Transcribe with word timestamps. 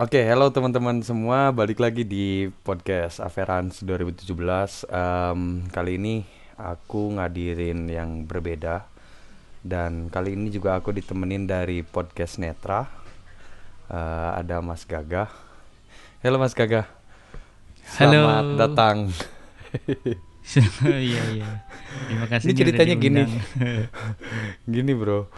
Oke, 0.00 0.24
hello 0.24 0.48
teman-teman 0.48 1.04
semua, 1.04 1.52
balik 1.52 1.76
lagi 1.76 2.08
di 2.08 2.48
podcast 2.64 3.20
Averans 3.20 3.84
2017. 3.84 4.88
Em, 4.88 5.40
kali 5.68 6.00
ini 6.00 6.24
aku 6.56 7.20
ngadirin 7.20 7.84
yang 7.84 8.24
berbeda 8.24 8.88
dan 9.60 10.08
kali 10.08 10.32
ini 10.40 10.48
juga 10.48 10.80
aku 10.80 10.96
ditemenin 10.96 11.44
dari 11.44 11.84
podcast 11.84 12.40
Netra. 12.40 12.88
Eh, 13.92 14.30
ada 14.40 14.64
Mas 14.64 14.88
Gagah. 14.88 15.28
Halo 16.24 16.36
Mas 16.40 16.56
Gagah. 16.56 16.88
Halo. 18.00 18.24
Selamat 18.24 18.46
datang. 18.56 18.96
Iya 20.82 21.22
iya. 21.30 21.50
Terima 22.10 22.26
kasih. 22.26 22.50
Ini 22.50 22.58
ceritanya 22.58 22.94
gini. 22.98 23.22
Gini 24.74 24.92
bro. 24.98 25.30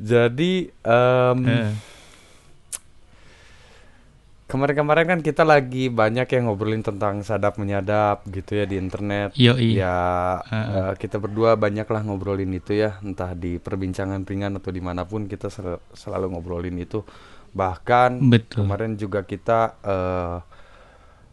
Jadi 0.00 0.72
em, 0.80 1.38
Eh, 1.44 1.68
kemarin-kemarin 4.54 5.06
kan 5.08 5.18
kita 5.18 5.42
lagi 5.42 5.90
banyak 5.90 6.30
yang 6.30 6.46
ngobrolin 6.46 6.78
tentang 6.80 7.18
sadap 7.20 7.58
menyadap 7.58 8.22
gitu 8.24 8.54
ya 8.54 8.64
di 8.64 8.78
internet. 8.78 9.34
Yoi. 9.34 9.74
Ya, 9.74 10.38
Heeh. 10.40 10.78
eh, 10.80 10.92
kita 10.94 11.18
berdua 11.18 11.58
banyak 11.58 11.82
lah 11.84 12.00
ngobrolin 12.00 12.54
itu 12.54 12.70
ya, 12.76 13.02
entah 13.02 13.34
di 13.34 13.58
perbincangan 13.58 14.22
ringan 14.22 14.54
atau 14.54 14.70
di 14.70 14.78
mana 14.78 15.02
pun 15.02 15.26
kita 15.26 15.50
sel- 15.50 15.82
selalu 15.90 16.30
ngobrolin 16.30 16.78
itu. 16.78 17.02
Bahkan 17.50 18.22
Betul. 18.24 18.62
kemarin 18.62 18.94
juga 18.94 19.22
kita 19.22 19.58
eh, 19.82 20.36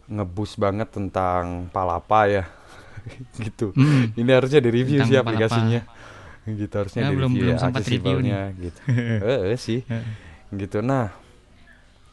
ngebus 0.10 0.58
banget 0.58 0.90
tentang 0.90 1.70
Palapa 1.70 2.26
ya, 2.26 2.44
gitu. 3.40 3.70
Mm. 3.72 4.18
Ini 4.18 4.32
harusnya 4.34 4.60
direview 4.60 4.98
Tentang 4.98 5.08
sih 5.08 5.16
Palapa. 5.16 5.30
aplikasinya, 5.30 5.82
gitu 6.50 6.74
harusnya 6.74 7.02
Nah, 7.06 7.12
belum- 7.14 7.32
direview 7.32 7.46
belum 7.48 7.54
ya, 7.54 7.62
sempat 7.62 7.82
review 7.86 8.02
accessible-nya 8.02 8.40
gitu. 8.58 8.80
Eh, 8.90 9.54
eh, 9.54 9.60
sih, 9.62 9.80
gitu. 10.62 10.82
Nah, 10.82 11.21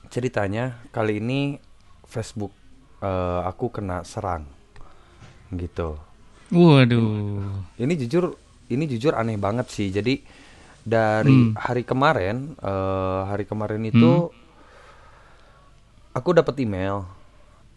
ceritanya 0.08 0.80
kali 0.90 1.20
ini 1.20 1.56
Facebook 2.04 2.50
eh, 2.98 3.40
aku 3.46 3.70
kena 3.70 4.02
serang, 4.02 4.42
gitu. 5.54 5.94
Waduh. 6.50 7.46
Ini 7.78 7.94
jujur, 7.94 8.34
ini 8.68 8.88
jujur 8.88 9.14
aneh 9.14 9.36
banget 9.36 9.70
sih. 9.70 9.86
Jadi 9.88 10.18
dari 10.82 11.30
Hmm. 11.30 11.54
hari 11.54 11.84
kemarin, 11.84 12.56
eh, 12.58 13.20
hari 13.28 13.44
kemarin 13.44 13.84
itu 13.84 14.32
aku 16.10 16.30
dapat 16.34 16.58
email. 16.58 17.06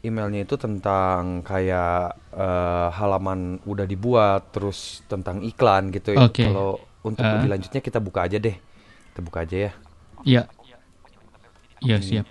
Emailnya 0.01 0.41
itu 0.41 0.57
tentang 0.57 1.45
kayak 1.45 2.17
eh, 2.33 2.87
halaman 2.95 3.59
udah 3.67 3.85
dibuat, 3.85 4.49
terus 4.55 5.05
tentang 5.05 5.43
iklan 5.45 5.91
gitu 5.93 6.15
ya. 6.17 6.25
Oke. 6.25 6.47
Kalau 6.49 6.79
untuk 7.03 7.21
Eh. 7.21 7.29
lebih 7.37 7.49
lanjutnya 7.53 7.81
kita 7.83 7.99
buka 8.01 8.25
aja 8.25 8.39
deh. 8.39 8.55
Kita 9.13 9.19
buka 9.21 9.43
aja 9.45 9.69
ya. 9.69 9.71
Ya. 10.23 10.43
Ya 11.81 11.97
siap. 11.97 12.29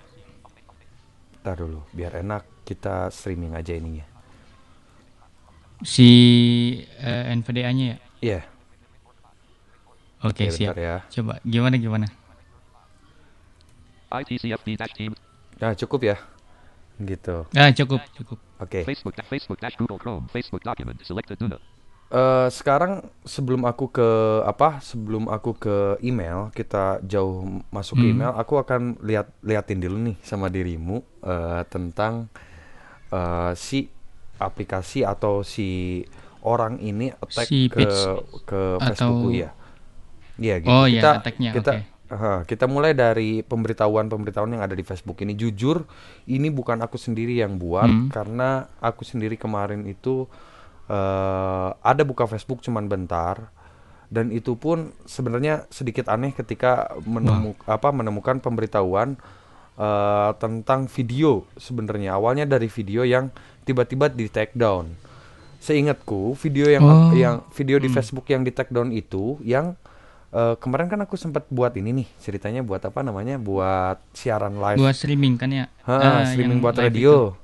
Ntar 1.43 1.57
dulu, 1.59 1.83
biar 1.91 2.23
enak 2.23 2.47
kita 2.63 3.11
streaming 3.11 3.59
aja 3.59 3.75
ininya. 3.75 4.07
Si 5.83 6.09
eh, 7.01 7.35
NVDA-nya 7.35 7.85
ya. 7.87 7.99
Iya. 8.21 8.41
Oke 10.21 10.45
Oke, 10.47 10.53
siap. 10.53 10.77
bentar 10.77 10.85
ya. 10.85 10.97
Coba 11.09 11.41
gimana 11.43 11.81
gimana? 11.81 12.07
ITCFD 14.11 14.69
dash 14.77 14.95
team 14.95 15.13
Nah, 15.61 15.73
cukup 15.77 16.01
ya. 16.05 16.17
Gitu. 17.01 17.49
Ah 17.57 17.73
cukup 17.73 18.01
cukup. 18.13 18.39
Oke. 18.61 18.85
Facebook 18.85 19.17
dash 19.17 19.29
Facebook 19.33 19.59
dash 19.59 19.77
Google 19.81 19.97
Chrome 19.97 20.29
Facebook 20.29 20.61
document 20.61 21.01
selected 21.01 21.41
Duna 21.41 21.57
Eh, 22.11 22.49
sekarang 22.51 23.07
sebelum 23.23 23.63
aku 23.63 23.87
ke 23.87 24.09
apa? 24.43 24.83
Sebelum 24.83 25.31
aku 25.31 25.55
ke 25.55 25.77
email, 26.03 26.51
kita 26.51 26.99
jauh 27.07 27.63
masuk 27.71 28.03
ke 28.03 28.07
Hmm. 28.11 28.13
email, 28.19 28.33
aku 28.35 28.59
akan 28.59 28.99
lihat 28.99 29.31
liatin 29.47 29.79
dulu 29.79 29.95
nih 29.95 30.17
sama 30.21 30.51
dirimu 30.51 31.07
eh, 31.23 31.63
tentang 31.71 32.27
eh, 33.11 33.53
si 33.55 33.87
aplikasi 34.39 35.07
atau 35.07 35.47
si 35.47 36.03
orang 36.43 36.79
ini 36.81 37.15
attack 37.15 37.47
Si 37.47 37.71
ke 37.71 37.87
ke 38.43 38.61
atau- 38.75 38.83
Facebookku 38.83 39.29
ya. 39.31 39.51
Iya 40.35 40.55
gitu. 40.59 40.71
Oh, 40.73 40.87
iya, 40.91 40.99
kita 40.99 41.11
attack-nya, 41.23 41.51
kita 41.55 41.73
oke. 41.79 41.83
Aha, 42.11 42.35
kita 42.43 42.67
mulai 42.67 42.91
dari 42.91 43.39
pemberitahuan-pemberitahuan 43.47 44.59
yang 44.59 44.67
ada 44.67 44.75
di 44.75 44.83
Facebook 44.83 45.23
ini. 45.23 45.39
Jujur, 45.39 45.87
ini 46.27 46.51
bukan 46.51 46.83
aku 46.83 46.99
sendiri 46.99 47.39
yang 47.39 47.55
buat 47.55 47.87
Hmm. 47.87 48.11
karena 48.11 48.67
aku 48.83 49.07
sendiri 49.07 49.39
kemarin 49.39 49.87
itu 49.87 50.27
eh, 50.91 51.69
ada 51.81 52.03
buka 52.03 52.27
Facebook 52.27 52.59
cuman 52.61 52.85
bentar 52.85 53.47
dan 54.07 54.29
itu 54.29 54.55
pun 54.55 54.91
sebenarnya 55.07 55.71
sedikit 55.71 56.11
aneh 56.11 56.35
ketika 56.35 56.71
menemu 57.01 57.55
apa 57.65 57.89
menemukan 57.91 58.37
pemberitahuan 58.37 59.15
eh, 59.77 60.31
tentang 60.37 60.85
video 60.87 61.47
sebenarnya 61.55 62.13
awalnya 62.13 62.43
dari 62.45 62.67
video 62.67 63.01
yang 63.01 63.31
tiba-tiba 63.63 64.11
di 64.11 64.27
take 64.27 64.53
down. 64.53 64.91
Seingatku 65.59 66.33
video 66.35 66.67
yang 66.67 66.83
Oh. 66.83 67.13
yang 67.13 67.45
video 67.51 67.77
di 67.77 67.87
Hmm. 67.87 67.95
Facebook 67.95 68.25
yang 68.27 68.43
di 68.43 68.51
take 68.51 68.69
down 68.69 68.91
itu 68.91 69.39
yang 69.41 69.77
eh, 70.31 70.55
kemarin 70.57 70.87
kan 70.87 71.01
aku 71.01 71.15
sempat 71.15 71.43
buat 71.49 71.75
ini 71.75 71.91
nih 71.93 72.09
ceritanya 72.19 72.63
buat 72.63 72.79
apa 72.81 73.03
namanya 73.03 73.35
buat 73.35 73.99
siaran 74.11 74.57
live 74.57 74.79
Buat 74.79 74.95
streaming 74.97 75.35
kan 75.35 75.51
ya? 75.51 75.67
Ha, 75.85 75.95
Ah, 75.95 76.23
streaming 76.25 76.59
buat 76.59 76.75
radio. 76.75 77.35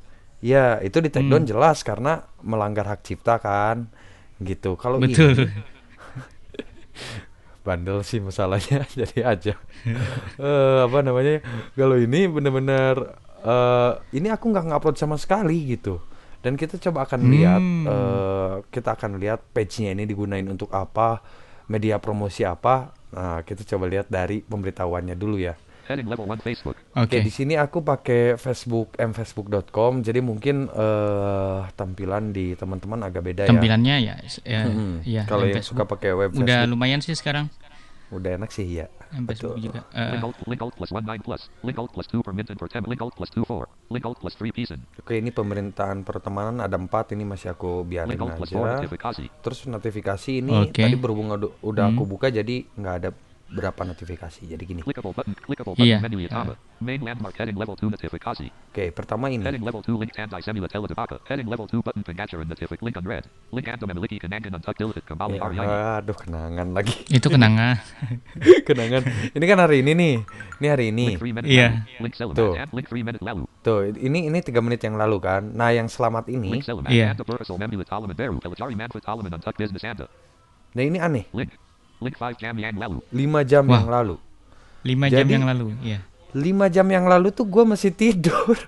Ya, 0.46 0.78
itu 0.78 1.02
di 1.02 1.10
take 1.10 1.26
Hmm. 1.26 1.42
jelas 1.42 1.82
karena 1.82 2.22
melanggar 2.38 2.86
hak 2.86 3.02
cipta 3.02 3.42
kan. 3.42 3.90
Gitu. 4.38 4.78
Kalau. 4.78 5.02
Betul. 5.02 5.34
ini 5.34 5.50
bandel 7.66 8.06
sih 8.06 8.22
masalahnya 8.22 8.86
jadi 8.98 9.18
aja. 9.26 9.54
Eh 10.38 10.78
apa 10.86 10.98
namanya? 11.02 11.42
Kalau 11.74 11.98
ini 11.98 12.30
bener-bener 12.30 12.94
eh 13.42 13.92
ini 14.14 14.30
aku 14.30 14.54
nggak 14.54 14.70
ngupload 14.70 14.94
sama 14.94 15.18
sekali 15.18 15.74
gitu. 15.74 15.98
Dan 16.38 16.54
kita 16.54 16.78
coba 16.78 17.10
akan 17.10 17.26
lihat 17.26 17.58
Hmm. 17.58 17.84
eh 17.86 18.54
kita 18.70 18.94
akan 18.94 19.18
lihat 19.18 19.42
page-nya 19.50 19.90
ini 19.92 20.06
digunain 20.06 20.46
untuk 20.46 20.70
apa, 20.70 21.20
media 21.66 21.98
promosi 21.98 22.46
apa. 22.46 22.94
Nah, 23.10 23.40
kita 23.42 23.64
coba 23.64 23.88
lihat 23.88 24.06
dari 24.06 24.44
pemberitahuannya 24.44 25.16
dulu 25.16 25.40
ya. 25.40 25.56
Heading 25.86 26.04
level 26.04 26.26
1 26.26 26.42
Facebook 26.42 26.76
Oke, 26.92 27.18
di 27.18 27.28
sini 27.28 27.54
aku 27.54 27.80
pakai 27.80 28.34
Facebook 28.34 28.96
mfacebook.com, 28.96 30.00
jadi 30.00 30.18
mungkin 30.18 30.66
eh 30.66 31.60
tampilan 31.72 32.30
di 32.30 32.52
teman-teman 32.52 33.02
agak 33.02 33.22
beda 33.22 33.42
ya. 33.44 33.48
Tampilannya 33.48 33.96
ya, 34.02 34.14
s- 34.20 34.42
ya, 34.42 34.66
ya, 35.02 35.22
Kalau 35.24 35.44
yang 35.44 35.58
suka 35.58 35.82
Facebook. 35.82 35.88
pakai 35.92 36.10
web 36.12 36.30
Udah 36.32 36.42
Facebook, 36.60 36.70
lumayan 36.70 36.98
sih 36.98 37.12
sekarang. 37.12 37.46
udah 38.06 38.30
enak 38.34 38.50
sih 38.50 38.66
ya. 38.72 38.86
Yang 39.08 39.24
Facebook 39.28 39.50
Betul. 39.52 39.66
juga. 39.66 39.80
Link 39.92 40.22
alt 40.24 40.36
link 40.44 40.60
alt 40.60 40.74
plus 40.74 40.90
19 40.90 41.20
plus 41.20 41.42
link 41.60 41.76
alt 41.76 41.90
plus 41.90 42.06
2 42.08 42.20
per 42.20 42.32
minute 42.32 42.54
per 42.54 42.68
10 42.68 42.86
link 42.86 43.00
alt 43.00 43.14
plus 43.14 43.30
2 43.30 43.42
4 43.42 43.66
link 43.88 44.04
alt 44.04 44.18
plus 44.18 44.34
3 44.36 44.50
pieces 44.52 44.78
Oke, 44.96 45.14
ini 45.14 45.30
pemerintahan 45.30 46.02
pertemanan 46.02 46.58
ada 46.60 46.74
empat, 46.74 47.10
ini 47.10 47.22
masih 47.22 47.50
aku 47.50 47.82
biarin 47.82 48.08
link 48.08 48.18
alt 48.20 48.34
plus 48.36 48.50
4 48.50 48.58
aja. 48.58 48.70
notifikasi 48.80 49.24
Terus 49.40 49.58
notifikasi 49.66 50.30
ini 50.36 50.54
tadi 50.72 50.96
berhubung 50.96 51.28
udah, 51.28 51.50
udah 51.60 51.84
aku 51.88 52.02
Hmm. 52.02 52.10
buka, 52.10 52.26
jadi 52.28 52.56
nggak 52.68 52.94
ada 52.96 53.10
berapa 53.46 53.82
notifikasi. 53.86 54.42
Jadi 54.46 54.62
gini. 54.66 54.82
Iya. 55.78 56.02
menu 56.02 56.18
Yatama 56.26 56.54
main 56.76 57.00
landmark 57.00 57.32
heading 57.40 57.56
level 57.56 57.72
2 57.72 57.88
notifikasi 57.88 58.46
Oke, 58.52 58.92
pertama 58.92 59.32
ini. 59.32 59.40
heading 59.40 59.64
level 59.64 59.80
2 59.80 59.96
link 59.96 60.12
tandai 60.12 60.44
semula 60.44 60.68
teledebaka 60.68 61.16
heading 61.24 61.48
level 61.48 61.64
2 61.64 61.80
button 61.80 62.04
pengajaran 62.04 62.44
notifik 62.44 62.84
link 62.84 62.96
unread 63.00 63.24
link 63.48 63.64
ando 63.64 63.88
memiliki 63.88 64.20
kenangan 64.20 64.60
untuk 64.60 64.76
dilatit 64.76 65.04
kembali 65.08 65.40
Aryani 65.40 65.72
aduh, 66.04 66.16
kenangan 66.16 66.66
lagi. 66.76 66.92
itu 67.08 67.28
kenangan. 67.32 67.80
kenangan. 68.68 69.02
Ini 69.32 69.44
kan 69.48 69.58
hari 69.64 69.80
ini 69.80 69.92
nih. 69.96 70.14
Ini 70.60 70.66
hari 70.68 70.84
ini. 70.92 71.06
link 71.16 71.20
3 71.24 71.32
minute 71.32 71.48
Iya. 71.48 71.68
Tuh. 72.36 72.52
and 72.60 72.70
link 72.76 72.86
3 72.92 73.06
minute 73.08 73.22
lalu 73.24 73.44
Tuh, 73.64 73.80
ini 73.96 74.28
ini 74.28 74.38
tiga 74.44 74.60
menit 74.60 74.84
yang 74.84 74.94
lalu 75.00 75.16
kan. 75.18 75.42
Nah, 75.56 75.72
yang 75.74 75.88
selamat 75.90 76.28
ini, 76.30 76.60
Iya. 76.86 77.16
nah 80.76 80.82
ini 80.84 80.98
aneh. 81.00 81.24
Link 82.00 82.16
link 82.16 82.32
5 82.32 82.40
jam 82.40 82.54
yang 82.56 82.76
lalu 82.76 82.98
5 83.10 83.42
jam 83.44 83.64
Wah. 83.66 83.76
yang 83.80 83.88
lalu. 83.90 84.16
Lima 84.86 85.06
jam 85.10 85.18
Jadi- 85.26 85.34
yang 85.34 85.44
lalu, 85.44 85.66
ya. 85.82 85.98
5 86.30 86.66
jam 86.70 86.86
yang 86.86 87.06
lalu 87.06 87.28
tuh 87.34 87.42
gue 87.42 87.64
masih 87.66 87.90
tidur. 87.90 88.54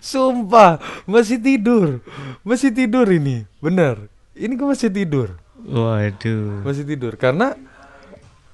Sumpah, 0.00 0.78
masih 1.04 1.38
tidur. 1.38 2.02
Masih 2.42 2.70
tidur 2.70 3.06
ini. 3.06 3.46
Bener. 3.58 4.10
Ini 4.34 4.50
gue 4.50 4.66
masih 4.66 4.90
tidur. 4.90 5.38
Waduh. 5.64 6.62
Masih 6.62 6.84
tidur 6.84 7.14
karena 7.14 7.54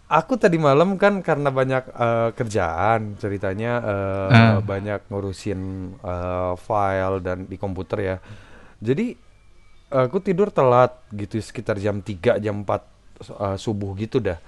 aku 0.07 0.37
tadi 0.37 0.59
malam 0.59 0.95
kan 0.95 1.21
karena 1.21 1.49
banyak 1.49 1.85
eh, 1.89 2.29
kerjaan 2.35 3.17
ceritanya 3.17 3.73
eh, 3.81 4.29
Ah. 4.31 4.57
banyak 4.61 5.09
ngurusin 5.09 5.61
eh, 5.97 6.53
file 6.57 7.19
dan 7.21 7.49
di 7.49 7.57
komputer 7.57 7.99
ya. 7.99 8.17
Jadi 8.79 9.17
aku 9.93 10.19
tidur 10.19 10.49
telat 10.49 10.95
gitu 11.11 11.37
sekitar 11.37 11.77
jam 11.77 11.99
3 11.99 12.39
jam 12.39 12.55
4 12.57 12.71
eh, 13.21 13.57
subuh 13.57 13.93
gitu 13.95 14.19
dah. 14.19 14.39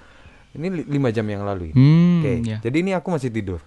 Ini 0.53 0.67
li- 0.69 0.87
lima 0.87 1.09
jam 1.09 1.25
yang 1.25 1.43
lalu 1.43 1.69
ini. 1.69 1.75
Hmm, 1.75 2.17
Oke, 2.19 2.31
ya. 2.43 2.57
jadi 2.59 2.77
ini 2.79 2.91
aku 2.91 3.07
masih 3.09 3.27
tidur. 3.27 3.59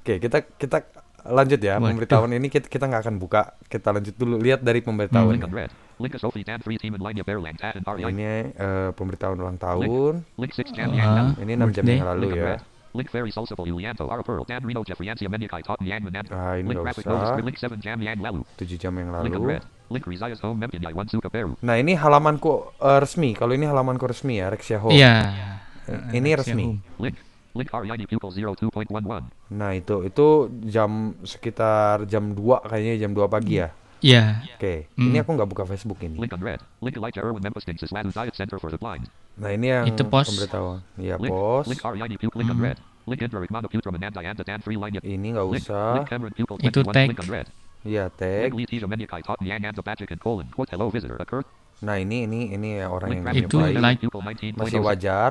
Oke, 0.00 0.16
kita 0.16 0.46
kita 0.48 0.86
lanjut 1.22 1.58
ya. 1.58 1.76
Waduh. 1.76 1.90
Pemberitahuan 1.90 2.32
ini 2.32 2.46
kita 2.46 2.64
kita 2.64 2.86
nggak 2.86 3.02
akan 3.04 3.16
buka. 3.16 3.58
Kita 3.66 3.90
lanjut 3.90 4.14
dulu 4.14 4.38
lihat 4.38 4.60
dari 4.60 4.80
pemberitahuan. 4.80 5.36
unread 5.36 5.70
link 6.00 6.16
Sophie 6.16 6.40
dan 6.40 6.56
3 6.56 6.80
team 6.80 6.96
and 6.96 7.04
line 7.04 7.20
Berland 7.20 7.60
and 7.60 7.84
Aryani 7.84 8.08
Ini 8.08 8.24
eh, 8.50 8.90
pemberitahuan 8.90 9.36
ulang 9.36 9.58
tahun. 9.58 10.24
link 10.32 10.50
6 10.50 10.72
jam 10.72 10.88
Ah. 10.88 10.96
yang 10.96 11.10
lalu 11.12 11.32
Ini 11.36 11.52
6 11.58 11.76
jam 11.76 11.84
yang 11.84 12.08
lalu 12.08 12.28
ya. 12.32 12.56
Link 12.90 13.08
Ferry 13.08 13.30
Solsable 13.30 13.66
Yulianto 13.70 14.10
Ara 14.10 14.22
Pearl 14.26 14.42
Dan 14.42 14.66
Reno 14.66 14.82
Jeffriancia 14.82 15.30
Menyakai 15.30 15.62
Tot 15.62 15.78
Yang 15.78 16.10
Manan. 16.10 16.26
Ah, 16.34 16.58
ini 16.58 16.66
Link 16.68 16.82
nggak 16.82 16.84
Graphic 16.90 17.04
usah. 17.06 17.12
Notice 17.14 17.44
Link 17.46 17.56
7 17.58 17.78
Jam 17.78 17.98
Yang 18.02 18.18
Lalu. 18.18 18.40
7 18.58 18.82
jam 18.82 18.92
yang 18.98 19.08
Link 19.22 19.34
lalu. 19.34 19.42
Unread. 19.46 19.62
Link 19.90 20.04
Rizayas 20.06 20.38
Home 20.42 20.58
Mempian 20.58 20.82
Yai 20.82 20.94
One 20.94 21.08
Suka 21.10 21.28
Peru. 21.30 21.54
Nah, 21.62 21.74
ini 21.78 21.94
halamanku 21.94 22.74
eh, 22.78 22.98
resmi. 22.98 23.34
Kalau 23.34 23.54
ini 23.54 23.66
halamanku 23.66 24.06
resmi 24.06 24.38
ya, 24.38 24.50
Rexia 24.50 24.78
Home. 24.82 24.94
Iya. 24.94 25.14
Ini 26.14 26.30
Rexia 26.34 26.54
resmi. 26.54 26.64
Home. 26.66 26.78
Link. 26.98 27.16
Link 27.50 27.66
REID 27.66 28.06
Pupil 28.06 28.30
02.11. 28.70 29.26
Nah, 29.58 29.70
itu 29.74 30.06
itu 30.06 30.26
jam 30.70 31.18
sekitar 31.26 32.06
jam 32.06 32.30
2 32.38 32.70
kayaknya 32.70 32.94
jam 33.06 33.10
2 33.10 33.26
pagi 33.26 33.58
ya. 33.58 33.74
Iya. 34.00 34.40
Oke, 34.56 34.88
Hmm. 34.96 35.12
ini 35.12 35.18
aku 35.20 35.30
nggak 35.36 35.50
buka 35.50 35.64
Facebook 35.68 36.00
ini. 36.00 36.16
Link 36.16 36.32
Unread. 36.32 36.62
Link 36.80 36.94
Elijah 36.96 37.20
Irwin 37.20 37.42
Memphis 37.42 37.66
Ladu 37.90 38.10
Diet 38.14 38.34
Center 38.38 38.56
for 38.56 38.70
the 38.72 38.78
Blind. 38.80 39.10
Nah, 39.40 39.50
ini 39.56 39.66
yang 39.72 39.84
Itu 39.88 40.04
pos. 40.04 40.28
pemberitahuan. 40.28 40.78
Link. 41.16 41.32
pos. 41.32 41.64
Link 41.64 41.80
Link 41.80 42.48
Line. 42.60 42.76
Ini 45.00 45.28
nggak 45.32 45.46
usah. 45.48 46.04
Itu 46.60 46.84
21. 46.84 46.92
tag. 46.92 47.08
Link 47.08 47.20
tag. 48.20 48.52
Nah, 51.80 51.96
ini 51.96 52.28
ini 52.28 52.52
ini 52.52 52.84
orang 52.84 53.08
yang 53.08 53.24
Itu 53.32 53.56
nyuplai. 53.56 53.72
Notice 53.72 53.80
like- 53.80 54.00
Pupil 54.04 54.20
19. 54.20 54.52
masih 54.60 54.80
wajar. 54.84 55.30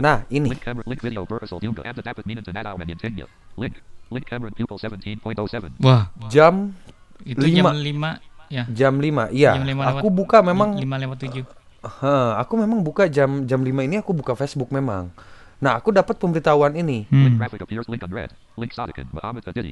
Nah, 0.00 0.24
ini 0.32 0.48
Link 0.48 0.62
Cameron 0.64 0.86
Link 0.88 1.00
Video 1.04 1.22
Burkasol 1.28 1.60
Dunga 1.60 1.84
Anda 1.84 2.00
Dapat 2.00 2.24
Minan 2.24 2.40
Tanadaw 2.40 2.80
and 2.80 2.88
Intinya. 2.88 3.28
Link. 3.60 3.76
Link 4.08 4.24
Cameron 4.24 4.56
Pupil 4.56 4.76
17.07. 4.80 5.76
Wah, 5.84 6.08
jam 6.32 6.72
itu 7.20 7.40
Lima. 7.44 7.72
jam 7.72 7.76
5 7.76 8.10
ya. 8.48 8.64
jam 8.72 8.92
5. 8.96 9.28
Iya, 9.28 9.52
Jam 9.60 9.80
aku 9.80 10.08
buka 10.08 10.40
memang 10.40 10.80
5 10.80 10.96
lewat 10.96 11.18
7. 11.20 11.44
Heh, 11.84 12.30
aku 12.40 12.56
memang 12.56 12.80
buka 12.80 13.04
jam 13.06 13.44
jam 13.44 13.60
5 13.60 13.84
ini 13.84 14.00
aku 14.00 14.16
buka 14.16 14.32
Facebook 14.32 14.72
memang. 14.72 15.12
Nah, 15.62 15.80
aku 15.80 15.94
dapat 15.94 16.20
pemberitahuan 16.20 16.76
ini. 16.76 17.08
Hmm. 17.08 17.24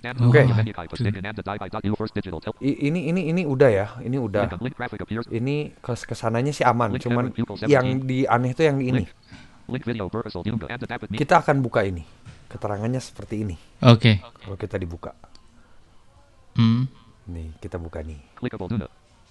Dan 0.01 0.17
Okay. 0.31 0.45
I- 2.65 2.79
ini 2.89 3.01
ini 3.13 3.29
ini 3.29 3.43
udah 3.45 3.69
ya, 3.69 3.87
ini 4.01 4.17
udah. 4.17 4.47
Ini 5.29 5.57
kes 5.81 6.09
ke 6.09 6.15
sananya 6.17 6.53
sih 6.55 6.65
aman, 6.65 6.97
cuman 6.97 7.29
Cameron 7.29 7.29
Pupil 7.37 7.57
17. 7.61 7.69
yang 7.69 7.87
di 8.05 8.19
aneh 8.25 8.51
tuh 8.57 8.65
yang 8.65 8.77
di 8.81 8.85
ini. 8.89 9.05
Kita 11.17 11.35
akan 11.45 11.57
buka 11.61 11.81
ini. 11.85 12.03
Keterangannya 12.49 13.01
seperti 13.01 13.35
ini. 13.45 13.57
Oke. 13.85 14.21
Kalau 14.21 14.57
kita 14.57 14.77
dibuka. 14.77 15.13
Hmm. 16.57 16.89
Nih, 17.29 17.53
kita 17.61 17.77
buka 17.77 18.01
nih. 18.01 18.21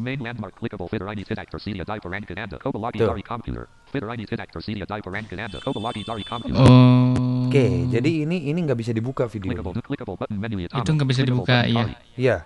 Main 0.01 0.17
landmark 0.17 0.57
clickable 0.57 0.89
Fitter 0.89 1.05
ID 1.05 1.21
Tid 1.23 1.37
Actor 1.37 1.61
Celia 1.61 1.85
Di 1.85 2.01
Parankan 2.01 2.35
and 2.35 2.51
Kobalagi 2.57 2.97
Tuh. 2.97 3.07
Dari 3.07 3.21
Computer. 3.21 3.63
Fitter 3.85 4.09
ID 4.09 4.21
Tid 4.25 4.39
Actor 4.39 4.59
Celia 4.59 4.83
Di 4.83 4.97
Parankan 4.99 5.37
and 5.39 5.53
Kobalagi 5.55 6.01
Dari 6.01 6.23
Computer. 6.23 6.57
Oh. 6.59 7.45
Oke, 7.45 7.65
jadi 7.85 8.23
ini 8.23 8.47
ini 8.47 8.59
nggak 8.59 8.75
bisa 8.75 8.89
dibuka 8.89 9.27
video. 9.27 9.51
Clickable, 9.51 9.75
clickable 9.77 10.15
button 10.15 10.35
menu 10.35 10.57
Yatama. 10.59 10.81
Itu 10.81 10.91
nggak 10.91 11.05
bisa 11.05 11.21
dibuka, 11.21 11.55
iya. 11.63 11.83
Iya. 12.15 12.37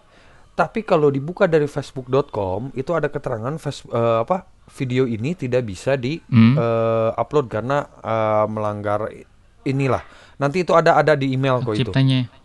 Tapi 0.52 0.82
kalau 0.82 1.08
dibuka 1.08 1.46
dari 1.46 1.66
facebook.com 1.66 2.74
itu 2.74 2.90
ada 2.90 3.06
keterangan 3.06 3.54
face- 3.56 3.86
eh, 3.86 4.20
apa 4.20 4.48
video 4.74 5.04
ini 5.04 5.32
tidak 5.34 5.64
bisa 5.64 5.94
di 5.94 6.18
Hmm. 6.22 6.56
eh, 6.56 7.10
upload 7.14 7.48
karena 7.48 7.86
eh, 7.86 8.46
melanggar 8.48 9.08
inilah. 9.62 10.02
Nanti 10.36 10.62
itu 10.62 10.72
ada 10.72 10.96
ada 10.96 11.14
di 11.14 11.32
email 11.32 11.60
kok 11.60 11.74
itu. 11.74 11.86
Ciptanya. 11.86 12.26
Heeh. 12.26 12.44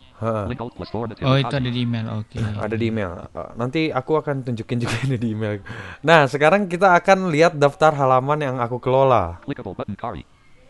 Oh, 1.22 1.34
itu 1.34 1.48
ada 1.56 1.70
di 1.70 1.80
email. 1.80 2.06
Oke. 2.14 2.36
Ada 2.38 2.74
di 2.74 2.84
email. 2.86 3.10
Nanti 3.54 3.80
aku 3.88 4.12
akan 4.14 4.36
tunjukin 4.42 4.78
juga 4.78 4.96
ini 5.02 5.16
di 5.22 5.28
email. 5.30 5.64
Nah, 6.00 6.24
sekarang 6.24 6.66
kita 6.66 6.92
akan 6.92 7.28
lihat 7.28 7.56
daftar 7.56 7.92
halaman 7.94 8.38
yang 8.38 8.56
aku 8.56 8.76
kelola. 8.76 9.40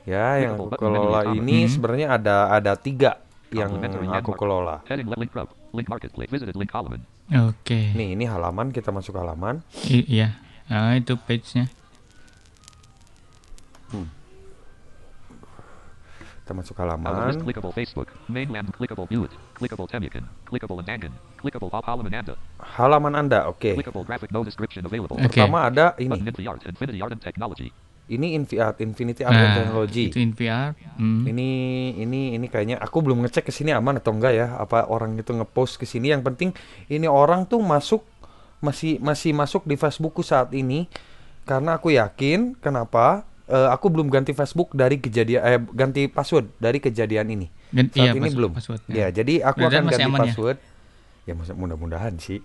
Ya, 0.02 0.38
yang 0.38 0.54
aku 0.56 0.70
kelola 0.76 1.20
ini 1.36 1.58
Hmm. 1.60 1.70
sebenarnya 1.70 2.06
ada 2.12 2.36
ada 2.48 2.72
tiga 2.74 3.18
yang 3.50 3.70
aku 4.16 4.32
kelola. 4.34 4.76
Oke. 7.28 7.94
Nih, 7.94 8.14
ini 8.14 8.24
halaman 8.24 8.70
kita 8.70 8.90
masuk 8.90 9.14
halaman. 9.14 9.62
I- 9.84 10.06
iya. 10.08 10.38
Ah, 10.66 10.94
itu 10.94 11.18
page-nya. 11.18 11.66
Kita 16.50 16.58
masuk 16.66 16.82
halaman. 16.82 17.38
clickable 17.46 17.70
Facebook. 17.70 18.10
Mainland 18.26 18.74
clickable 18.74 19.06
Buick. 19.06 19.30
Clickable 19.54 19.86
Temican. 19.86 20.26
Clickable 20.42 20.82
Anangan. 20.82 21.14
Clickable 21.38 21.70
Pop 21.70 21.86
Halamananda. 21.86 22.34
Halaman 22.58 23.14
Anda, 23.14 23.46
oke. 23.46 23.78
Clickable 23.78 24.02
graphic 24.02 24.34
no 24.34 24.42
description 24.42 24.82
available. 24.82 25.14
Oke. 25.14 25.30
Pertama 25.30 25.70
ada 25.70 25.94
ini. 26.02 26.10
Infinity 26.10 26.50
Art. 26.50 26.66
Infinity 26.66 26.98
Art 26.98 27.14
and 27.14 27.22
Technology. 27.22 27.70
Ini 28.10 28.34
Infiat 28.34 28.82
Infinity 28.82 29.22
Art 29.22 29.30
and 29.30 29.46
Nah, 29.46 29.56
Technology. 29.62 30.10
itu 30.10 30.18
in 30.18 30.34
VR. 30.34 30.74
Hmm. 30.98 31.22
Ini 31.22 31.48
ini 32.02 32.34
ini 32.34 32.46
kayaknya 32.50 32.82
aku 32.82 32.98
belum 32.98 33.22
ngecek 33.22 33.46
ke 33.46 33.54
sini 33.54 33.70
aman 33.70 34.02
atau 34.02 34.10
enggak 34.10 34.34
ya. 34.34 34.58
Apa 34.58 34.90
orang 34.90 35.22
itu 35.22 35.30
ngepost 35.30 35.78
ke 35.78 35.86
sini 35.86 36.10
yang 36.10 36.26
penting 36.26 36.50
ini 36.90 37.06
orang 37.06 37.46
tuh 37.46 37.62
masuk 37.62 38.02
masih 38.58 38.98
masih 38.98 39.30
masuk 39.38 39.62
di 39.70 39.78
Facebookku 39.78 40.26
saat 40.26 40.50
ini 40.50 40.90
karena 41.46 41.78
aku 41.78 41.94
yakin 41.94 42.58
kenapa 42.58 43.29
eh, 43.50 43.68
aku 43.68 43.90
belum 43.90 44.06
ganti 44.06 44.30
Facebook 44.30 44.70
dari 44.72 44.96
kejadian 44.96 45.40
eh 45.42 45.58
ganti 45.70 46.06
password 46.06 46.46
dari 46.56 46.78
kejadian 46.78 47.26
ini. 47.28 47.46
Gan- 47.70 47.90
Saat 47.90 47.98
iya, 47.98 48.10
ini 48.10 48.18
password- 48.20 48.36
belum. 48.38 48.50
passwordnya. 48.54 48.94
Ya, 48.94 49.06
jadi 49.10 49.34
aku 49.42 49.56
Mudah-mudahan 49.60 49.82
akan 49.82 49.90
ganti 49.92 50.04
aman 50.06 50.18
ya? 50.18 50.24
password. 50.24 50.58
Ya, 51.22 51.32
mudah- 51.34 51.56
mudah-mudahan 51.56 52.14
sih. 52.16 52.40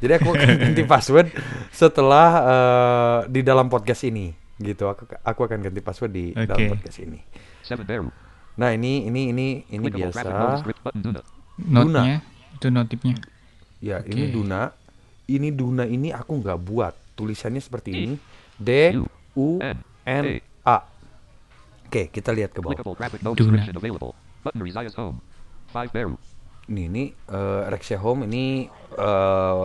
Jadi 0.00 0.12
aku 0.14 0.28
akan 0.32 0.48
ganti 0.64 0.82
password 0.82 1.28
setelah 1.68 2.28
eh, 2.40 3.18
di 3.28 3.40
dalam 3.42 3.66
podcast 3.66 4.02
ini 4.02 4.32
gitu. 4.56 4.86
Aku 4.86 5.04
aku 5.04 5.40
akan 5.44 5.58
ganti 5.60 5.80
password 5.80 6.10
di 6.10 6.24
dalam 6.32 6.56
Oke. 6.56 6.70
podcast 6.72 6.98
ini. 6.98 7.20
Nah, 8.54 8.70
ini 8.70 9.04
ini 9.04 9.28
ini 9.28 9.46
ini 9.66 9.84
Clickable 9.84 10.14
biasa. 10.14 10.28
Duna. 11.56 12.02
Itu 12.54 12.66
notifnya. 12.68 13.14
Ya, 13.78 14.00
Oke. 14.00 14.10
ini 14.10 14.30
Duna. 14.30 14.70
Ini 15.24 15.48
Duna 15.50 15.84
ini 15.84 16.10
aku 16.10 16.38
nggak 16.38 16.58
buat. 16.60 16.94
Tulisannya 17.14 17.58
seperti 17.58 17.90
ini. 17.92 18.14
D 18.54 18.94
U, 18.94 19.06
U 19.34 19.46
N, 19.58 19.78
N 20.04 20.24
A. 20.64 20.76
A. 20.76 20.76
Oke, 21.88 22.10
kita 22.10 22.30
lihat 22.32 22.52
ke 22.52 22.60
bawah. 22.60 22.76
Ini 26.64 26.82
ini 26.88 27.04
eh, 27.12 27.62
Rexia 27.68 28.00
Home 28.00 28.24
ini 28.24 28.68
eh, 28.96 29.64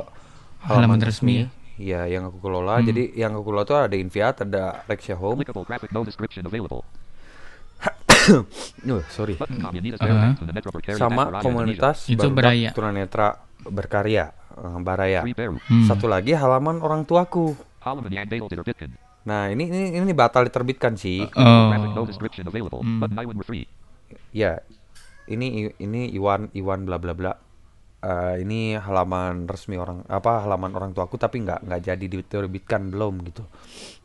Halaman 0.59 0.99
resmi 0.99 1.47
ya? 1.79 2.03
Yang 2.05 2.35
aku 2.35 2.37
kelola. 2.43 2.83
Hmm. 2.83 2.85
Jadi 2.91 3.03
yang 3.15 3.31
aku 3.39 3.43
kelola 3.47 3.63
tuh 3.63 3.77
ada 3.79 3.95
Inviat, 3.95 4.43
ada 4.43 4.83
Rexia 4.83 5.15
Home. 5.15 5.39
Clickable 5.39 5.63
graphic 5.63 5.89
no 5.95 6.03
description 6.03 6.43
available. 6.43 6.83
Uh, 8.85 9.01
sorry. 9.09 9.33
Precariat 9.39 11.01
Sama 11.01 11.41
komunitas 11.41 12.05
Itu 12.05 12.29
Beraya. 12.29 12.69
Tunanetra 12.75 13.41
Berkarya, 13.65 14.29
eh, 14.53 14.77
Baraya. 14.85 15.25
Hmm. 15.25 15.87
Satu 15.89 16.05
lagi 16.05 16.37
halaman 16.37 16.83
orang 16.83 17.09
tuaku. 17.09 17.57
Halaman 17.81 18.11
Yang. 18.13 19.08
Nah, 19.29 19.53
ini 19.53 19.69
ini 19.69 19.93
ini 19.93 20.13
batal 20.17 20.49
diterbitkan 20.49 20.97
sih. 20.97 21.21
Oh. 21.37 21.69
No 21.93 22.01
description 22.03 22.49
available. 22.49 22.81
Hmm. 22.81 23.05
Iwan. 23.05 23.37
Ya, 24.33 24.65
ini 25.29 25.69
ini 25.77 26.09
Iwan 26.09 26.49
Iwan 26.57 26.89
bla 26.89 26.97
bla 26.97 27.13
bla. 27.13 27.33
Eh, 27.99 28.41
ini 28.41 28.73
halaman 28.73 29.43
resmi 29.45 29.75
orang 29.75 30.07
apa 30.07 30.41
halaman 30.41 30.71
orang 30.71 30.95
tuaku 30.95 31.19
tapi 31.19 31.43
nggak 31.43 31.67
nggak 31.67 31.81
jadi 31.83 32.05
diterbitkan 32.09 32.89
belum 32.89 33.21
gitu. 33.27 33.43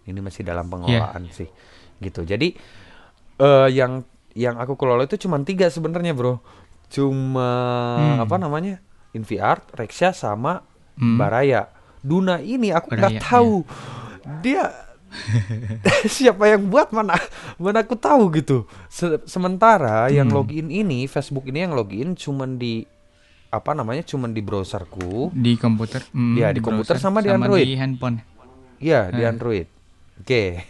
Ini 0.04 0.18
masih 0.20 0.44
dalam 0.44 0.68
pengelolaan 0.68 1.30
sih, 1.32 1.48
gitu. 2.02 2.26
Jadi 2.26 2.52
eh 3.34 3.68
yang 3.72 4.04
yang 4.34 4.58
aku 4.58 4.74
kelola 4.74 5.06
itu 5.06 5.16
cuma 5.16 5.38
tiga 5.40 5.70
sebenarnya 5.70 6.12
bro. 6.12 6.42
Cuma 6.90 7.48
Hmm. 7.96 8.18
apa 8.20 8.36
namanya 8.36 8.82
Inviart, 9.14 9.72
Rexia 9.72 10.10
sama 10.10 10.66
Hmm. 10.98 11.16
Baraya. 11.16 11.70
Duna 12.04 12.36
ini 12.38 12.68
aku 12.68 12.92
nggak 12.92 13.22
tahu 13.22 13.62
dia 14.42 14.68
siapa 16.10 16.48
yang 16.48 16.66
buat 16.66 16.90
mana 16.90 17.14
mana 17.56 17.80
aku 17.80 17.94
tahu 17.94 18.34
gitu. 18.34 18.66
Se- 18.86 19.22
sementara 19.24 20.06
yang 20.08 20.26
Hmm. 20.26 20.36
login 20.36 20.68
ini 20.68 21.06
Facebook 21.06 21.46
ini 21.46 21.62
yang 21.62 21.72
login 21.72 22.12
cuman 22.12 22.54
di 22.54 22.82
apa 23.48 23.70
namanya 23.70 24.02
cuman 24.02 24.30
di 24.30 24.42
browserku. 24.42 25.30
Di 25.30 25.54
komputer. 25.54 26.02
Hmm, 26.10 26.34
Iya, 26.34 26.50
di 26.50 26.58
komputer 26.58 26.98
sama 26.98 27.18
di 27.18 27.30
Android. 27.30 27.62
di 27.62 27.74
handphone. 27.74 28.18
Iya 28.78 29.08
di 29.08 29.22
Hmm. 29.22 29.30
Android. 29.30 29.66
Oke. 30.18 30.44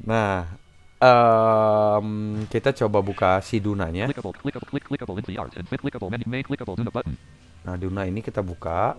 Nah 0.00 0.48
em, 0.96 2.08
kita 2.46 2.72
coba 2.74 3.00
buka 3.00 3.40
si 3.40 3.60
Dunanya. 3.60 4.08
Nah 7.60 7.74
Duna 7.76 8.08
ini 8.08 8.20
kita 8.20 8.40
buka 8.40 8.96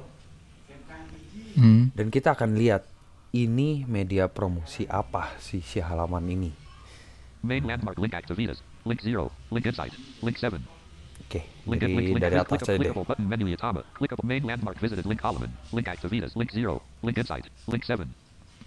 Hmm. 1.52 1.92
dan 1.92 2.08
kita 2.08 2.32
akan 2.32 2.56
lihat 2.56 2.88
ini 3.32 3.88
media 3.88 4.28
promosi 4.28 4.84
apa 4.88 5.36
sih 5.40 5.64
si 5.64 5.80
halaman 5.80 6.24
ini. 6.28 6.52
Main 7.42 7.64
landmark 7.64 7.98
link 7.98 8.14
activitas. 8.14 8.60
Link 8.84 9.02
0. 9.02 9.32
Link 9.50 9.66
insight. 9.66 9.94
Link 10.22 10.38
7. 10.38 10.60
Oke, 11.22 11.48
Link 11.64 11.80
dari 11.80 11.94
link 11.96 12.08
link 12.12 12.20
dari 12.20 12.36
click, 12.36 12.44
atas 12.44 12.60
clickable, 12.60 12.76
aja 12.76 12.92
deh. 12.92 13.08
button 13.08 13.26
menu 13.26 13.46
Yatama. 13.48 13.82
Clickable 13.96 14.26
main 14.28 14.44
landmark 14.44 14.78
visited 14.84 15.06
link 15.08 15.22
column. 15.22 15.48
Link 15.72 15.88
activitas. 15.88 16.36
Link 16.36 16.52
0. 16.52 16.84
Link 17.02 17.16
insight. 17.16 17.46
Link 17.72 17.84
7. 17.88 18.04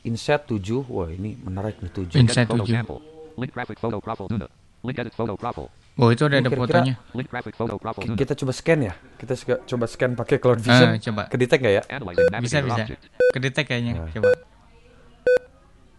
Inset 0.05 0.41
7, 0.49 0.85
wah 0.89 1.09
ini 1.09 1.37
menarik 1.41 1.81
nih 1.81 1.93
7. 1.93 2.21
Inset 2.21 2.45
Get 2.45 2.53
photo 2.53 2.65
7. 2.65 2.73
sample. 2.73 3.01
Link 3.37 3.51
graphic 3.53 3.79
photo 3.81 3.99
profile 4.01 4.29
Duna. 4.29 4.49
Link 4.85 4.97
edit 5.01 5.15
photo 5.17 5.35
profile. 5.35 5.73
Oh 5.97 6.11
itu 6.11 6.27
ada 6.27 6.43
kira-kira- 6.43 6.61
fotonya. 6.61 6.95
Kita 8.19 8.35
coba 8.37 8.53
scan 8.53 8.79
ya. 8.85 8.95
Kita 9.17 9.35
coba 9.65 9.85
scan 9.89 10.13
pakai 10.13 10.37
Cloud 10.37 10.61
Vision. 10.61 10.91
Ah, 10.91 10.99
coba. 11.01 11.23
Kedetek 11.31 11.59
nggak 11.63 11.75
ya? 11.75 11.83
Bisa 12.43 12.61
bisa. 12.61 12.83
Kedetek 13.33 13.65
kayaknya. 13.65 13.93
Nah. 13.97 14.11
Coba. 14.13 14.29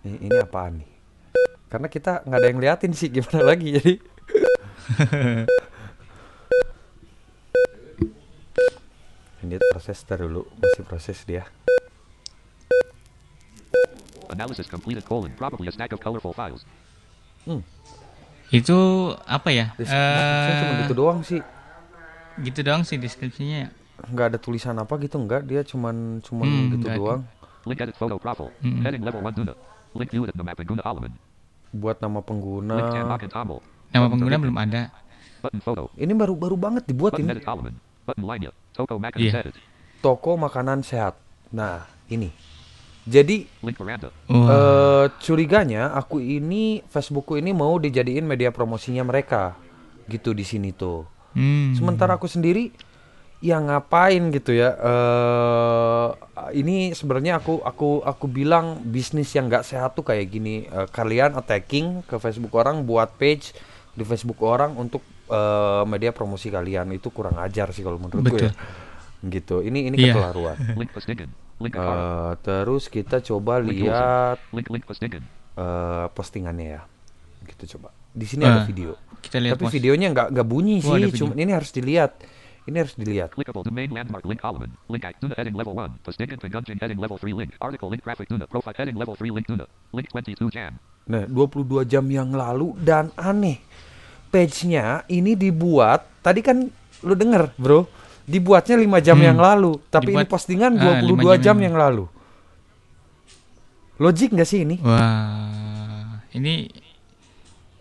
Ini, 0.06 0.18
ini 0.22 0.38
apaan 0.38 0.74
nih? 0.80 0.90
Karena 1.66 1.88
kita 1.90 2.22
nggak 2.24 2.40
ada 2.40 2.48
yang 2.48 2.62
liatin 2.62 2.94
sih 2.94 3.10
gimana 3.10 3.42
lagi 3.44 3.68
jadi. 3.74 3.94
ini 9.44 9.56
proses 9.70 10.00
dulu 10.04 10.42
masih 10.58 10.84
proses 10.84 11.20
dia. 11.24 11.46
Analysis 14.26 14.66
completed 14.66 15.06
colon. 15.06 15.30
Probably 15.32 15.70
a 15.70 15.74
stack 15.74 15.94
of 15.94 16.02
colorful 16.02 16.34
files. 16.34 16.66
Itu 18.50 18.78
apa 19.22 19.50
ya? 19.50 19.66
Deskripsinya 19.76 20.54
cuma 20.56 20.72
Eh, 20.72 20.82
gitu 20.82 20.94
doang 20.96 21.20
sih. 21.22 21.42
gitu 22.36 22.60
doang 22.62 22.84
sih 22.84 22.98
deskripsinya. 22.98 23.58
ya. 23.64 23.70
Nggak 24.06 24.26
ada 24.34 24.38
tulisan 24.38 24.76
apa 24.76 24.98
gitu 24.98 25.16
nggak? 25.16 25.46
Dia 25.46 25.62
cuman 25.64 26.20
cuman 26.20 26.46
Hmm, 26.46 26.68
gitu 26.74 26.86
ada. 26.86 26.98
doang. 26.98 27.22
Link 27.66 27.80
edit 27.80 27.96
photo 27.96 28.18
profile. 28.18 28.52
Mm-mm. 28.62 28.82
Heading 28.82 29.02
level 29.02 29.22
1 29.22 29.40
Nuna. 29.40 29.54
Link 29.96 30.12
view 30.12 30.28
at 30.28 30.36
the 30.36 30.44
map 30.44 30.60
and 30.60 30.68
Guna 30.68 30.84
Alaman. 30.84 31.14
Buat 31.72 32.04
nama 32.04 32.20
pengguna. 32.20 32.76
Nama 33.92 34.08
pengguna 34.12 34.36
belum 34.36 34.58
ada. 34.60 34.92
Button 35.40 35.62
photo. 35.64 35.84
Ini 35.96 36.12
baru-baru 36.12 36.56
banget 36.60 36.84
dibuat 36.88 37.16
Button 37.16 37.32
ini. 37.32 37.40
Button. 38.06 38.52
Toko 38.76 39.00
Mac 39.00 39.16
Iya. 39.16 39.40
edit. 39.46 39.56
Toko 40.04 40.36
makanan 40.36 40.84
sehat. 40.84 41.16
Nah, 41.56 41.88
ini. 42.12 42.30
Jadi 43.06 43.46
Link 43.62 43.78
veranda. 43.78 44.10
Wah. 44.26 44.48
eh 44.50 45.06
curiganya 45.22 45.94
aku 45.94 46.18
ini 46.18 46.82
Facebookku 46.90 47.38
ini 47.38 47.54
mau 47.54 47.78
dijadiin 47.78 48.26
media 48.26 48.50
promosinya 48.50 49.06
mereka 49.06 49.54
gitu 50.10 50.34
di 50.34 50.42
sini 50.42 50.74
tuh. 50.74 51.06
Hmm. 51.38 51.78
Sementara 51.78 52.18
aku 52.18 52.26
sendiri 52.26 52.74
ya 53.40 53.60
ngapain 53.60 54.32
gitu 54.32 54.56
ya. 54.56 54.74
eh 54.76 56.08
ini 56.54 56.94
sebenarnya 56.94 57.40
aku 57.40 57.60
aku 57.62 58.00
aku 58.02 58.26
bilang 58.28 58.80
bisnis 58.84 59.34
yang 59.34 59.50
nggak 59.50 59.66
sehat 59.66 59.94
tuh 59.94 60.06
kayak 60.06 60.30
gini. 60.30 60.66
Eh, 60.66 60.88
kalian 60.90 61.36
attacking 61.36 62.06
ke 62.06 62.16
Facebook 62.18 62.54
orang 62.54 62.86
buat 62.86 63.16
page 63.16 63.52
di 63.92 64.04
Facebook 64.04 64.40
orang 64.42 64.76
untuk 64.76 65.02
eh, 65.28 65.84
media 65.86 66.12
promosi 66.12 66.50
kalian 66.50 66.92
itu 66.92 67.10
kurang 67.10 67.40
ajar 67.40 67.72
sih 67.72 67.82
kalau 67.82 67.98
menurutku 67.98 68.36
Betul. 68.36 68.50
ya. 68.50 68.54
Gitu. 69.26 69.56
Ini 69.66 69.80
ini. 69.90 69.96
Link 71.56 71.74
Akara. 71.74 71.96
Eh, 71.96 72.34
terus 72.44 72.92
kita 72.92 73.24
coba 73.24 73.58
lihat 73.64 74.38
eh, 75.56 76.08
postingannya 76.12 76.68
ya. 76.78 76.82
Gitu 77.46 77.78
coba. 77.78 77.90
Di 78.12 78.28
sini 78.28 78.44
ada 78.44 78.64
Ah, 78.64 78.68
video. 78.68 78.96
Kita 79.20 79.40
lihat 79.40 79.58
Tapi 79.58 79.66
videonya 79.72 80.08
nggak 80.12 80.28
nggak 80.30 80.48
bunyi 80.48 80.80
Oh, 80.84 80.94
ada 80.94 81.08
sih. 81.10 81.20
Cuma 81.20 81.34
ini 81.36 81.52
harus 81.52 81.72
dilihat. 81.72 82.12
Ini 82.66 82.82
harus 82.82 82.98
dilihat. 82.98 83.30
Clickable 83.30 83.62
domain 83.62 83.86
landmark 83.94 84.26
link 84.26 84.42
Alaman. 84.42 84.74
Link 84.90 85.06
act 85.06 85.22
Tuna 85.22 85.38
heading 85.38 85.54
level 85.54 85.78
1. 85.78 86.02
Pastigan 86.02 86.42
Pengunjing 86.42 86.82
heading 86.82 86.98
level 86.98 87.22
3 87.22 87.30
link. 87.38 87.54
Article 87.62 87.94
link 87.94 88.02
graphic 88.02 88.26
Tuna. 88.26 88.50
Profile 88.50 88.74
heading 88.74 88.98
level 88.98 89.14
3 89.14 89.30
link 89.30 89.46
Tuna. 89.46 89.70
Link 89.94 90.10
22 90.10 90.50
jam. 90.50 90.74
Nah, 91.06 91.30
22 91.30 91.86
jam 91.86 92.02
yang 92.10 92.34
lalu 92.34 92.74
dan 92.82 93.14
aneh. 93.14 93.62
Page-nya 94.34 95.06
ini 95.06 95.38
dibuat 95.38 96.10
tadi 96.26 96.42
kan 96.42 96.66
lu 97.06 97.14
denger, 97.14 97.54
Bro. 97.54 97.86
Dibuatnya 98.26 98.82
5 98.82 98.98
jam 98.98 99.18
Hmm. 99.22 99.28
yang 99.30 99.38
lalu, 99.38 99.78
tapi 99.94 100.18
ini 100.18 100.26
Dibuat- 100.26 100.34
postingan 100.34 100.74
ah, 100.82 100.98
22 101.06 101.06
lima 101.06 101.22
jam 101.38 101.42
jam 101.46 101.56
yang 101.62 101.66
yang 101.70 101.76
lalu. 101.78 102.06
Logik 104.02 104.34
nggak 104.34 104.50
sih 104.50 104.66
ini? 104.66 104.82
Wah, 104.82 106.20
ini 106.34 106.68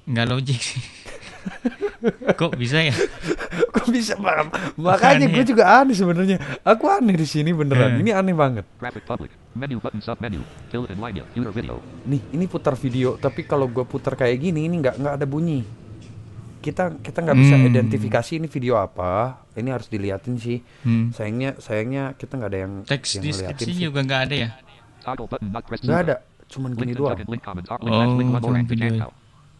nggak 0.04 0.26
logik 0.28 0.60
sih. 0.60 0.84
Kok 2.30 2.52
bisa 2.54 2.78
ya? 2.80 2.92
Kok 3.74 3.86
bisa 3.88 4.14
paham? 4.14 4.52
Makanya 4.76 5.26
gue 5.26 5.44
juga 5.44 5.64
aneh 5.80 5.92
sebenarnya. 5.92 6.36
Aku 6.60 6.84
aneh 6.86 7.14
di 7.14 7.24
sini 7.24 7.50
beneran. 7.50 7.96
Eh. 7.96 8.04
Ini 8.04 8.10
aneh 8.12 8.32
banget. 8.32 8.64
Graphic 8.76 9.04
public. 9.04 9.32
Menu 9.52 9.78
button 9.78 9.98
sub 9.98 10.18
menu. 10.18 10.44
Fill 10.68 10.84
in 10.86 10.98
lineup. 10.98 11.26
Viewer 11.32 11.50
video. 11.50 11.78
Nih, 12.04 12.20
ini 12.30 12.44
putar 12.44 12.74
video, 12.74 13.16
tapi 13.16 13.42
kalau 13.42 13.66
gue 13.66 13.82
putar 13.82 14.14
kayak 14.14 14.36
gini, 14.36 14.66
ini 14.66 14.78
nggak 14.78 14.98
nggak 14.98 15.14
ada 15.16 15.24
bunyi. 15.24 15.62
Kita 16.58 16.96
kita 16.96 17.20
nggak 17.20 17.36
bisa 17.36 17.54
Hmm. 17.54 17.68
identifikasi 17.68 18.32
ini 18.36 18.48
video 18.48 18.74
apa. 18.76 19.44
Ini 19.52 19.68
harus 19.68 19.86
diliatin 19.86 20.36
sih. 20.36 20.58
Hmm. 20.82 21.12
Sayangnya 21.12 21.56
sayangnya 21.56 22.16
kita 22.16 22.40
nggak 22.40 22.50
ada 22.50 22.60
yang 22.60 22.72
Teks 22.82 23.20
yang 23.20 23.24
sih. 23.56 23.76
juga 23.78 24.00
nggak 24.00 24.20
ada 24.26 24.34
ya? 24.34 24.48
Nggak 25.84 26.00
ada, 26.02 26.14
cuman 26.48 26.70
gini 26.72 26.92
doang. 26.92 27.20
Oh, 27.84 28.16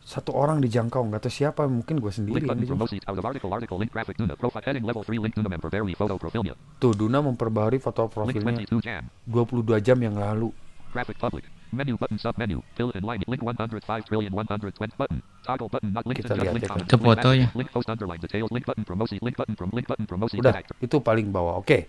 Satu 0.05 0.37
orang 0.37 0.61
dijangkau, 0.61 1.01
nggak 1.09 1.25
tahu 1.25 1.33
siapa, 1.33 1.65
mungkin 1.65 1.97
gue 1.97 2.13
sendiri 2.13 2.37
Link 2.37 2.45
yang 2.45 2.53
button 2.53 2.61
dijangkau. 2.69 2.87
promotes 2.93 3.09
out 3.09 3.17
of 3.17 3.25
article 3.25 3.49
article 3.49 3.77
link 3.81 3.89
graphic 3.89 4.21
Tuna. 4.21 4.37
Profile 4.37 4.65
heading 4.69 4.85
level 4.85 5.01
3 5.01 5.17
link 5.17 5.33
Tuna 5.33 5.49
member 5.49 5.73
very 5.73 5.97
photo 5.97 6.21
profilnya. 6.21 6.53
Tuh, 6.77 6.93
Duna 6.93 7.25
memperbaharui 7.25 7.81
foto 7.81 8.05
profilnya 8.13 8.69
22 8.69 8.85
jam. 8.85 9.09
22 9.25 9.81
jam 9.81 9.97
yang 9.97 10.21
lalu. 10.21 10.53
Graphic 10.93 11.17
public. 11.17 11.49
Menu 11.75 11.97
button 11.97 12.21
sub 12.21 12.37
menu. 12.37 12.61
Fill 12.77 12.93
in 12.93 13.03
line. 13.03 13.25
Link 13.27 13.41
105 13.43 13.83
trillion 14.07 14.31
120 14.31 14.77
button. 14.95 15.19
Toggle 15.43 15.67
button 15.67 15.91
not 15.91 16.05
linked. 16.07 16.23
Kita 16.23 16.37
Just 16.37 16.45
lihat 16.45 16.55
link 16.55 16.65
ya. 16.69 16.77
Itu 16.79 16.95
Link 16.95 17.03
foto 17.03 17.19
message. 17.19 17.41
ya. 17.41 17.49
Link 17.57 17.69
post 17.73 17.89
underline 17.89 18.21
details. 18.21 18.51
Link 18.53 18.65
button 18.69 18.85
promosi. 18.85 19.17
Link 19.19 19.35
button 19.35 19.55
from 19.57 19.69
link 19.73 19.89
button 19.89 20.07
promosi. 20.07 20.37
Udah, 20.39 20.61
itu 20.79 20.97
paling 21.01 21.33
bawah. 21.33 21.59
Oke. 21.59 21.89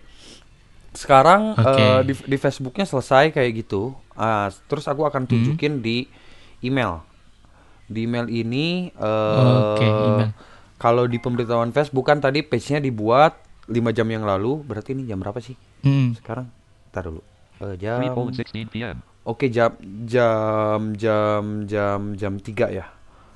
Sekarang 0.90 1.52
Oke. 1.52 1.78
eh, 1.78 2.00
di, 2.02 2.12
di 2.16 2.36
Facebooknya 2.40 2.88
selesai 2.88 3.30
kayak 3.30 3.50
gitu. 3.62 3.92
Ah, 4.16 4.48
terus 4.66 4.88
aku 4.88 5.04
akan 5.04 5.28
tunjukin 5.28 5.84
di 5.84 6.08
email. 6.64 7.04
Di 7.86 8.04
email 8.04 8.26
ini 8.26 8.90
eh 8.90 9.42
Oke, 9.74 9.86
email. 9.86 10.30
kalau 10.76 11.06
di 11.06 11.16
pemberitahuan 11.16 11.70
Facebook 11.70 12.04
kan 12.04 12.18
tadi 12.18 12.42
page-nya 12.42 12.78
dibuat 12.78 13.38
5 13.66 13.74
jam 13.90 14.06
yang 14.06 14.22
lalu. 14.22 14.62
Berarti 14.62 14.94
ini 14.94 15.06
jam 15.06 15.18
berapa 15.18 15.38
sih? 15.38 15.54
Hmm. 15.82 16.14
Sekarang 16.14 16.50
Ntar 16.90 17.02
dulu. 17.06 17.22
Eh, 17.60 17.74
3 17.74 17.78
jam 17.78 18.00
colon 18.12 18.32
16 18.32 18.68
p.m. 18.68 18.98
Oke, 19.22 19.50
jam 19.50 19.74
jam 20.06 20.94
jam 20.94 21.42
jam 21.64 22.00
jam 22.14 22.32
3 22.38 22.70
ya. 22.70 22.86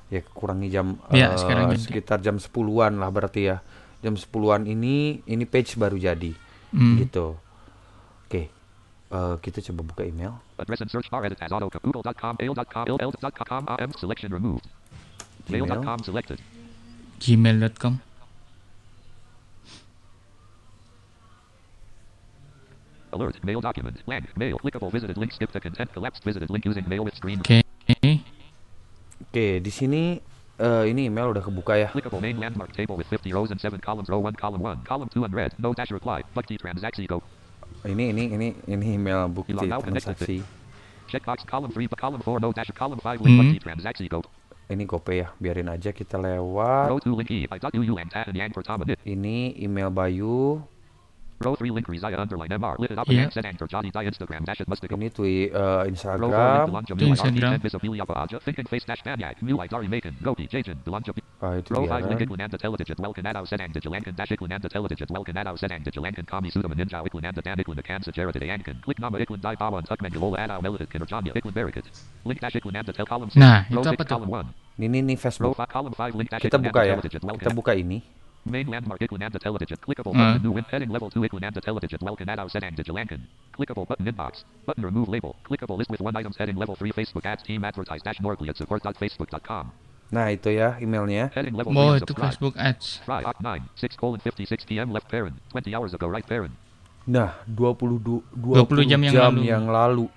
Ya 0.07 0.19
kurangi 0.27 0.67
jam 0.67 0.99
Ya, 1.09 1.31
eh, 1.31 1.39
sekarang 1.39 1.71
tiga. 1.71 1.79
sekitar 1.79 2.17
jam 2.19 2.35
10-an 2.35 2.99
lah 2.99 3.09
berarti 3.09 3.47
ya. 3.47 3.63
Jam 4.01 4.15
10-an 4.15 4.65
ini 4.65 5.21
ini 5.23 5.43
page 5.43 5.75
baru 5.75 5.95
jadi. 5.95 6.31
Hmm. 6.71 6.99
Gitu. 6.99 7.35
Eh, 9.11 9.35
kita 9.43 9.59
coba 9.59 9.91
buka 9.91 10.07
email. 10.07 10.39
Address 10.55 10.79
and 10.79 10.87
search 10.87 11.11
bar 11.11 11.27
edit 11.27 11.35
as 11.43 11.51
auto 11.51 11.67
google.com 11.67 12.39
mail.com 12.39 13.67
am 13.67 13.91
selection 13.99 14.31
removed. 14.31 14.63
Mail.com 15.51 15.99
selected. 15.99 16.39
Gmail.com. 17.19 17.99
Alert. 23.11 23.35
Mail 23.43 23.59
document. 23.59 23.99
Blank. 24.07 24.31
Mail. 24.39 24.55
Clickable 24.63 24.87
visited 24.87 25.19
link. 25.19 25.35
Skip 25.35 25.51
the 25.51 25.59
content. 25.59 25.91
Collapsed 25.91 26.23
visited 26.23 26.47
link 26.49 26.63
using 26.63 26.87
mail 26.87 27.03
with 27.03 27.15
screen. 27.19 27.43
Oke. 27.43 27.59
Oke, 29.21 29.59
di 29.59 29.71
sini 29.71 30.19
eh, 30.55 30.83
ini 30.87 31.11
email 31.11 31.35
udah 31.35 31.43
kebuka 31.43 31.75
ya. 31.75 31.91
Clickable 31.91 32.23
main 32.23 32.39
landmark 32.39 32.71
table 32.71 32.95
with 32.95 33.11
50 33.11 33.35
rows 33.35 33.51
and 33.51 33.59
7 33.59 33.75
columns. 33.83 34.07
Row 34.07 34.23
1, 34.23 34.39
column 34.39 34.63
1, 34.63 34.87
column 34.87 35.11
2 35.11 35.27
unread. 35.27 35.51
No 35.59 35.75
dash 35.75 35.91
reply. 35.91 36.23
Go. 37.11 37.19
Ini 37.81 38.13
ini 38.13 38.23
ini 38.29 38.47
ini 38.69 38.85
email 38.93 39.25
bukti 39.25 39.57
transaksi. 39.57 40.45
Checkbox 41.11 41.43
column 41.43 41.73
3, 41.75 41.91
but 41.91 41.99
column 41.99 42.21
4, 42.23 42.39
no 42.39 42.55
dash. 42.55 42.71
Column 42.71 43.01
5, 43.03 43.19
link. 43.19 43.35
Hmm. 43.35 43.59
Transaksi 43.59 44.07
go. 44.07 44.23
Ini 44.71 44.87
GoPay 44.87 45.19
ya, 45.19 45.27
biarin 45.35 45.67
aja 45.67 45.91
kita 45.91 46.15
lewat. 46.15 46.87
Row 46.87 46.99
2 47.03 47.19
link 47.19 47.27
E. 47.27 47.39
Ini 49.03 49.59
email 49.59 49.91
Bayu. 49.91 50.63
Row 51.41 51.55
3 51.57 51.73
link 51.73 51.87
Rizaya 51.89 52.17
underline 52.17 52.53
MR. 52.53 52.77
Lit 52.77 52.91
it 52.93 52.99
up 53.01 53.09
Yeah. 53.09 53.27
and 53.27 53.45
anchor 53.45 53.67
Johnny 53.67 53.89
die 53.89 54.05
Instagram 54.05 54.45
dash 54.45 54.61
it 54.61 54.67
must 54.69 54.81
go. 54.81 54.95
Ini 54.95 55.09
tweet 55.09 55.51
eh, 55.51 55.83
Row 56.15 56.29
4 56.29 56.69
link 56.69 56.69
Instagram. 56.69 56.69
Belanja 56.69 56.93
Itu 56.93 57.01
Mulai 57.01 57.15
Instagram. 57.17 57.51
RT10 57.51 57.63
Miss 57.65 57.75
Amelia 57.75 58.05
Paaja. 58.05 58.37
Thinking 58.41 58.67
face 58.69 58.85
dash 58.85 59.01
Manyak. 59.01 59.35
Mulai 59.41 59.67
Dari 59.67 59.87
Macon. 59.89 60.13
Gopi 60.21 60.45
Jajan. 60.47 60.77
Belanja 60.85 61.11
Ah, 61.41 61.57
itu 61.57 61.73
Row 61.73 61.89
dia 61.89 61.97
5 61.97 62.05
link. 62.05 62.21
Iklananda 62.21 62.53
Teledigit 62.53 62.97
Senang 63.49 63.69
Digilankan 63.73 64.13
Dash 64.13 64.29
Iklananda 64.29 64.69
Teledigit 64.69 65.09
Welkan 65.09 65.33
Adau 65.41 65.57
Senang 65.57 65.81
Digilankan 65.81 66.21
Kami 66.21 66.53
Sudama 66.53 66.77
Ninja 66.77 67.01
Iklananda 67.01 67.41
Dan 67.41 67.57
Iklan 67.57 67.81
Kansa 67.81 68.13
Jared 68.13 68.37
Yankan 68.37 68.77
Click 68.85 69.01
Nama 69.01 69.17
Iklan 69.17 69.41
Dai 69.41 69.57
Bawan 69.57 69.81
Tukman 69.81 70.13
Galola 70.13 70.37
Adau 70.37 70.61
Melodit 70.61 70.85
Kinerjanya 70.85 71.33
Barricade 71.33 71.89
Link 72.29 72.37
Dash 72.37 72.53
Iklananda 72.53 72.93
Tel 72.93 73.09
Column 73.09 73.33
6 73.33 73.41
Nah, 73.41 73.65
itu 73.65 73.81
6 73.81 73.89
apa 73.89 74.03
tuh? 74.05 74.21
Column 74.21 74.53
1 74.77 74.85
Ini 74.85 74.97
nih 75.01 75.17
Facebook. 75.17 75.57
5 75.57 75.65
Column 75.65 75.95
5 75.97 76.13
Link 76.13 76.29
Dash 76.29 76.41
Kita 76.45 76.57
buka 76.61 76.81
ya. 76.85 76.95
Kita 77.01 77.49
buka 77.49 77.73
ini. 77.73 78.05
Main 78.45 78.65
landmark 78.67 79.01
Iklananda 79.01 79.37
Teledigit 79.37 79.77
Clickable 79.79 80.13
Ah. 80.17 80.33
button 80.33 80.41
new 80.41 80.51
win 80.51 80.65
heading 80.71 80.89
level 80.89 81.09
2 81.13 81.21
Iklananda 81.29 81.61
Teledigit 81.61 82.01
Welkan 82.01 82.25
Adau 82.25 82.49
Senang 82.49 82.73
Digilankan 82.73 83.21
Clickable 83.53 83.85
button 83.85 84.05
inbox 84.09 84.43
Button 84.65 84.81
remove 84.83 85.07
label 85.13 85.37
Clickable 85.45 85.77
list 85.77 85.93
with 85.93 86.01
one 86.01 86.15
items 86.17 86.37
heading 86.41 86.57
level 86.57 86.73
3 86.75 86.89
Facebook 86.91 87.25
ads 87.25 87.43
team 87.45 87.61
advertise 87.63 88.01
dash 88.01 88.17
Norgli 88.17 88.49
at 88.49 88.57
support.facebook.com 88.57 89.69
Nah, 90.11 90.27
itu 90.27 90.51
ya 90.51 90.75
emailnya. 90.83 91.31
Heading 91.31 91.55
level 91.55 91.71
Oh, 91.71 91.95
3 91.95 92.03
itu 92.03 92.11
subscribe 92.11 92.19
Facebook 92.35 92.55
Ads. 92.59 92.99
Try 93.07 93.23
9, 93.23 93.63
6 93.79 93.95
colon 93.95 94.19
56 94.19 94.67
p.m. 94.67 94.91
left 94.91 95.07
parent, 95.07 95.39
20 95.55 95.71
hours 95.71 95.95
ago 95.95 96.11
right 96.11 96.27
parent. 96.27 96.51
Nah, 97.07 97.31
20 97.47 97.95
20, 98.03 98.27
20 98.35 98.91
jam 98.91 98.99
yang 98.99 99.15
lalu. 99.15 99.39
yang 99.47 99.65
lalu. 99.71 100.11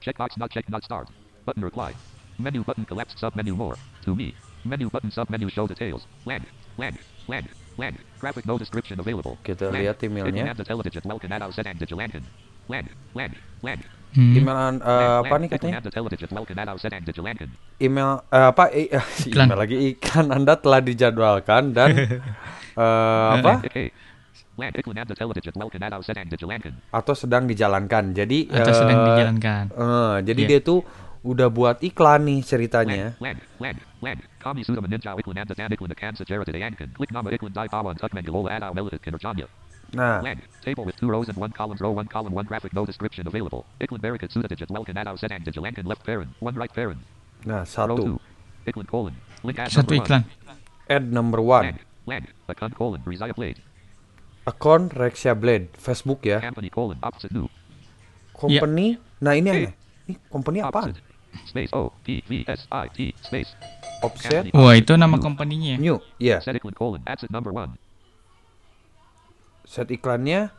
Checkbox 0.00 0.40
not 0.40 0.48
check 0.48 0.64
not 0.72 0.80
start. 0.88 1.12
Button 1.44 1.60
reply. 1.60 1.92
Menu 2.40 2.64
button 2.64 2.88
collapse 2.88 3.12
sub 3.20 3.36
menu 3.36 3.52
more. 3.52 3.76
To 4.08 4.16
me. 4.16 4.32
Menu 4.62 4.88
button 4.88 5.08
sub 5.08 5.26
menu 5.28 5.48
show 5.48 5.64
details. 5.64 6.04
Land. 6.22 6.44
Land. 6.76 6.96
Land. 7.26 7.46
Land. 7.76 7.96
Graphic 8.18 8.44
no 8.44 8.56
description 8.56 9.00
available. 9.00 9.40
Kita 9.40 9.68
Land. 9.68 9.80
lihat 9.80 9.96
emailnya. 10.00 10.52
Sedang. 11.50 11.76
Land. 12.68 12.86
Land. 13.14 13.32
Land. 13.62 13.80
Hmm. 14.10 14.34
Email 14.34 14.58
eh, 14.82 15.16
apa 15.22 15.34
nih 15.38 15.48
katanya? 15.48 15.78
Sedang. 15.80 16.02
Email 17.78 18.10
eh, 18.26 18.46
apa 18.48 18.64
i- 18.74 18.90
email 19.30 19.54
lagi 19.54 19.76
iklan 19.88 20.28
Anda 20.28 20.58
telah 20.58 20.82
dijadwalkan 20.82 21.62
dan 21.70 21.88
eh, 21.94 23.28
apa 23.38 23.62
Sedang 26.02 26.28
atau 26.90 27.14
sedang 27.14 27.44
dijalankan. 27.46 28.04
Jadi 28.12 28.38
Atau 28.50 28.74
sedang 28.74 28.98
eh, 28.98 29.06
dijalankan. 29.08 29.64
eh, 29.72 30.14
jadi 30.26 30.40
Iya. 30.44 30.50
dia 30.50 30.60
tuh 30.60 30.80
udah 31.22 31.48
buat 31.48 31.80
iklan 31.80 32.26
nih 32.26 32.40
ceritanya. 32.42 33.16
Land. 33.16 33.38
Land. 33.56 33.78
Land. 34.00 34.20
Kami 34.40 34.64
sudah 34.64 34.80
meninjau 34.80 35.20
ikun 35.20 35.36
anda 35.36 35.52
dan 35.52 35.68
ikun 35.68 35.92
akan 35.92 36.16
sejarah 36.16 36.48
diankan. 36.48 36.88
Klik 36.96 37.12
nama 37.12 37.28
ikun 37.28 37.52
di 37.52 37.68
bawah 37.68 37.92
untuk 37.92 38.08
mengelola 38.16 38.56
atau 38.56 38.72
melihat 38.72 38.96
kinerjanya. 39.04 39.44
Nah, 39.92 40.22
Land. 40.22 40.40
Table 40.64 40.86
with 40.86 40.96
two 40.96 41.10
rows 41.10 41.28
and 41.28 41.36
one 41.36 41.52
column. 41.52 41.76
Row 41.76 41.92
one 41.92 42.06
column. 42.08 42.32
One 42.32 42.46
graphic. 42.48 42.72
No 42.72 42.86
description 42.88 43.26
available. 43.28 43.66
Ikun 43.84 44.00
berikat 44.00 44.32
sudah 44.32 44.48
digit 44.48 44.70
welcome 44.72 44.96
at 44.96 45.10
Sedang 45.20 45.44
Digilankan. 45.44 45.84
Left 45.84 46.00
parent. 46.06 46.32
One 46.40 46.54
right 46.56 46.72
parent. 46.72 47.04
nah 47.44 47.68
Row 47.68 47.68
satu 47.68 47.94
two. 48.00 48.18
Ikun 48.64 48.86
colon. 48.88 49.14
Link 49.44 49.58
at 49.60 49.68
Satu 49.68 49.92
number 49.92 50.00
one. 50.00 50.06
iklan. 50.06 50.22
ad 50.88 51.04
number 51.12 51.40
one 51.44 51.64
Land. 51.74 51.78
Land. 52.08 52.24
Account 52.48 52.72
colon. 52.78 53.00
Resaya 53.04 53.34
Blade. 53.36 53.60
akun 54.48 54.88
Rexia 54.94 55.36
Blade 55.36 55.68
Facebook 55.76 56.24
ya. 56.24 56.40
Company 56.40 56.70
colon. 56.72 56.96
Opposite 57.04 57.34
new. 57.34 57.50
Company. 58.32 58.96
Nah 59.20 59.36
ini 59.36 59.48
aneh. 59.52 59.74
Ini 60.08 60.14
company 60.32 60.64
apaan? 60.64 60.96
Opposite. 60.96 61.09
Space 61.46 61.70
O 61.74 61.90
P 62.02 62.22
V 62.26 62.44
S 62.46 62.66
I 62.70 62.86
T 62.90 63.14
space. 63.22 63.50
Offset 64.00 64.48
Wah, 64.56 64.72
itu 64.72 64.96
nama 64.96 65.20
company-nya 65.20 65.76
ya. 65.76 65.76
new. 65.76 65.96
Ya, 66.16 66.36
Set 66.40 66.56
iklan 66.56 66.72
colon. 66.72 67.02
Adset 67.04 67.28
number 67.28 67.52
one. 67.52 67.76
set 69.70 69.86
iklannya 69.86 70.50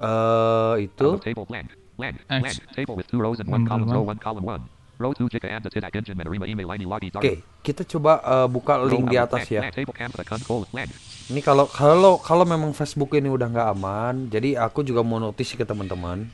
eh 0.00 0.74
itu 0.90 1.06
Out 1.06 1.20
of 1.20 1.24
table 1.24 1.46
blank. 1.46 1.70
Land. 1.94 2.18
X. 2.26 2.42
Land. 2.42 2.58
Table 2.74 2.98
with 2.98 3.06
two 3.06 3.22
rows 3.22 3.38
and 3.38 3.46
one 3.46 3.62
Number 3.62 3.70
column. 3.70 3.86
one. 3.86 3.94
Row 3.94 4.02
one 4.02 4.18
column 4.18 4.46
one. 4.46 4.64
Row 4.98 5.10
two 5.14 5.26
jika 5.26 5.50
anda 5.50 5.70
tidak 5.70 5.90
engine 5.94 6.14
menerima 6.14 6.46
email 6.54 6.70
ini 6.78 6.86
lagi 6.86 7.10
Oke, 7.14 7.42
kita 7.66 7.82
coba 7.82 8.22
eh, 8.22 8.46
buka 8.46 8.78
link 8.78 9.10
di 9.10 9.18
atas 9.18 9.50
ya. 9.50 9.66
Ini 9.70 11.40
kalau 11.42 11.66
kalau 11.66 12.18
kalau 12.22 12.46
memang 12.46 12.70
Facebook 12.70 13.10
ini 13.18 13.26
udah 13.26 13.50
nggak 13.50 13.68
aman, 13.74 14.14
jadi 14.30 14.54
aku 14.54 14.86
juga 14.86 15.02
mau 15.02 15.18
notice 15.18 15.58
ke 15.58 15.66
teman-teman. 15.66 16.30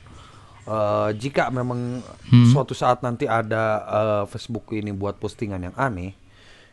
Eh, 0.64 1.10
jika 1.14 1.48
memang 1.48 2.02
Hmm. 2.28 2.46
suatu 2.48 2.72
saat 2.72 3.00
nanti 3.00 3.24
ada 3.24 3.62
eh, 3.82 4.24
Facebook 4.26 4.70
ini 4.72 4.90
buat 4.90 5.16
postingan 5.16 5.70
yang 5.70 5.76
aneh, 5.76 6.12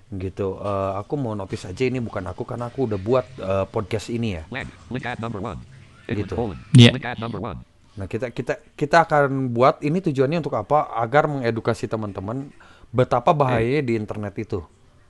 gitu, 0.08 0.56
eh, 0.58 0.92
aku 0.96 1.14
mau 1.16 1.34
notice 1.34 1.66
aja 1.66 1.84
ini 1.84 2.00
bukan 2.00 2.24
aku 2.26 2.44
karena 2.44 2.68
aku 2.68 2.88
udah 2.88 3.00
buat 3.00 3.26
eh, 3.38 3.66
podcast 3.68 4.08
ini 4.08 4.40
ya. 4.40 4.44
Land. 4.48 4.70
Link 4.88 5.06
ad 5.06 5.20
number 5.20 5.40
one. 5.40 5.60
Gitu. 6.08 6.34
Yeah. 6.72 6.96
Link 6.96 7.04
ad 7.04 7.20
number 7.20 7.44
one. 7.44 7.60
Nah 7.98 8.06
kita 8.06 8.30
kita 8.30 8.62
kita 8.78 9.04
akan 9.04 9.52
buat 9.52 9.82
ini 9.82 10.00
tujuannya 10.00 10.40
untuk 10.40 10.54
apa? 10.54 10.94
Agar 10.96 11.26
mengedukasi 11.26 11.90
teman-teman 11.90 12.54
betapa 12.88 13.34
bahayanya 13.34 13.84
di 13.84 13.94
internet 13.98 14.38
itu, 14.38 14.64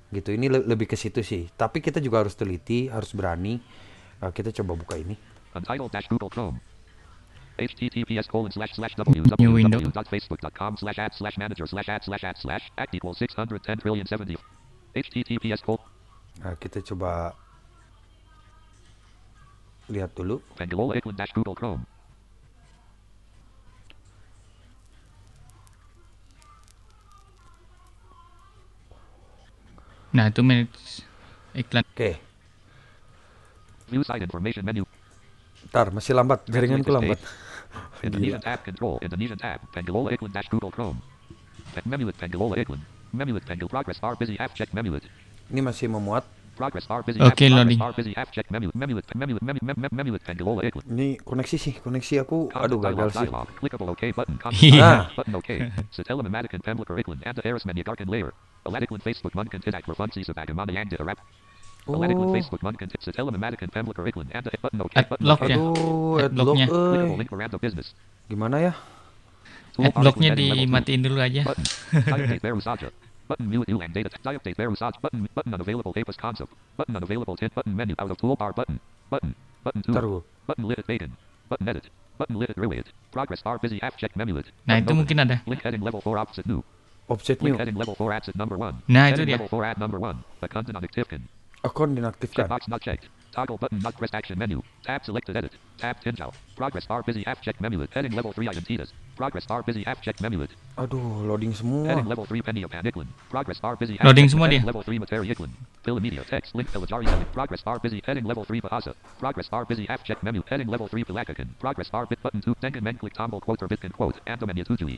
gitu. 0.10 0.32
Ini 0.32 0.48
le- 0.50 0.66
lebih 0.66 0.88
ke 0.88 0.98
situ 0.98 1.22
sih. 1.22 1.46
Tapi 1.54 1.78
kita 1.78 2.00
juga 2.00 2.24
harus 2.24 2.34
teliti, 2.34 2.88
harus 2.88 3.14
berani. 3.14 3.60
Eh, 4.18 4.32
kita 4.34 4.50
coba 4.50 4.74
buka 4.74 4.96
ini. 4.98 5.14
Untitled 5.54 5.92
dash 5.92 6.08
Google 6.10 6.32
Chrome. 6.32 6.58
Https 7.58 8.28
colon 8.30 8.52
slash 8.52 8.74
slash 8.74 8.96
www.facebook.com 8.96 10.78
slash 10.78 10.98
ad 10.98 11.14
slash 11.14 11.38
manager 11.38 11.66
slash 11.66 11.90
ad 11.90 12.04
slash 12.04 12.24
ad 12.24 12.38
slash 12.38 12.72
act 12.78 12.94
equals 12.96 13.18
610 13.18 13.82
trillion 13.82 14.06
70. 14.06 14.38
https 14.96 15.62
colon 15.62 15.84
Nah, 16.38 16.54
kita 16.54 16.86
coba 16.86 17.34
lihat 19.90 20.14
dulu. 20.14 20.38
Bangalore 20.54 21.02
iklan 21.02 21.18
dash 21.18 21.34
Google 21.34 21.58
Chrome. 21.58 21.84
Nah, 30.14 30.30
itu 30.30 30.42
manage 30.46 31.02
iklan. 31.58 31.84
Oke, 31.94 32.22
View 33.88 34.04
site 34.04 34.24
information 34.24 34.62
menu. 34.62 34.84
ntar 35.68 35.92
masih 35.92 36.16
lambat, 36.16 36.48
jaringanku 36.48 36.88
lambat. 36.88 37.20
Indonesian 38.06 38.42
tab 38.42 38.60
control. 38.64 39.00
Indonesian 39.02 39.40
tab. 39.40 39.60
Bangalore 39.74 40.14
iklan 40.14 40.32
dash 40.34 40.50
Google 40.50 40.72
Chrome. 40.72 41.00
Memulet 41.86 42.18
Bangalore 42.18 42.58
iklan. 42.58 42.82
Memulet 43.14 43.46
Bangal 43.46 43.68
progress 43.70 44.00
bar 44.00 44.16
busy 44.16 44.36
half 44.38 44.54
check 44.54 44.70
memulet. 44.74 45.04
Ini 45.52 45.62
masih 45.64 45.88
memuat. 45.88 46.26
Progress 46.58 46.90
bar 46.90 47.06
busy 47.06 47.22
Oke, 47.22 47.46
half 47.46 47.54
loading. 47.54 47.78
progress 47.78 47.78
bar 47.78 47.92
busy 47.94 48.12
half 48.18 48.30
check 48.34 48.50
memulet 48.50 48.74
memulet 48.74 49.06
memulet 49.14 49.44
memulet 49.46 49.64
memulet 49.78 49.94
memulet 49.94 50.22
Bangalore 50.26 50.62
iklan. 50.66 50.84
Ini 50.90 51.22
koneksi 51.22 51.58
sih, 51.62 51.74
koneksi 51.78 52.26
aku, 52.26 52.50
aduh 52.50 52.82
Content 52.82 52.82
gagal 52.82 53.08
dialog, 53.08 53.14
sih. 53.14 53.28
dialog. 53.30 53.48
Clickable 53.62 53.90
OK 53.94 54.04
button. 54.18 54.36
Iya. 54.58 54.90
Content 55.06 55.16
button 55.16 55.34
OK. 55.38 55.50
Satella 55.94 56.22
Mamadican 56.26 56.62
Pembliker 56.66 56.98
Iklan. 56.98 57.22
Anda 57.22 57.42
Harris 57.46 57.62
Menyagarkan 57.66 58.10
Layer. 58.10 58.34
Aladdin 58.66 59.00
Facebook 59.00 59.38
Munkan 59.38 59.62
Tidak 59.62 59.86
Refunsi 59.86 60.26
Sabagamana 60.26 60.74
Oh. 61.88 62.32
Facebook 62.36 62.62
button 62.62 62.78
button. 64.80 64.80
Adblock 64.96 65.40
ya. 65.48 65.56
Aduh, 65.56 66.20
Adblocknya. 66.20 66.68
adblock, 66.68 67.64
eh. 67.64 67.88
Gimana 68.28 68.56
ya? 68.60 68.74
Adblocknya 69.80 70.36
dimatiin 70.36 71.02
dulu 71.06 71.20
aja. 71.24 71.48
Button. 73.28 73.46
Mute 73.52 73.68
and 73.70 73.94
data. 73.94 74.10
Saja. 74.24 74.40
Button. 75.02 75.28
Button 75.36 75.52
unavailable 75.54 75.94
Papers 75.94 76.18
concept. 76.18 76.52
Button 76.80 76.96
unavailable 76.96 77.36
tint. 77.36 77.54
Button 77.54 77.76
menu 77.76 77.96
out 78.00 78.12
of 78.12 78.18
toolbar. 78.18 78.56
Button. 78.56 78.80
Button. 79.12 79.36
Button. 79.64 79.84
Button 80.48 80.64
lit 80.64 80.88
bacon. 80.88 81.12
Button 81.50 81.68
edit. 81.68 81.90
Button 82.18 82.36
lit 82.40 82.56
ruined. 82.58 82.88
Progress 83.12 83.44
bar 83.44 83.60
busy 83.60 83.80
half 83.84 83.96
check 83.98 84.16
menu 84.16 84.34
lit. 84.40 84.48
Nah, 84.66 84.80
itu 84.80 84.96
mungkin 84.96 85.20
ada. 85.20 85.44
Link 85.46 85.62
heading 85.62 85.84
level 85.84 86.02
4 86.02 86.18
opposite 86.18 86.48
new. 86.48 86.64
Link 87.08 87.42
new. 87.44 87.56
heading 87.56 87.76
level 87.76 87.96
4 87.96 88.14
adset 88.14 88.36
number 88.36 88.58
1. 88.58 88.88
Nah, 88.88 89.12
itu 89.12 89.28
dia. 89.28 89.38
level 89.38 89.52
4 89.52 89.76
ad 89.76 89.78
number 89.78 90.00
1. 90.00 90.24
The 90.42 90.48
content 90.48 90.80
unactivated. 91.64 91.64
Akun 91.64 91.96
dinaktifkan. 91.96 92.48
Checkbox 92.48 92.68
not 92.68 92.82
checked. 92.82 93.08
Toggle 93.32 93.58
button 93.58 93.80
not 93.80 93.96
pressed 93.98 94.16
action 94.16 94.40
menu. 94.40 94.64
Tab 94.84 95.06
selected 95.06 95.36
edit. 95.36 95.52
Tab 95.78 96.02
tinjau. 96.02 96.34
Progress 96.56 96.86
bar 96.88 97.04
busy 97.04 97.24
half 97.24 97.42
check 97.42 97.60
menu 97.62 97.78
lit. 97.78 97.90
Heading 97.94 98.14
level 98.14 98.34
3 98.34 98.48
identitas. 98.48 98.92
Progress 99.16 99.46
bar 99.46 99.62
busy 99.62 99.84
half 99.84 100.02
check 100.02 100.20
menu 100.22 100.40
lit. 100.40 100.50
Aduh, 100.78 100.98
loading 101.28 101.54
semua. 101.54 101.88
Heading 101.88 102.08
level 102.08 102.26
3 102.26 102.42
penny 102.42 102.64
of 102.64 102.72
Iklan. 102.72 103.08
Progress 103.30 103.60
bar 103.60 103.76
busy. 103.76 104.00
Loading 104.04 104.08
half 104.08 104.16
check 104.16 104.30
semua 104.32 104.48
heading 104.48 104.62
dia. 104.62 104.68
Level 104.68 104.82
3 104.82 105.00
materi 105.00 105.30
Iklan. 105.30 105.52
Fill 105.84 106.00
media 106.00 106.24
text 106.24 106.56
link 106.56 106.72
Pelajari 106.72 107.06
heading. 107.06 107.28
Progress 107.34 107.62
bar 107.62 107.80
busy. 107.80 108.02
Heading 108.06 108.26
level 108.26 108.46
3 108.46 108.62
bahasa. 108.62 108.96
Progress 109.20 109.50
bar 109.50 109.66
busy 109.66 109.86
half 109.86 110.04
check 110.04 110.24
menu. 110.24 110.42
Heading 110.50 110.68
level 110.68 110.88
3 110.88 111.04
pelakakan. 111.04 111.50
Progress 111.60 111.90
bar 111.90 112.06
bit 112.08 112.22
button 112.24 112.42
2. 112.42 112.56
Tengen 112.62 112.82
men 112.82 112.98
click 112.98 113.14
tombol 113.14 113.42
quote 113.42 113.62
or 113.62 113.68
bitkin 113.68 113.94
quote. 113.94 114.18
Anda 114.26 114.48
menu 114.48 114.66
7 114.66 114.98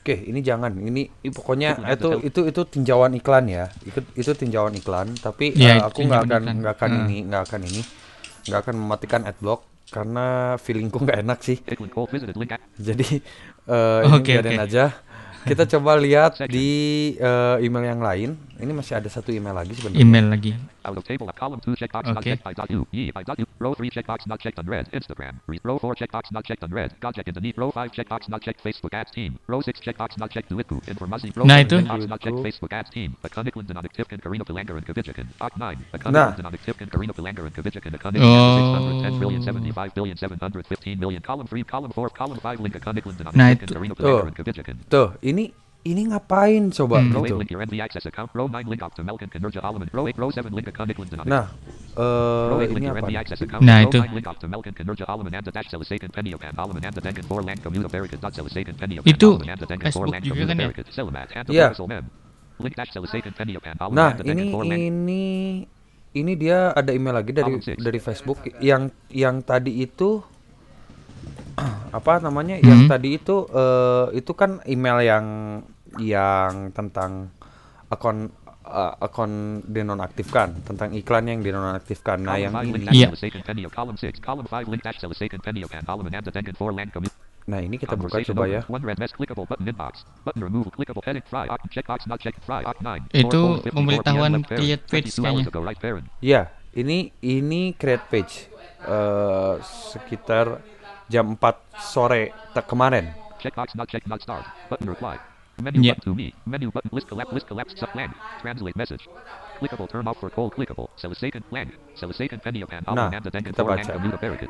Oke, 0.00 0.14
ini 0.30 0.40
jangan. 0.40 0.72
Ini, 0.72 1.02
ini 1.20 1.30
pokoknya 1.34 1.76
itu 1.92 2.08
ada 2.08 2.24
itu 2.24 2.40
itu 2.48 2.60
tinjauan 2.64 3.12
iklan 3.18 3.44
ya. 3.50 3.68
Itu 3.84 4.00
itu 4.16 4.30
tinjauan 4.32 4.72
iklan, 4.78 5.12
tapi 5.20 5.52
Iya, 5.52 5.76
eh, 5.76 5.80
aku 5.84 6.00
nggak 6.08 6.22
akan 6.28 6.42
nggak 6.64 6.74
akan 6.80 6.90
Ah. 6.90 7.00
ini 7.04 7.16
nggak 7.28 7.42
akan 7.44 7.60
ini 7.68 7.82
nggak 8.48 8.60
akan 8.64 8.74
mematikan 8.80 9.22
adblock 9.28 9.60
karena 9.92 10.56
feelingku 10.56 10.98
nggak 11.04 11.20
enak 11.24 11.38
sih. 11.44 11.58
Jadi 12.78 13.20
eh 13.68 14.00
ini 14.08 14.16
Oke, 14.16 14.32
biarin 14.32 14.56
oke. 14.56 14.64
aja. 14.64 14.84
Kita 15.44 15.64
coba 15.76 15.96
lihat 15.96 16.40
di 16.48 16.68
eh, 17.16 17.56
email 17.64 17.84
yang 17.84 18.02
lain. 18.02 18.30
Ini 18.58 18.74
masih 18.74 18.98
ada 18.98 19.06
satu 19.06 19.30
email 19.30 19.54
lagi 19.54 19.70
sebenarnya. 19.70 20.02
Email 20.02 20.26
lagi. 20.34 20.50
Out 20.82 20.98
of 20.98 21.06
table 21.06 21.30
column 21.30 21.62
2 21.62 21.78
checkbox 21.78 22.10
not 22.10 22.18
Okay. 22.18 22.34
checked 22.34 22.42
by 22.42 22.50
dot 22.50 22.66
u. 22.74 22.82
Ye 22.90 23.14
by 23.14 23.22
dot 23.22 23.38
u. 23.38 23.46
Row 23.62 23.70
3 23.70 23.86
checkbox 23.86 24.26
not 24.26 24.42
checked 24.42 24.58
unread. 24.58 24.90
Instagram. 24.90 25.38
Re- 25.46 25.62
row 25.62 25.78
4 25.78 25.94
checkbox 25.94 26.34
not 26.34 26.42
checked 26.42 26.66
unread. 26.66 26.90
Gojek 26.98 27.30
underneath. 27.30 27.54
Row 27.54 27.70
5 27.70 27.94
checkbox 27.94 28.26
not 28.26 28.42
checked 28.42 28.58
Facebook 28.58 28.90
ads 28.90 29.14
team. 29.14 29.38
Row 29.46 29.62
6 29.62 29.78
checkbox 29.78 30.18
not 30.18 30.34
checked 30.34 30.50
Duitku. 30.50 30.82
Informasi. 30.90 31.30
Row 31.38 31.46
Nah, 31.46 31.62
7 31.62 31.70
itu. 31.70 31.76
checkbox 31.86 32.02
not 32.10 32.18
checked 32.18 32.34
Duitku. 32.34 32.46
Facebook 32.50 32.72
ads 32.74 32.90
team. 32.90 33.10
Akun 33.22 33.46
Iklan 33.46 33.64
dan 33.70 33.76
aktifkan 33.78 34.18
Karina 34.18 34.42
Pelanggaran 34.42 34.82
kebijakan. 34.82 35.26
Ak 35.38 35.54
9. 35.54 35.78
Akun 35.94 36.10
Nah. 36.10 36.34
Iklan 36.34 36.42
dan 36.42 36.46
aktifkan 36.50 36.86
Karina 36.90 37.12
Pelanggaran 37.14 37.52
kebijakan. 37.54 37.90
Akun 37.94 38.12
Oh. 38.18 38.58
Iklan 38.58 38.82
610 39.06 39.14
trillion 39.22 39.42
75 39.46 39.94
billion 39.94 40.16
715 40.18 40.98
million. 40.98 41.22
Column 41.22 41.46
3, 41.46 41.62
column 41.62 41.92
4, 41.94 42.10
column 42.10 42.40
5 42.42 42.58
link 42.58 42.74
Akun 42.74 42.98
Iklan 42.98 43.14
dan 43.22 43.26
Nah, 43.38 43.54
itu. 43.54 43.70
Karina 43.70 43.94
Tuh. 43.94 44.02
Pelanggaran 44.02 44.34
kebijakan. 44.34 44.74
Tuh, 44.90 45.08
ini 45.22 45.54
ini 45.86 46.10
ngapain 46.10 46.74
coba 46.74 46.98
Hmm. 46.98 47.14
Gitu. 47.14 47.38
8 47.38 47.38
link 47.38 47.50
your 47.54 47.62
NV 47.62 47.76
access 47.80 48.04
account. 48.04 48.28
Row 48.34 48.50
9 48.50 48.66
link 48.66 48.82
up 48.82 48.92
to 48.98 49.02
Melkin 49.06 49.30
Kinerja 49.30 49.62
Alaman. 49.62 49.86
Row 49.94 50.04
8, 50.10 50.18
row 50.18 50.30
7 50.34 50.50
link 50.50 50.66
Akun 50.68 50.90
Iklan 50.90 51.06
dan 51.08 51.18
Nah, 51.24 51.46
Row 52.50 52.58
eh 52.60 52.68
8 52.68 52.74
link 52.74 52.82
ini 52.82 52.86
apa? 52.90 53.62
Nah, 53.62 53.78
itu. 53.86 53.98
9 54.02 54.16
link 54.18 54.26
up 54.26 54.36
to 54.42 54.46
Melkin 54.50 54.74
Kinerja 54.74 55.04
Alaman 55.06 55.32
and 55.38 55.44
the 55.46 55.52
dash 55.54 55.70
Selisakan 55.70 56.10
Penny 56.10 56.34
of 56.34 56.42
Alaman 56.42 56.82
and 56.82 56.94
the 56.94 57.02
Dengen 57.02 57.24
4 57.24 57.46
land 57.46 57.58
commuta 57.62 57.88
Vericat 57.88 58.18
dot 58.18 58.32
Selisakan 58.34 58.74
Penny 58.74 58.98
of 58.98 59.04
Itu 59.06 59.38
Alaman 59.38 59.48
and 59.54 59.60
the 59.62 59.68
Dengen 59.70 59.84
4 59.86 59.86
Facebook 59.86 60.10
land 60.12 60.24
juga 60.26 60.34
commuta 60.42 60.52
kan 60.52 60.58
ya? 60.58 60.68
Iya. 61.48 61.68
Nah, 63.94 64.10
ini 64.18 64.26
Dengen 64.26 64.46
4 64.50 64.66
land 64.66 64.82
ini 64.82 65.24
ini 66.08 66.32
dia 66.34 66.72
ada 66.72 66.90
email 66.90 67.14
lagi 67.14 67.30
dari 67.30 67.52
dari 67.60 68.00
Facebook 68.00 68.40
yang 68.58 68.88
yang 69.12 69.44
tadi 69.44 69.84
itu 69.84 70.24
apa 71.98 72.22
namanya 72.22 72.58
-hmm. 72.58 72.68
yang 72.68 72.80
tadi 72.86 73.18
itu 73.18 73.46
uh, 73.50 74.12
itu 74.14 74.32
kan 74.34 74.62
email 74.68 74.98
yang 75.02 75.26
yang 75.98 76.70
tentang 76.76 77.32
akun 77.88 78.30
uh, 78.68 78.94
akun 79.00 79.64
dinonaktifkan 79.64 80.62
tentang 80.62 80.92
iklan 80.92 81.24
yang 81.26 81.40
dinonaktifkan. 81.40 82.20
Nah, 82.20 82.36
yang 82.36 82.52
ini. 87.08 87.10
Nah, 87.48 87.64
ini 87.64 87.80
kita 87.80 87.96
buka 87.96 88.20
coba 88.20 88.44
ya. 88.44 88.60
Itu 93.08 93.64
pemberitahuan 93.72 94.44
create 94.44 94.84
page 94.84 95.16
kayaknya. 95.16 95.48
Ya, 96.20 96.52
ini 96.76 97.08
ini 97.24 97.72
create 97.72 98.04
page. 98.12 98.34
Uh, 98.78 99.58
sekitar 99.64 100.62
jam 101.08 101.36
4 101.36 101.56
sore 101.80 102.32
te- 102.52 102.66
kemarin. 102.68 103.12
Checkbox 103.38 103.74
not 103.74 103.88
checked 103.88 104.06
not 104.06 104.20
start. 104.20 104.44
Button 104.68 104.88
reply. 104.88 105.16
Menu 105.58 105.82
Yeah. 105.82 105.98
button 105.98 106.06
to 106.06 106.14
me. 106.14 106.30
Menu 106.46 106.70
button 106.70 106.90
list 106.94 107.10
collapse 107.10 107.32
list 107.34 107.46
collapse 107.46 107.74
sublang. 107.74 108.14
Translate 108.38 108.76
message. 108.78 109.10
Clickable 109.58 109.90
turn 109.90 110.06
off 110.06 110.18
for 110.22 110.30
cold 110.30 110.54
clickable. 110.54 110.86
Selisaken 110.94 111.42
lang. 111.50 111.74
Selisaken 111.98 112.38
Penio 112.38 112.70
Pan 112.70 112.86
Nah, 112.86 113.10
kita 113.10 113.62
4 113.62 113.66
land 113.66 113.90
baca. 113.90 114.46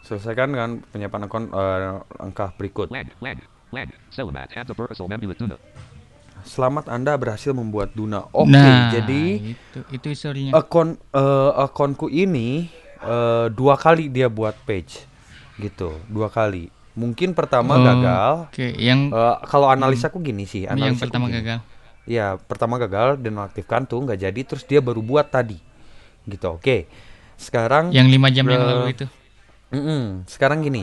Selesaikan 0.00 0.48
dengan 0.52 0.70
penyiapan 0.80 1.20
akun 1.28 1.44
eh, 1.52 2.00
langkah 2.20 2.52
berikut. 2.56 2.88
Lang. 2.88 3.08
Lang. 3.20 3.40
Lang. 3.72 3.88
Selamat. 4.08 4.48
Anda 4.52 4.72
berhasil 4.72 5.04
membuat 5.04 5.36
tuna. 5.36 5.56
Selamat 6.40 6.84
Anda 6.88 7.12
berhasil 7.20 7.52
membuat 7.52 7.92
Duna. 7.92 8.24
Oke, 8.32 8.48
nah, 8.48 8.88
jadi 8.88 9.52
itu 9.52 9.78
itu 9.92 10.06
historinya. 10.08 10.56
akun 10.56 10.96
eh, 10.96 11.50
akunku 11.52 12.08
ini 12.08 12.72
eh, 12.96 13.46
dua 13.52 13.76
kali 13.76 14.08
dia 14.08 14.32
buat 14.32 14.56
page 14.64 15.04
gitu 15.62 15.92
dua 16.06 16.26
kali 16.26 16.66
mungkin 16.92 17.32
pertama 17.32 17.74
Oh, 17.74 17.82
gagal 17.82 18.32
Oke, 18.48 18.74
yang 18.74 19.08
Eh, 19.08 19.36
kalau 19.44 19.68
analisaku 19.68 20.18
gini 20.18 20.44
sih 20.44 20.64
ini 20.64 20.80
yang 20.82 20.96
pertama 20.96 21.26
gini. 21.26 21.38
gagal. 21.38 21.58
ya 22.04 22.34
pertama 22.36 22.74
gagal 22.76 23.16
dan 23.16 23.38
aktifkan 23.38 23.84
tuh 23.84 24.00
nggak 24.00 24.18
jadi 24.20 24.40
terus 24.42 24.64
dia 24.64 24.80
baru 24.80 24.98
buat 25.00 25.28
tadi 25.28 25.60
gitu 26.24 26.46
oke 26.52 26.88
sekarang 27.36 27.88
Yang 27.90 28.08
lima 28.10 28.28
jam 28.28 28.44
yang 28.44 28.58
eh, 28.58 28.66
lalu 28.66 28.86
itu. 28.90 29.06
Mm-mm. 29.70 30.26
Sekarang 30.26 30.60
gini, 30.60 30.82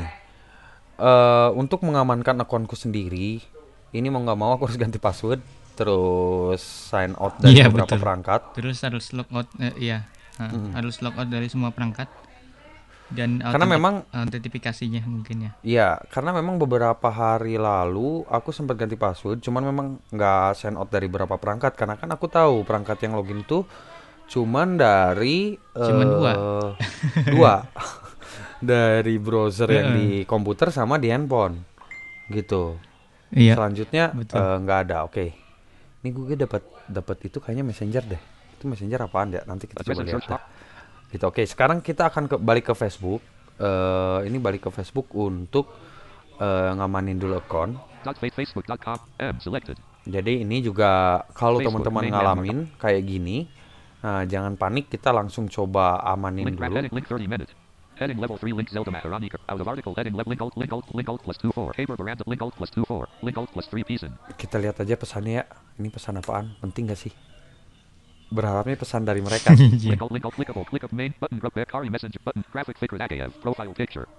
eh 0.98 1.50
untuk 1.54 1.84
mengamankan 1.84 2.34
akunku 2.38 2.74
sendiri, 2.74 3.44
ini 3.92 4.08
mau 4.08 4.20
nggak 4.20 4.38
mau 4.38 4.52
aku 4.52 4.66
harus 4.66 4.80
ganti 4.80 4.98
password, 4.98 5.44
terus 5.74 6.62
sign 6.64 7.14
out 7.14 7.38
dari 7.38 7.54
Iya, 7.54 7.68
beberapa 7.68 7.94
betul. 7.94 8.02
perangkat. 8.02 8.42
Terus 8.54 8.78
harus 8.82 9.06
logout 9.12 9.48
eh, 9.60 9.76
iya. 9.78 10.08
Ha, 10.38 10.48
harus 10.74 10.98
logout 11.00 11.28
dari 11.28 11.46
semua 11.46 11.70
perangkat. 11.70 12.08
Dan 13.08 13.40
Karena 13.40 13.64
memang- 13.64 14.04
autentifikasinya 14.12 15.00
mungkin 15.08 15.48
ya. 15.48 15.52
Iya, 15.64 15.90
karena 16.12 16.36
memang 16.36 16.60
beberapa 16.60 17.08
hari 17.08 17.56
lalu 17.56 18.28
aku 18.28 18.52
sempat 18.52 18.76
ganti 18.76 19.00
password, 19.00 19.40
cuman 19.40 19.64
memang 19.64 19.88
nggak 20.12 20.60
sign 20.60 20.76
out 20.76 20.92
dari 20.92 21.08
beberapa 21.08 21.40
perangkat, 21.40 21.80
karena 21.80 21.96
kan 21.96 22.12
aku 22.12 22.28
tahu 22.28 22.68
perangkat 22.68 23.00
yang 23.08 23.16
login 23.16 23.48
tuh 23.48 23.64
cuman 24.28 24.76
dari 24.76 25.56
Cuman 25.72 26.04
eh, 26.04 26.12
dua. 26.12 26.32
dua 27.32 27.54
dari 28.60 29.16
browser 29.24 29.72
yang 29.72 29.96
di 29.96 30.28
komputer 30.28 30.68
sama 30.68 31.00
di 31.00 31.08
handphone, 31.08 31.64
gitu. 32.28 32.76
Iya. 33.32 33.56
Selanjutnya 33.56 34.12
eh, 34.12 34.56
nggak 34.60 34.80
ada. 34.88 35.08
Oke. 35.08 35.32
Ini 36.04 36.12
gue 36.12 36.36
dapat 36.36 36.64
dapat 36.88 37.18
itu 37.24 37.40
kayaknya 37.40 37.64
Messenger 37.64 38.04
deh. 38.04 38.22
Itu 38.60 38.68
Messenger 38.68 39.08
apaan 39.08 39.32
ya? 39.32 39.42
Nanti 39.48 39.68
kita 39.68 39.84
coba 39.84 40.04
lihat. 40.04 40.28
Gitu. 41.12 41.24
Oke, 41.24 41.44
sekarang 41.48 41.80
kita 41.80 42.12
akan 42.12 42.28
ke, 42.28 42.36
balik 42.40 42.72
ke 42.72 42.74
Facebook. 42.76 43.24
Eh 43.58 44.20
ini 44.30 44.38
balik 44.38 44.68
ke 44.68 44.70
Facebook 44.70 45.10
untuk 45.18 45.72
eh, 46.38 46.72
ngamanin 46.78 47.18
dulu 47.18 47.40
akun. 47.40 47.80
Selected. 49.42 49.78
Jadi 50.08 50.48
ini 50.48 50.64
juga 50.64 51.20
kalau 51.36 51.60
teman-teman 51.60 52.08
ngalamin 52.08 52.58
kayak 52.80 53.04
gini, 53.04 53.44
nah 54.00 54.24
jangan 54.24 54.56
panik, 54.56 54.88
kita 54.88 55.12
langsung 55.12 55.52
coba 55.52 56.00
amanin 56.08 56.48
Link 56.48 56.56
dulu. 56.56 56.80
heading 56.80 56.94
link 56.96 57.08
30 57.12 57.28
minutes. 57.28 57.52
Heading 57.98 58.22
level 58.22 58.38
3 58.38 58.54
link 58.54 58.70
Zelda 58.70 58.94
Maharani 58.94 59.28
out 59.50 59.58
of 59.58 59.68
article 59.68 59.98
heading 59.98 60.14
level 60.14 60.30
link 60.30 60.40
alt 60.40 60.54
link 60.54 60.70
alt 60.70 60.86
link 60.94 61.10
alt 61.10 61.22
plus 61.26 61.38
2 61.42 61.50
4 61.50 61.74
paper 61.82 61.96
veranda 61.98 62.24
link 62.30 62.42
alt 62.46 62.54
plus 62.54 62.70
2 62.78 62.86
4 62.86 63.26
link 63.26 63.36
alt 63.36 63.50
plus 63.50 63.68
3 63.74 63.90
pieces. 63.90 64.12
Kita 64.38 64.62
lihat 64.62 64.78
aja 64.80 64.94
pesannya 64.96 65.42
ya. 65.42 65.44
Ini 65.82 65.90
pesan 65.90 66.22
apaan? 66.22 66.54
Penting 66.62 66.94
gak 66.94 67.00
sih? 67.02 67.12
berharapnya 68.28 68.76
pesan 68.76 69.04
dari 69.04 69.20
mereka. 69.20 69.52
Iya. 69.78 69.94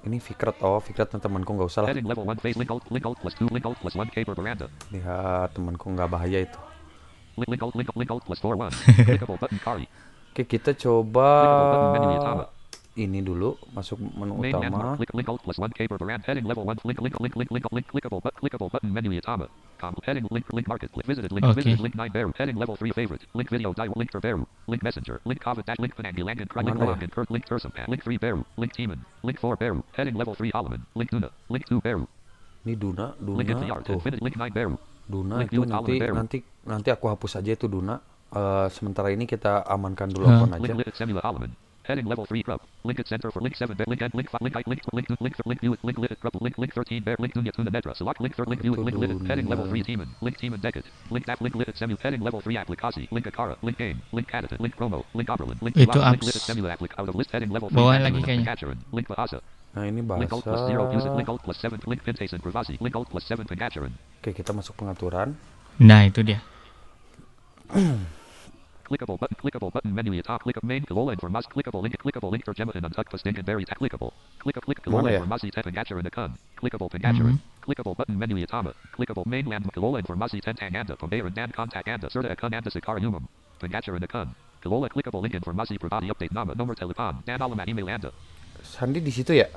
Ini 0.02 0.16
Fikret, 0.18 0.60
oh 0.62 0.78
Fikret 0.78 1.08
temanku 1.10 1.50
nggak 1.52 1.68
usah 1.68 1.80
lah. 1.82 1.88
Ya 4.92 5.18
temanku 5.50 5.90
nggak 5.90 6.08
bahaya 6.08 6.38
itu. 6.42 6.60
Oke 10.30 10.42
kita 10.46 10.70
coba 10.74 11.28
ini 12.98 13.22
dulu 13.22 13.54
masuk 13.70 13.94
menu 13.94 14.34
Main 14.42 14.58
utama. 14.58 14.98
click 14.98 15.14
link 15.14 15.28
alt 15.30 15.38
plus 15.46 15.54
1 15.54 15.70
paper 15.70 15.94
veranda 16.02 16.26
heading 16.26 16.42
level 16.42 16.66
1 16.66 16.82
link 16.82 16.98
link 16.98 17.14
link 17.22 17.34
link 17.38 17.50
link 17.54 17.66
link 17.70 17.86
clickable 17.86 18.18
but 18.18 18.34
clickable 18.34 18.66
button 18.66 18.90
menu. 18.90 19.14
Com 19.78 19.94
heading 20.02 20.26
link 20.34 20.42
link 20.50 20.66
market 20.66 20.90
link 20.98 21.06
visited 21.06 21.30
link 21.30 21.46
Okay. 21.46 21.62
visited 21.62 21.78
link 21.78 21.94
9 21.94 22.10
Beru 22.10 22.34
heading 22.34 22.58
level 22.58 22.74
3 22.74 22.90
favorite 22.90 23.22
link 23.38 23.46
video 23.54 23.70
die 23.70 23.86
link 23.94 24.10
link 24.66 24.82
messenger 24.82 25.22
link 25.22 25.38
dash 25.38 25.78
link 25.78 25.94
Fanangi 25.94 26.26
Langan 26.26 26.50
cry 26.50 26.66
link? 26.66 26.74
Langan 26.74 27.10
Kurt 27.14 27.30
link 27.30 27.46
link 27.86 28.02
3 28.02 28.18
Beru 28.18 28.42
link 28.58 28.72
link 29.22 29.38
4 29.38 29.54
Beru 29.62 29.78
heading 29.94 30.18
level 30.18 30.34
3 30.34 30.50
Holloman 30.50 30.82
link 30.98 31.08
Duna 31.14 31.30
link 31.46 31.64
2 31.70 31.78
Beru 31.78 32.02
Ini 32.66 32.74
Duna, 32.74 33.14
link 33.22 33.46
Duna 33.46 33.62
Infinite 33.62 33.86
tuh. 33.86 33.94
Infinite 34.02 34.22
link 34.26 34.34
9 34.34 34.50
Beru 34.50 34.74
Duna 35.06 35.34
link 35.38 35.54
itu 35.54 35.62
nanti 35.62 35.94
nanti 36.02 36.38
nanti 36.66 36.88
aku 36.90 37.06
hapus 37.14 37.38
aja 37.38 37.54
itu 37.54 37.70
Duna. 37.70 38.02
Eh, 38.28 38.66
sementara 38.74 39.08
ini 39.08 39.24
kita 39.24 39.62
amankan 39.64 40.10
dulu 40.10 40.26
akun 40.28 40.52
aja. 40.52 40.74
Heading 41.88 42.04
level 42.04 42.26
3 42.26 42.42
crop. 42.42 42.60
Link 42.84 43.00
at 43.00 43.08
center 43.08 43.30
for 43.32 43.40
link 43.40 43.56
7 43.56 43.74
bear. 43.74 43.86
Link 43.88 44.02
and 44.02 44.12
link 44.12 44.28
5. 44.28 44.42
Link 44.42 44.54
height. 44.54 44.68
Link 44.68 44.82
link 44.92 45.08
link 45.08 45.20
link 45.24 45.34
link 45.46 45.60
view. 45.60 45.74
Link 45.82 45.98
lit 45.98 46.20
crop. 46.20 46.36
Link 46.36 46.58
link 46.58 46.74
13 46.74 47.02
bear. 47.02 47.16
Link 47.18 47.32
dunya 47.32 47.50
to 47.50 47.64
the 47.64 47.70
netra. 47.70 47.96
Link 48.20 48.36
three. 48.36 48.44
link 48.44 48.62
new. 48.62 48.74
Link 48.76 48.98
lit. 48.98 49.10
Heading 49.26 49.48
level 49.48 49.66
3 49.66 49.82
team 49.82 50.04
link 50.20 50.36
team 50.36 50.52
and 50.52 50.60
decade. 50.60 50.84
Link 51.08 51.26
app. 51.26 51.40
link 51.40 51.54
lit 51.56 51.72
semu. 51.78 51.96
Heading 51.96 52.20
level 52.20 52.42
3 52.42 52.58
application. 52.58 53.08
Link 53.10 53.24
akara. 53.24 53.56
Link 53.62 53.78
game. 53.78 54.02
Link 54.12 54.28
canada. 54.28 54.56
Link 54.60 54.76
promo. 54.76 55.00
Link 55.14 55.30
oberlin. 55.30 55.56
Link 55.64 55.76
itu 55.80 55.98
apps. 55.98 56.20
Link 56.20 56.24
lit 56.28 56.36
semu 56.36 56.68
applic 56.68 56.92
out 57.00 57.08
of 57.08 57.16
list 57.16 57.32
heading 57.32 57.48
level 57.48 57.72
3. 57.72 57.80
Bawaan 57.80 58.04
lagi 58.04 58.20
kayaknya. 58.20 58.76
Link 58.92 59.08
bahasa. 59.08 59.40
Nah 59.72 59.88
ini 59.88 60.04
bahasa. 60.04 60.20
Link 60.20 60.32
alt 60.36 60.44
plus 60.44 60.62
0 60.68 60.92
use 60.92 61.06
it. 61.08 61.12
Link 61.16 61.28
alt 61.32 61.40
plus 61.40 61.56
7 61.56 61.88
link 61.88 62.00
pintasen 62.04 62.40
privasi. 62.44 62.76
Link 62.84 62.92
alt 62.92 63.08
plus 63.08 63.24
7 63.24 63.48
pengajaran. 63.48 63.96
Oke 64.20 64.36
kita 64.36 64.52
masuk 64.52 64.76
pengaturan. 64.76 65.40
Nah 65.80 66.04
itu 66.04 66.20
dia 66.20 66.44
clickable 68.88 69.18
button, 69.18 69.36
clickable 69.42 69.72
button, 69.72 69.94
menu, 69.94 70.22
top, 70.22 70.42
click, 70.42 70.62
main, 70.62 70.84
colon, 70.84 71.16
for 71.18 71.28
mouse, 71.28 71.46
clickable 71.46 71.82
link, 71.82 71.96
clickable 71.98 72.30
link, 72.30 72.44
for 72.44 72.54
gemitin, 72.54 72.82
untuck, 72.82 73.06
posting, 73.10 73.36
and 73.36 73.46
very, 73.46 73.64
clickable, 73.64 74.12
click, 74.38 74.56
click, 74.56 74.82
colon, 74.82 75.20
for 75.20 75.26
mouse, 75.26 75.42
tap, 75.52 75.66
and 75.66 75.74
capture, 75.74 75.98
and 75.98 76.06
a 76.06 76.10
con, 76.10 76.36
clickable, 76.56 76.88
and 76.92 77.38
clickable 77.62 77.96
button, 77.96 78.18
menu, 78.18 78.46
atama, 78.46 78.74
clickable, 78.96 79.26
mainland, 79.26 79.70
colon, 79.74 80.02
for 80.04 80.16
mouse, 80.16 80.32
tent, 80.42 80.58
and 80.60 80.76
anda, 80.76 80.96
from 80.96 81.12
and 81.12 81.52
contact, 81.52 81.88
anda, 81.88 82.08
certa, 82.10 82.30
a 82.32 82.36
con, 82.36 82.54
anda, 82.54 82.70
sicariumum, 82.70 83.26
and 83.62 83.72
capture, 83.72 83.94
and 83.94 84.04
a 84.04 84.08
con, 84.08 84.34
Kalola 84.62 84.88
clickable 84.88 85.22
link 85.22 85.34
and 85.34 85.44
for 85.44 85.54
Mazi 85.54 85.78
Pravati 85.78 86.10
update 86.10 86.32
Nama 86.32 86.54
number 86.54 86.74
telepon 86.74 87.22
Dan 87.24 87.38
Alaman 87.38 87.68
email 87.68 87.88
Anda. 87.88 88.12
Sandi 88.68 89.00
di 89.00 89.08
situ 89.10 89.32
ya? 89.32 89.48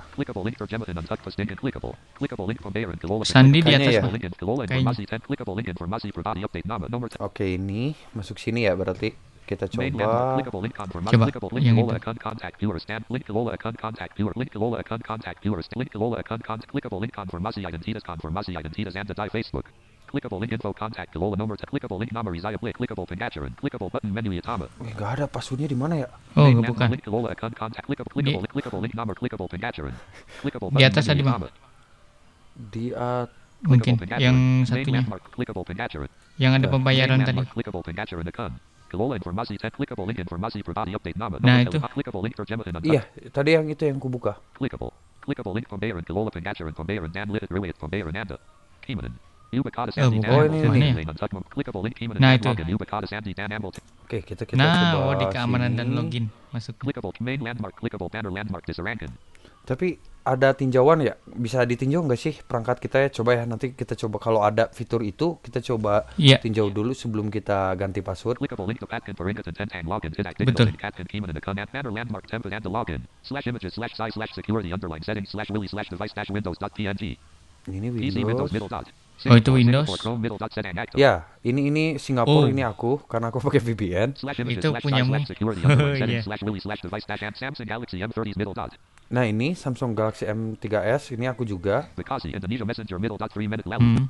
Sandi 3.27 3.59
di 3.59 3.71
atas 3.75 3.93
ya. 3.93 4.03
Oke 7.19 7.45
ini 7.45 7.91
masuk 8.15 8.39
sini 8.39 8.63
ya 8.63 8.73
berarti. 8.73 9.11
Kita 9.43 9.67
coba. 9.67 9.83
Coba 11.11 11.27
Clickable 20.11 20.39
link 20.43 20.51
info 20.51 20.75
contact 20.75 21.15
Lola 21.15 21.39
nomor 21.39 21.55
clickable 21.55 21.95
link 21.95 22.11
nomor 22.11 22.35
Isaiah 22.35 22.59
Blake 22.59 22.75
clickable 22.75 23.07
pengajaran 23.07 23.55
clickable 23.55 23.87
button 23.87 24.11
menu 24.11 24.35
utama. 24.35 24.67
Eh, 24.83 24.91
enggak 24.91 25.09
ada 25.15 25.25
passwordnya 25.25 25.71
di 25.71 25.77
mana 25.79 26.03
ya? 26.03 26.07
Oh, 26.35 26.51
enggak 26.51 26.67
bukan. 26.75 26.87
Link 26.91 27.05
Lola 27.07 27.27
account 27.31 27.55
contact 27.55 27.85
clickable 27.87 28.11
clickable 28.11 28.43
link 28.43 28.51
clickable 28.51 28.81
link 28.83 28.93
nomor 28.93 29.15
clickable 29.15 29.47
pengajaran. 29.47 29.95
Clickable 30.43 30.67
button. 30.67 30.83
Di 30.83 30.89
atas 30.91 31.03
tadi, 31.07 31.21
Bang. 31.23 31.47
Di 32.75 32.85
atas 32.91 33.31
mungkin 33.63 33.93
yang 34.19 34.37
satunya. 34.67 35.01
Yang 36.35 36.51
ada 36.59 36.67
pembayaran 36.67 37.17
tadi. 37.23 37.39
Kelola 38.91 39.15
informasi 39.15 39.55
set 39.55 39.71
clickable 39.71 40.03
link 40.03 40.19
informasi 40.19 40.59
pribadi 40.59 40.91
update 40.91 41.15
nama. 41.15 41.39
Nah, 41.39 41.63
itu. 41.63 41.79
Iya, 42.83 43.01
tadi 43.31 43.55
yang 43.55 43.63
itu 43.71 43.87
yang 43.87 43.95
kubuka. 43.95 44.35
Clickable. 44.51 44.91
Clickable 45.23 45.55
link 45.55 45.71
pembayaran 45.71 46.03
Kelola 46.03 46.27
pengajaran 46.27 46.75
pembayaran 46.75 47.07
dan 47.07 47.31
lit 47.31 47.47
riwayat 47.47 47.79
pembayaran 47.79 48.11
Anda. 48.11 48.35
Kimanan. 48.83 49.15
Oh, 52.15 52.21
nah 52.23 52.31
itu. 52.39 52.47
Oke 54.07 54.17
kita 54.23 54.43
kita 54.47 54.59
nah, 54.59 54.95
oh, 54.95 55.11
dan 55.75 55.87
login. 55.91 56.25
Tapi 59.61 59.93
ada 60.25 60.53
tinjauan 60.57 61.05
ya? 61.05 61.13
Bisa 61.27 61.61
ditinjau 61.69 62.01
nggak 62.05 62.17
sih 62.19 62.33
perangkat 62.45 62.81
kita 62.81 62.97
ya? 63.05 63.09
Coba 63.13 63.29
ya 63.37 63.43
nanti 63.45 63.77
kita 63.77 63.93
coba 63.93 64.17
kalau 64.17 64.41
ada 64.41 64.71
fitur 64.73 65.05
itu 65.05 65.37
kita 65.43 65.61
coba 65.61 66.07
yeah. 66.17 66.39
tinjau 66.41 66.71
dulu 66.73 66.95
sebelum 66.97 67.29
kita 67.29 67.75
ganti 67.77 68.01
password. 68.01 68.41
Betul. 70.49 70.65
Ini 77.69 77.87
Windows. 78.25 78.89
Oh, 79.29 79.37
itu 79.37 79.51
Windows. 79.53 79.85
Ya, 80.97 81.13
ini 81.45 81.69
ini 81.69 81.83
Singapura 82.01 82.47
Oh. 82.47 82.49
ini 82.49 82.65
aku 82.65 82.97
karena 83.05 83.29
aku 83.29 83.37
pakai 83.37 83.61
VPN. 83.61 84.17
Itu 84.17 84.73
slash 84.73 84.81
size 84.81 84.81
punyamu. 84.81 85.09
slash 85.13 85.27
security 85.29 85.61
underline 85.61 85.99
settings 86.01 86.25
slash 86.25 86.41
willy 86.41 86.61
slash 86.61 86.81
device 86.81 87.05
dash 87.05 87.21
and 87.21 87.35
Samsung 87.37 87.67
Galaxy 87.69 87.97
M30s 88.01 88.37
middle 88.39 88.55
dot. 88.57 88.71
Nah, 89.11 89.27
ini 89.27 89.53
Samsung 89.53 89.91
Galaxy 89.93 90.25
M3s 90.25 91.13
ini 91.13 91.27
aku 91.27 91.43
juga. 91.43 91.91
Hmm. 93.83 94.09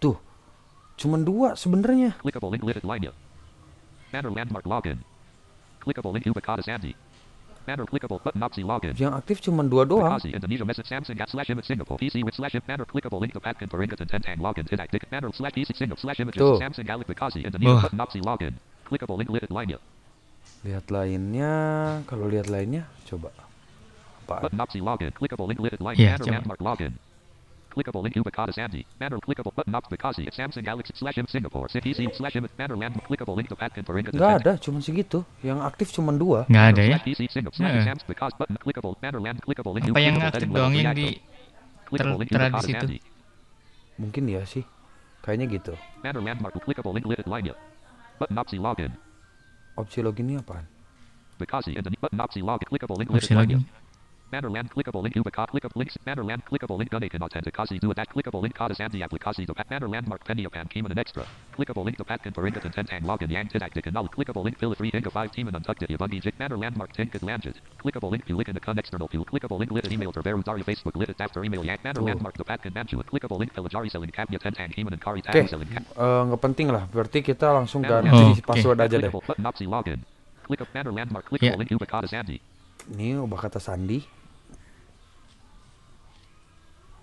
Tuh. 0.00 0.16
Cuman 0.96 1.22
dua 1.22 1.54
sebenarnya. 1.54 2.16
Clickable 2.18 2.50
link. 2.56 2.62
Banner 4.10 4.32
landmark 4.34 4.66
login. 4.66 4.98
Clickable 5.78 6.12
link 6.16 6.24
Sandy. 6.66 6.92
Banner 7.70 7.86
clickable 7.86 8.18
button 8.18 8.42
Opsi 8.42 8.66
login. 8.66 8.98
Yang 8.98 9.14
aktif 9.22 9.38
cuman 9.46 9.70
dua 9.70 9.86
doang. 9.86 10.10
Bekasi 10.10 10.34
Indonesia 10.34 10.66
message 10.66 10.90
Samsung 10.90 11.14
at 11.22 11.30
slash 11.30 11.46
image 11.54 11.70
Singapore 11.70 12.02
PC 12.02 12.26
with 12.26 12.34
slash 12.34 12.58
im 12.58 12.66
banner 12.66 12.82
clickable 12.82 13.22
link 13.22 13.30
to 13.30 13.38
Patkin 13.38 13.70
for 13.70 13.78
Ingat 13.78 14.02
and 14.02 14.10
Tentang 14.10 14.42
login 14.42 14.66
Hidak 14.66 14.90
dick 14.90 15.06
banner 15.06 15.30
slash 15.30 15.54
PC 15.54 15.78
Singapore 15.78 16.02
slash 16.02 16.18
images 16.18 16.42
Tuh. 16.42 16.58
Samsung 16.58 16.82
Galaxy 16.82 17.06
Bekasi 17.14 17.40
Indonesia 17.46 17.78
Wah. 17.78 17.82
button 17.86 18.02
Opsi 18.02 18.18
login. 18.26 18.58
Clickable 18.90 19.22
link 19.22 19.30
livid 19.30 19.54
line. 19.54 19.78
Lihat 20.66 20.90
lainnya, 20.90 21.54
kalau 22.10 22.26
lihat 22.26 22.50
lainnya 22.50 22.90
coba. 23.06 23.30
Apa? 24.26 24.50
Button 24.50 24.58
Opsi 24.58 24.82
login. 24.82 25.14
Clickable 25.14 25.46
link 25.46 25.62
livid 25.62 25.78
line. 25.78 25.94
Yeah, 25.94 26.18
banner 26.18 26.42
landmark 26.42 26.58
login. 26.58 26.98
Clickable 27.70 28.02
link 28.02 28.18
Ubicata 28.18 28.50
Sandy. 28.50 28.82
Banner 28.98 29.22
clickable 29.22 29.54
button 29.54 29.74
Ops 29.74 29.86
Bekasi 29.86 30.26
at 30.26 30.34
Samsung 30.34 30.66
Galaxy 30.66 30.92
slash 30.98 31.16
im 31.18 31.26
Singapore 31.30 31.70
PC 31.70 32.10
slash 32.18 32.34
image 32.34 32.50
banner 32.58 32.74
landmark 32.74 33.06
clickable 33.06 33.36
link 33.38 33.46
to 33.48 33.54
Patkin 33.54 33.86
for 33.86 33.94
Nggak 33.94 34.10
Tentang. 34.18 34.40
ada, 34.42 34.52
cuman 34.58 34.80
segitu. 34.82 35.22
Yang 35.46 35.58
aktif 35.62 35.88
cuman 35.94 36.18
dua. 36.18 36.38
Nggak 36.50 36.66
ada 36.74 36.82
ya? 36.82 36.98
Land 39.20 39.38
Apa 39.94 40.00
yang 40.02 40.16
aktif 40.18 40.48
doang 40.50 40.74
yang 40.74 40.94
di 40.94 41.22
di 41.90 41.94
Ubicata 41.94 42.58
situ? 42.58 42.74
Sandy. 42.74 42.98
Mungkin 44.02 44.22
ya 44.26 44.42
sih. 44.42 44.64
Kayaknya 45.22 45.46
gitu. 45.54 45.72
Banner 46.02 46.22
landmark 46.24 46.58
clickable 46.64 46.94
link 46.96 47.06
livid 47.06 47.28
line. 47.30 47.54
Button 48.18 48.36
Opsi 48.36 48.56
login. 48.58 48.92
Opsi 49.78 50.02
login 50.02 50.26
ini 50.26 50.42
apaan? 50.42 50.66
Bekasi 51.38 51.72
and 51.78 51.86
the 51.86 51.94
button 51.96 52.18
Opsi 52.18 52.42
login 52.42 52.66
clickable 52.66 52.98
link 52.98 53.08
Opsi 53.14 53.32
livid 53.32 53.62
clickable 54.30 55.02
link 55.02 55.14
Ubicata 55.16 55.50
clickable 55.50 55.76
links 55.76 55.96
clickable 56.48 56.78
link 56.78 56.90
authenticasi 56.92 57.80
do 57.80 57.92
clickable 57.92 58.42
link 58.42 58.54
Kata 58.54 58.74
Sandy 58.74 59.02
Keeman 60.68 60.90
and 60.90 60.98
extra. 60.98 61.26
Clickable 61.56 61.84
link 61.84 61.98
Patkin 61.98 62.32
for 62.32 62.46
Ingat 62.46 62.64
and 62.92 63.04
login 63.04 63.30
yang 63.30 63.48
tidak 63.48 63.74
clickable 63.74 64.44
link 64.44 64.56
Inga 64.94 65.10
5 65.10 65.32
team 65.32 65.48
and 65.48 65.56
untucked 65.56 65.82
Yabungi 65.82 66.22
jit. 66.22 66.34
Clickable 67.82 68.10
link 68.10 68.24
pulik 68.26 68.48
and 68.48 68.56
the 68.56 68.60
con 68.60 68.78
external 68.78 69.08
pul 69.08 69.24
clickable 69.24 69.58
link 69.58 69.70
lit 69.72 69.90
email 69.90 70.12
to 70.12 70.22
veru 70.22 70.42
dari 70.42 70.62
Facebook 70.62 70.96
lit 70.96 71.14
after 71.20 71.44
email 71.44 71.64
yang 71.64 71.78
to 71.82 72.44
Patkin 72.44 72.72
manju 72.72 73.02
clickable 73.04 73.38
link 73.38 73.52
pelajari 73.52 73.90
selling 73.90 74.10
cap 74.10 74.28
Keeman 74.30 74.92
and 74.92 75.02
Kari 75.02 75.22
selling 75.48 75.68
cap. 75.68 75.82
eh, 75.98 76.20
nggak 76.30 76.40
penting 76.40 76.68
lah. 76.70 76.86
Berarti 76.86 77.22
kita 77.22 77.50
langsung 77.52 77.82
ganti 77.82 78.10
Oh, 78.10 78.34
password 78.42 78.78
aja 78.82 78.96
deh. 78.98 79.10
Sandy. 82.10 82.38
Ini 82.90 83.20
ubah 83.22 83.46
kata 83.46 83.62
sandi. 83.62 84.19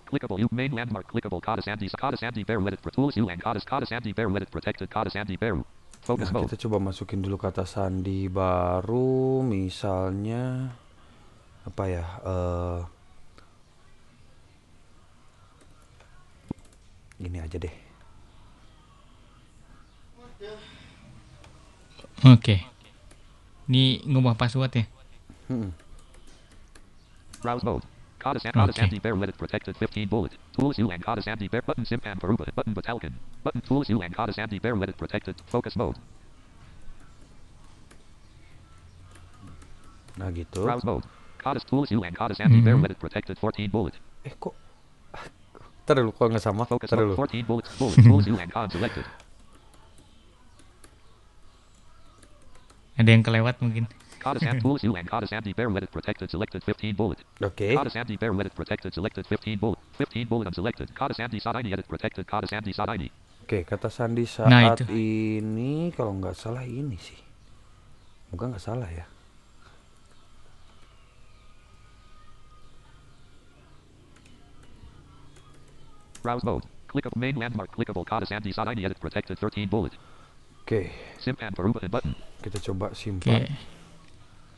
Clickable 0.08 0.40
U 0.40 0.48
main 0.56 0.72
landmark 0.72 1.12
clickable 1.12 1.44
Kata 1.44 1.60
Sandy 1.60 1.92
Kata 1.92 2.16
Sandy 2.16 2.48
Bear 2.48 2.64
let 2.64 2.74
it 2.74 2.82
pro 2.82 2.92
tools 2.96 3.20
U 3.20 3.28
and 3.28 3.44
Kata 3.44 3.60
Kata 3.60 3.84
Sandy 3.86 4.16
Bear 4.16 4.32
let 4.32 4.42
it 4.42 4.50
protected 4.50 4.88
Kata 4.88 5.12
Sandy 5.12 5.36
Bear. 5.36 5.60
Focus 6.00 6.32
Nah, 6.32 6.40
mode. 6.40 6.48
kita 6.48 6.56
coba 6.64 6.80
masukin 6.80 7.20
dulu 7.20 7.36
kata 7.36 7.68
sandi 7.68 8.32
baru, 8.32 9.44
misalnya 9.44 10.72
apa 11.68 11.84
ya? 11.92 12.06
eh 12.24 12.80
gini 17.18 17.44
aja 17.44 17.58
deh. 17.60 17.76
Oke. 22.24 22.64
Ini 23.68 24.06
ngubah 24.08 24.38
password 24.40 24.72
ya? 24.74 24.86
Hmm. 25.52 25.76
Browse 27.44 27.66
mode. 27.68 27.86
Kata 28.18 28.40
Sandy 28.40 28.58
Kata 28.58 28.72
Okay. 28.72 28.82
Sandy 28.82 28.98
Bear 28.98 29.16
let 29.16 29.30
it 29.30 29.38
protected 29.38 29.78
15 29.78 30.08
bullet. 30.08 30.34
Tools 30.52 30.78
U 30.78 30.90
and 30.90 31.00
Kata 31.00 31.22
Sandy 31.22 31.48
Bear 31.48 31.62
button 31.62 31.86
Simpan 31.86 32.18
Peruba 32.18 32.50
button 32.52 32.74
Batalkan. 32.74 33.14
Button 33.44 33.62
Tools 33.62 33.90
U 33.90 34.02
and 34.02 34.10
Kata 34.12 34.34
Sandy 34.34 34.58
Bear 34.58 34.74
let 34.74 34.90
it 34.90 34.98
protected 34.98 35.38
focus 35.46 35.76
mode. 35.76 35.96
Nah 40.18 40.34
gitu. 40.34 40.66
Browse 40.66 40.82
mode. 40.84 41.06
Kata 41.38 41.62
Tools 41.62 41.94
U 41.94 42.02
and 42.02 42.12
Kata 42.12 42.34
Sandy 42.34 42.58
Bear 42.60 42.74
Mhm. 42.74 42.84
let 42.84 42.92
it 42.92 43.00
protected 43.00 43.38
14 43.38 43.70
bullet. 43.70 43.94
Eh 44.26 44.34
kok? 44.34 44.58
Ntar 45.86 46.02
dulu, 46.02 46.12
kok 46.12 46.28
nggak 46.28 46.44
sama? 46.44 46.66
Focus 46.66 46.90
Ntar 46.90 47.00
mode 47.00 47.14
dulu. 47.14 47.22
14 47.22 47.46
bullets 47.46 47.70
bullet 47.80 47.98
Tools 48.02 48.26
U 48.26 48.36
and 48.36 48.50
Con 48.50 48.68
selected. 48.68 49.06
Ada 52.98 53.14
yang 53.14 53.22
kelewat 53.22 53.62
mungkin. 53.62 53.86
Kata 54.28 54.40
Sandy 54.44 54.60
Tools 54.60 54.84
U 54.84 54.92
and 55.00 55.08
Kata 55.08 55.28
Sandy 55.28 55.54
Bear 55.56 55.70
let 55.72 55.84
it 55.88 55.92
protected 55.92 56.28
selected 56.30 56.60
15 56.64 56.96
bullet. 56.96 57.20
Oke. 57.40 57.72
Kata 57.72 57.90
Sandy 57.90 58.20
Bear 58.20 58.34
let 58.36 58.46
it 58.46 58.56
protected 58.56 58.92
selected 58.94 59.24
15 59.26 59.56
bullet. 59.58 59.80
15 59.96 60.28
bullet 60.28 60.48
unselected. 60.52 60.92
Kata 60.92 61.14
Sandy 61.16 61.40
Sadaini 61.40 61.72
edit 61.72 61.88
protected. 61.88 62.28
Kata 62.28 62.48
Sandy 62.48 62.74
Sadaini. 62.76 63.08
Oke, 63.48 63.64
kata 63.64 63.88
sandi 63.88 64.28
saat 64.28 64.52
Nah, 64.52 64.76
itu. 64.76 64.84
ini 64.92 65.96
kalau 65.96 66.12
nggak 66.20 66.36
salah 66.36 66.68
ini 66.68 67.00
sih. 67.00 67.16
Moga 68.28 68.52
nggak 68.52 68.60
salah 68.60 68.92
ya. 68.92 69.08
Browse 76.22 76.44
mode. 76.44 76.64
Click 76.88 77.06
up 77.06 77.16
main 77.16 77.36
landmark 77.36 77.72
clickable 77.72 78.06
Kata 78.06 78.26
Sandy 78.26 78.52
Sadaini 78.54 78.86
edit 78.86 79.00
protected 79.00 79.38
13 79.40 79.68
bullet. 79.70 79.94
Oke, 80.64 80.92
Simpan 81.20 81.56
Peruba 81.56 81.80
and 81.84 81.92
button. 81.92 82.16
kita 82.44 82.60
coba 82.60 82.92
simpan. 82.92 83.48
Uba 83.48 83.77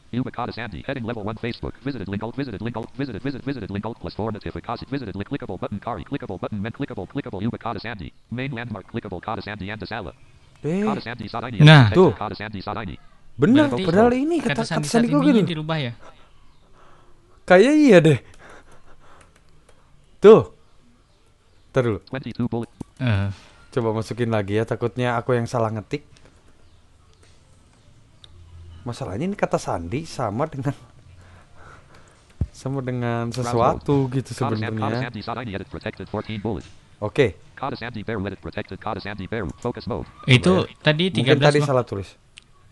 Kata 0.09 0.49
Sandy 0.51 0.81
heading 0.85 1.05
level 1.05 1.21
1 1.23 1.37
Facebook. 1.37 1.77
Visited 1.85 2.09
link 2.09 2.23
alt 2.25 2.33
visited 2.35 2.61
link 2.61 2.73
alt 2.77 2.89
visited 2.97 3.21
visit 3.21 3.45
visited 3.45 3.69
link 3.69 3.85
alt 3.85 3.97
plus 4.01 4.13
4 4.17 4.33
notification 4.33 4.87
visited 4.89 5.13
link 5.13 5.29
clickable 5.29 5.57
button 5.61 5.77
Kari 5.77 6.01
clickable 6.03 6.41
button 6.41 6.57
men 6.61 6.73
clickable 6.73 7.05
clickable 7.05 7.41
Uba 7.45 7.57
Kata 7.61 7.77
Sandy. 7.79 8.09
Main 8.33 8.51
landmark 8.51 8.89
clickable 8.89 9.21
Kata 9.21 9.41
Sandy 9.45 9.69
and 9.69 9.81
Sala. 9.85 10.13
Eh, 10.65 10.81
Kata 10.81 11.01
Sandy 11.01 11.29
Sadaini 11.29 11.61
Nah, 11.61 11.93
tuh. 11.93 12.09
Sandy. 12.35 12.59
Berarti 13.39 13.85
Padahal 13.87 14.11
ini 14.19 14.43
kata, 14.43 14.51
Kata 14.51 14.67
kata 14.67 14.67
sandi 14.67 14.87
sandi 14.91 15.07
saat 15.07 15.15
kok 15.15 15.23
ini 15.31 15.39
gitu. 15.45 15.49
dirubah 15.55 15.77
ya? 15.79 15.93
Kayak 17.47 17.73
iya 17.79 17.97
deh. 18.03 18.19
Tuh. 20.19 20.43
Ntar 21.71 21.81
dulu. 21.87 21.99
22 22.11 22.51
bullet. 22.51 22.71
Eh, 22.99 23.29
Coba 23.69 23.93
masukin 23.95 24.27
lagi 24.33 24.57
ya, 24.59 24.65
takutnya 24.65 25.15
aku 25.15 25.37
yang 25.37 25.45
salah 25.47 25.69
ngetik. 25.71 26.03
Masalahnya 28.89 29.29
ini 29.29 29.37
kata 29.37 29.61
sandi 29.61 30.01
sama 30.09 30.49
dengan 30.49 30.73
sama 32.59 32.81
dengan 32.81 33.29
sesuatu 33.29 34.09
gitu 34.09 34.33
sebenarnya. 34.33 35.05
Sandy 35.05 35.21
Sadaini 35.21 35.53
edit 35.53 35.69
protected 35.69 36.09
14 36.09 36.41
bullet. 36.41 36.65
Oke, 36.99 37.37
itu 40.25 40.51
tadi 40.81 41.05
mungkin 41.13 41.37
13 41.37 41.45
tadi 41.45 41.59
Bang. 41.61 41.69
salah 41.69 41.85
tulis. 41.85 42.09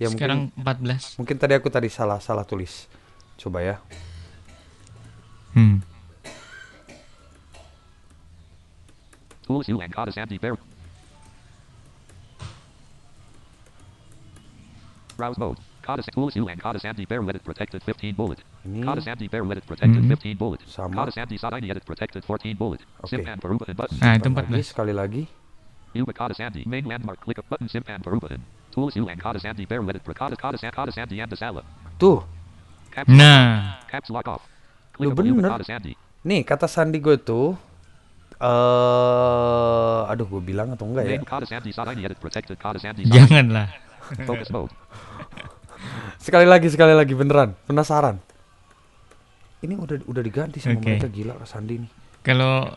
Ya 0.01 0.09
Sekarang 0.09 0.49
mungkin 0.49 0.89
14. 0.89 1.21
mungkin 1.21 1.35
tadi 1.37 1.53
aku 1.53 1.69
tadi 1.69 1.89
salah 1.93 2.17
salah 2.17 2.43
tulis. 2.49 2.89
Coba 3.37 3.61
ya. 3.61 3.77
Hmm. 5.53 5.85
Tools 9.45 9.69
and 9.69 10.41
Bear. 10.41 10.57
Browse 15.15 15.37
mode. 15.37 15.66
Kata 15.87 16.03
Tools 16.11 16.35
U 16.35 16.51
and 16.51 16.59
Kata 16.59 16.83
Sandy 16.83 17.07
Bear 17.07 17.23
edit 17.23 17.47
protected 17.47 17.79
15 17.79 18.11
bullet. 18.11 18.43
Ini 18.67 18.83
Sandy 18.99 19.31
Bear 19.31 19.47
edit 19.47 19.63
protected 19.63 20.03
Mhm. 20.03 20.11
15 20.11 20.35
bullet. 20.35 20.59
Sama. 20.67 20.91
Kata 20.91 21.11
Sandy 21.15 21.39
Sadaini 21.39 21.71
edit 21.71 21.87
protected 21.87 22.27
14 22.27 22.59
bullet. 22.59 22.83
Oke. 22.99 23.15
Simpan 23.15 23.39
Peruba 23.39 23.63
and 23.71 23.77
button. 23.79 23.95
Nah, 24.03 24.19
itu 24.19 24.27
simpan 24.27 24.43
lagi 24.43 24.59
14. 24.59 24.67
sekali 24.67 24.91
lagi. 24.91 25.23
Uba 25.95 26.11
Kata 26.11 26.35
Sandy 26.35 26.67
main 26.67 26.83
landmark 26.83 27.23
click 27.23 27.39
up 27.39 27.47
button 27.47 27.71
Simpan 27.71 28.03
Peruba 28.03 28.27
and 28.35 28.43
Tools 28.75 28.99
U 28.99 29.07
and 29.07 29.15
Kata 29.17 29.39
Sandy 29.39 29.63
Bear 29.63 29.79
edit 29.81 30.03
Kata 30.03 30.35
Kata 30.35 30.59
Sandy 30.59 30.75
Kata 30.75 30.91
Sandy 30.91 31.23
and 31.23 31.31
Sala. 31.39 31.63
Tuh, 31.95 32.19
Caps 32.91 33.07
Nah, 33.07 33.79
caps 33.87 34.11
lock 34.11 34.27
off. 34.27 34.43
Lu 34.99 35.15
bener. 35.15 35.55
Kata 35.55 35.63
Sandy. 35.63 35.95
nih 36.27 36.43
kata 36.43 36.67
sandi 36.67 36.99
gue 36.99 37.15
tuh 37.15 37.55
eh 38.43 40.01
aduh 40.11 40.27
gue 40.27 40.41
bilang 40.43 40.75
atau 40.75 40.83
enggak 40.91 41.07
ya? 41.07 41.21
Protected 42.19 42.59
janganlah. 43.07 43.67
Focus 44.27 44.51
mode. 44.51 44.73
Sekali 46.17 46.45
lagi, 46.45 46.67
sekali 46.67 46.93
lagi 46.93 47.13
beneran. 47.13 47.53
Penasaran. 47.65 48.17
Ini 49.57 49.73
udah 49.73 49.97
udah 50.05 50.21
diganti 50.21 50.61
sama 50.61 50.77
Oke. 50.77 50.85
mereka 50.85 51.09
gila 51.09 51.33
Sandi 51.43 51.81
nih. 51.81 51.91
Kalau 52.21 52.69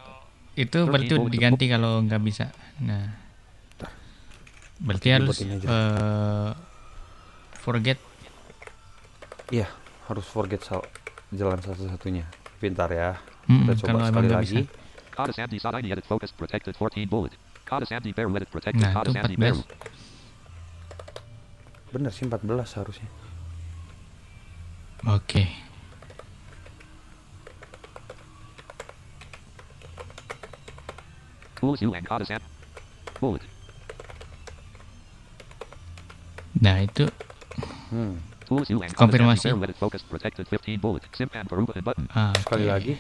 itu 0.57 0.79
berarti 0.87 1.13
Terus 1.13 1.21
udah 1.21 1.33
diganti 1.33 1.65
kalau 1.69 2.01
nggak 2.01 2.23
bisa. 2.25 2.49
Nah, 2.81 3.05
berarti 4.81 5.09
Oke, 5.09 5.17
harus 5.17 5.37
eh, 5.45 6.51
forget. 7.61 7.99
Iya, 9.51 9.69
harus 10.09 10.25
forget 10.25 10.63
sal- 10.63 10.89
jalan 11.31 11.61
satu-satunya. 11.61 12.25
Pintar 12.57 12.89
ya. 12.89 13.19
Mm, 13.45 13.67
Kita 13.67 13.75
coba 13.85 14.09
sekali 14.09 14.29
lagi. 14.31 14.63
bisa. 14.63 14.79
Kada 15.11 15.33
Sandy 15.35 15.59
Sadini 15.59 15.91
edit 15.91 16.07
focused 16.07 16.33
protected 16.39 16.73
14 16.73 17.05
bullet. 17.05 17.35
Kada 17.67 17.85
Sandy 17.85 18.15
Bear 18.15 18.31
let 18.31 18.41
it 18.41 18.49
protected. 18.49 18.81
Nah, 18.81 18.95
Kada 18.95 19.11
itu 19.11 19.17
Sandy 19.21 19.37
Bear. 19.37 19.53
14. 19.53 19.69
Bener 21.91 22.13
sih 22.15 22.25
14 22.25 22.41
harusnya. 22.79 23.09
Oke. 25.07 25.49
Tools 31.57 31.83
you 31.83 31.93
and 31.95 32.07
Kada 32.07 32.25
Sandy. 32.25 32.45
Bullet. 33.21 33.43
Nah, 36.61 36.81
itu 36.85 37.07
Hmm. 37.93 38.17
Tools 38.49 38.71
you 38.71 38.81
and 38.81 38.89
Kada 38.95 39.13
Sandy 39.13 39.19
Konfirmasi. 39.21 39.47
Bear 39.53 39.61
let 39.61 39.71
it 39.71 39.77
focused 39.79 40.07
protected 40.09 40.49
15 40.49 40.81
bullet. 40.81 41.05
Simpan 41.13 41.45
Peruba 41.47 41.77
and 41.77 41.85
button. 41.85 42.09
ah, 42.17 42.33
Sekali 42.41 42.65
oke. 42.65 42.73
lagi. 42.73 42.95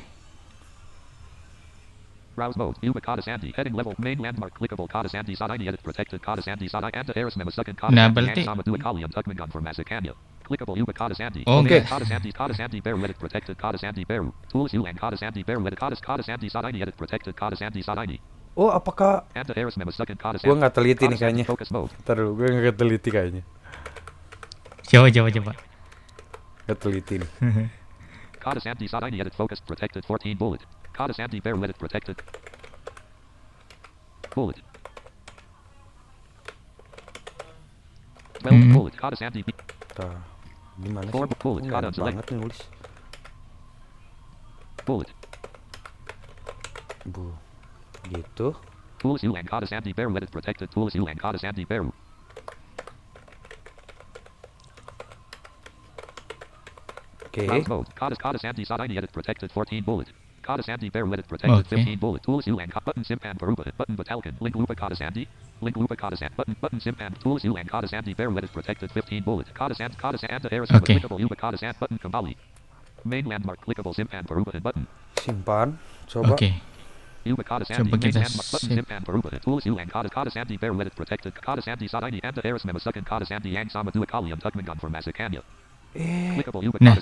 Browse 2.36 2.56
mode. 2.56 2.76
Uba 2.84 3.00
Kada 3.00 3.22
Sandy. 3.24 3.52
Heading 3.56 3.74
level. 3.74 3.94
Main 3.98 4.18
landmark. 4.20 4.52
Clickable. 4.54 4.88
Kada 4.88 5.08
Sandy 5.08 5.34
Sadini 5.36 5.68
edit 5.68 5.82
protected. 5.82 6.20
Kada 6.22 6.40
Sandy 6.40 6.68
Sadini. 6.68 6.92
Anta 6.94 7.12
Harris 7.16 7.36
Memasukan 7.36 7.74
Kada 7.76 7.92
Nah, 7.92 8.08
Sandy. 8.08 8.16
berarti- 8.16 8.44
Sama 8.44 8.62
Dua 8.62 8.78
Kali 8.78 9.02
and 9.04 9.12
Tuckman 9.12 9.36
Gun 9.36 9.48
for 9.50 9.60
Masakanya. 9.60 10.12
Clickable. 10.50 10.74
Uba 10.82 10.90
Kada 10.92 11.14
Sandy. 11.14 11.46
Oke. 11.46 11.78
Kada 11.86 12.02
Sandy. 12.04 12.32
Kada 12.34 12.50
Sandy 12.58 12.80
Bear 12.82 12.96
let 12.98 13.10
it 13.14 13.18
protected. 13.22 13.54
Kada 13.54 13.78
Sandy 13.78 14.02
Bear. 14.02 14.26
Tools 14.50 14.74
you 14.74 14.82
and 14.84 14.98
Kada 14.98 15.14
Sandy 15.16 15.46
Bear 15.46 15.62
let 15.62 15.72
it. 15.72 15.78
Kada 15.78 15.94
Kada 15.94 16.26
Sandy 16.26 16.50
Sadini 16.50 16.82
edit 16.82 16.96
protected. 16.98 17.36
Kada 17.38 17.54
Sandy 17.54 17.86
Sadini. 17.86 18.18
Oh, 18.58 18.66
apakah 18.66 19.30
Sandy. 20.42 20.58
nggak 20.58 20.74
teliti 20.74 21.04
nih 21.06 21.18
kayaknya. 21.22 21.44
Ntar 22.02 22.14
dulu, 22.18 22.30
gue 22.34 22.48
nggak 22.50 22.76
teliti 22.76 23.08
kayaknya. 23.14 23.42
Coba, 24.90 25.06
coba, 25.14 25.28
coba. 25.30 25.52
Nggak 26.66 26.78
teliti 26.82 27.14
nih. 27.22 27.30
Kada 28.42 28.58
Sandy 28.58 28.90
Sadini 28.90 29.22
edit 29.22 29.34
focused 29.38 29.62
protected 29.62 30.02
14 30.02 30.34
bullet. 30.34 30.66
Kada 30.90 31.14
Sandy 31.14 31.38
Bear 31.38 31.54
let 31.54 31.70
it 31.70 31.78
protected. 31.78 32.18
Bullet. 34.34 34.58
12 38.42 38.50
Mhm. 38.50 38.72
bullet. 38.74 38.94
B- 39.46 39.54
Tah, 39.94 40.16
gimana 40.82 41.06
sih? 41.06 41.12
Four 41.14 41.26
bullet. 41.42 41.62
Nggak 41.64 41.74
Kada 41.76 41.86
enak 41.88 41.94
select. 41.96 42.14
banget 42.16 42.26
nih 42.30 42.38
nulis. 42.40 42.60
Bullet. 44.86 45.10
Bu, 47.06 47.26
gitu. 48.10 48.48
Tools 49.00 49.22
you 49.24 49.32
and 49.36 49.48
Kada 49.48 49.64
Sandy 49.64 49.92
Bear 49.96 50.10
let 50.12 50.22
it 50.22 50.30
protected. 50.30 50.68
Tools 50.70 50.92
you 50.94 51.08
and 51.08 51.16
Kada 51.16 51.38
Sandy 51.40 51.64
Bear. 51.64 51.84
Oke. 57.26 57.46
Browse 57.46 57.68
mode. 57.68 57.86
Kada 57.94 58.16
Kada 58.16 58.38
Sandy 58.38 58.64
Sadini 58.64 58.96
edit 58.98 59.12
protected 59.12 59.50
14 59.52 59.84
bullet. 59.84 60.08
Kada 60.42 60.62
Sandy 60.62 60.88
Bear 60.90 61.06
let 61.06 61.18
it 61.20 61.28
protected 61.28 61.66
Okay. 61.66 61.84
15 61.84 61.98
bullet. 61.98 62.22
Tools 62.22 62.46
you 62.46 62.58
and 62.58 62.72
Ka- 62.72 62.80
button 62.84 63.04
Simpan 63.04 63.38
Peruba. 63.38 63.64
Button 63.76 63.96
Batalkan. 63.96 64.34
Link 64.40 64.56
Lupa 64.56 64.74
Kada 64.74 64.96
Sandy. 64.96 65.28
Link 65.60 65.76
Lupa 65.76 65.96
Kada 65.96 66.16
Sandy. 66.16 66.34
Button 66.36 66.56
button 66.60 66.80
Simpan. 66.80 67.12
Tools 67.20 67.44
you 67.44 67.56
and 67.56 67.68
Kada 67.68 67.88
Sandy 67.88 68.14
Bear 68.14 68.30
let 68.30 68.44
it 68.44 68.52
protected 68.52 68.90
15 68.90 69.22
bullet. 69.22 69.46
Kada 69.54 69.74
Sandy 69.74 69.96
Kada 69.96 70.18
Sandy 70.18 70.48
Harris 70.50 70.70
Okay. 70.72 70.98
clickable 70.98 71.20
Uba 71.20 71.36
Kada 71.36 71.56
Sandy 71.58 71.76
button 71.78 71.98
Kambali. 71.98 72.36
Main 73.04 73.24
landmark 73.26 73.60
clickable 73.64 73.94
Simpan 73.94 74.26
Peruba 74.26 74.60
button. 74.62 74.86
Simpan. 75.16 75.78
Coba. 76.08 76.32
Oke. 76.32 76.52
Uba 77.26 77.44
Kada 77.44 77.64
Sandy. 77.64 77.90
Coba 77.90 77.96
Main 78.00 78.12
kita 78.12 78.20
landmark 78.24 78.48
button 78.52 78.68
sip. 78.68 78.76
Simpan 78.80 79.04
Peruba. 79.04 79.28
Tools 79.40 79.66
you 79.66 79.76
and 79.78 79.90
Kada 79.90 80.08
Kada 80.08 80.30
Sandy 80.30 80.56
Bear 80.56 80.72
let 80.72 80.86
it 80.86 80.96
protected. 80.96 81.34
Kada 81.36 81.60
Sandy 81.62 81.88
Sadini 81.88 82.20
Anta 82.24 82.40
Harris 82.42 82.64
Memasukan 82.64 83.04
Kada 83.04 83.24
Sandy 83.26 83.50
Yang 83.50 83.70
Sama 83.76 83.90
Dua 83.92 84.06
Kali 84.06 84.32
and 84.32 84.40
Tuckman 84.40 84.64
Gun 84.64 84.78
for 84.78 84.88
Masakanya. 84.88 85.42
Eh, 85.94 86.38
Clickable 86.38 86.64
Uba 86.64 86.78
Nah. 86.80 86.96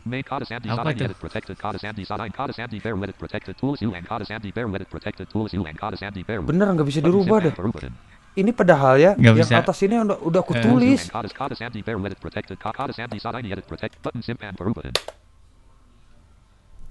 Main 0.00 0.24
Apa 0.24 0.44
Sadini 0.44 0.72
itu? 0.96 1.04
edit 1.04 1.18
protected. 1.20 1.56
Sandy 1.60 2.04
Sadini 2.08 2.32
Kada 2.32 2.52
Sandy 2.56 2.80
Bear 2.80 2.96
let 2.96 3.10
it 3.12 3.18
protected. 3.20 3.52
Tools 3.58 3.80
you 3.84 3.92
and 3.92 4.06
Sandy 4.24 4.50
Bear 4.50 4.66
let 4.68 4.80
it 4.80 4.88
protected. 4.88 5.28
Tools 5.28 5.52
you 5.52 5.60
and 5.68 5.76
Kada 5.76 5.96
Sandy 5.96 6.22
Bear. 6.24 6.40
bener 6.40 6.72
nggak 6.72 6.86
bisa 6.88 7.00
dirubah. 7.04 7.40
Perubahan. 7.52 7.92
Ini 8.30 8.54
padahal 8.54 8.94
ya, 8.96 9.12
Nggak 9.18 9.34
yang 9.36 9.36
bisa. 9.42 9.58
atas 9.58 9.76
ini 9.82 9.98
udah, 10.00 10.18
udah 10.22 10.40
aku 10.40 10.54
Eh, 10.54 10.62
tulis. 10.62 11.10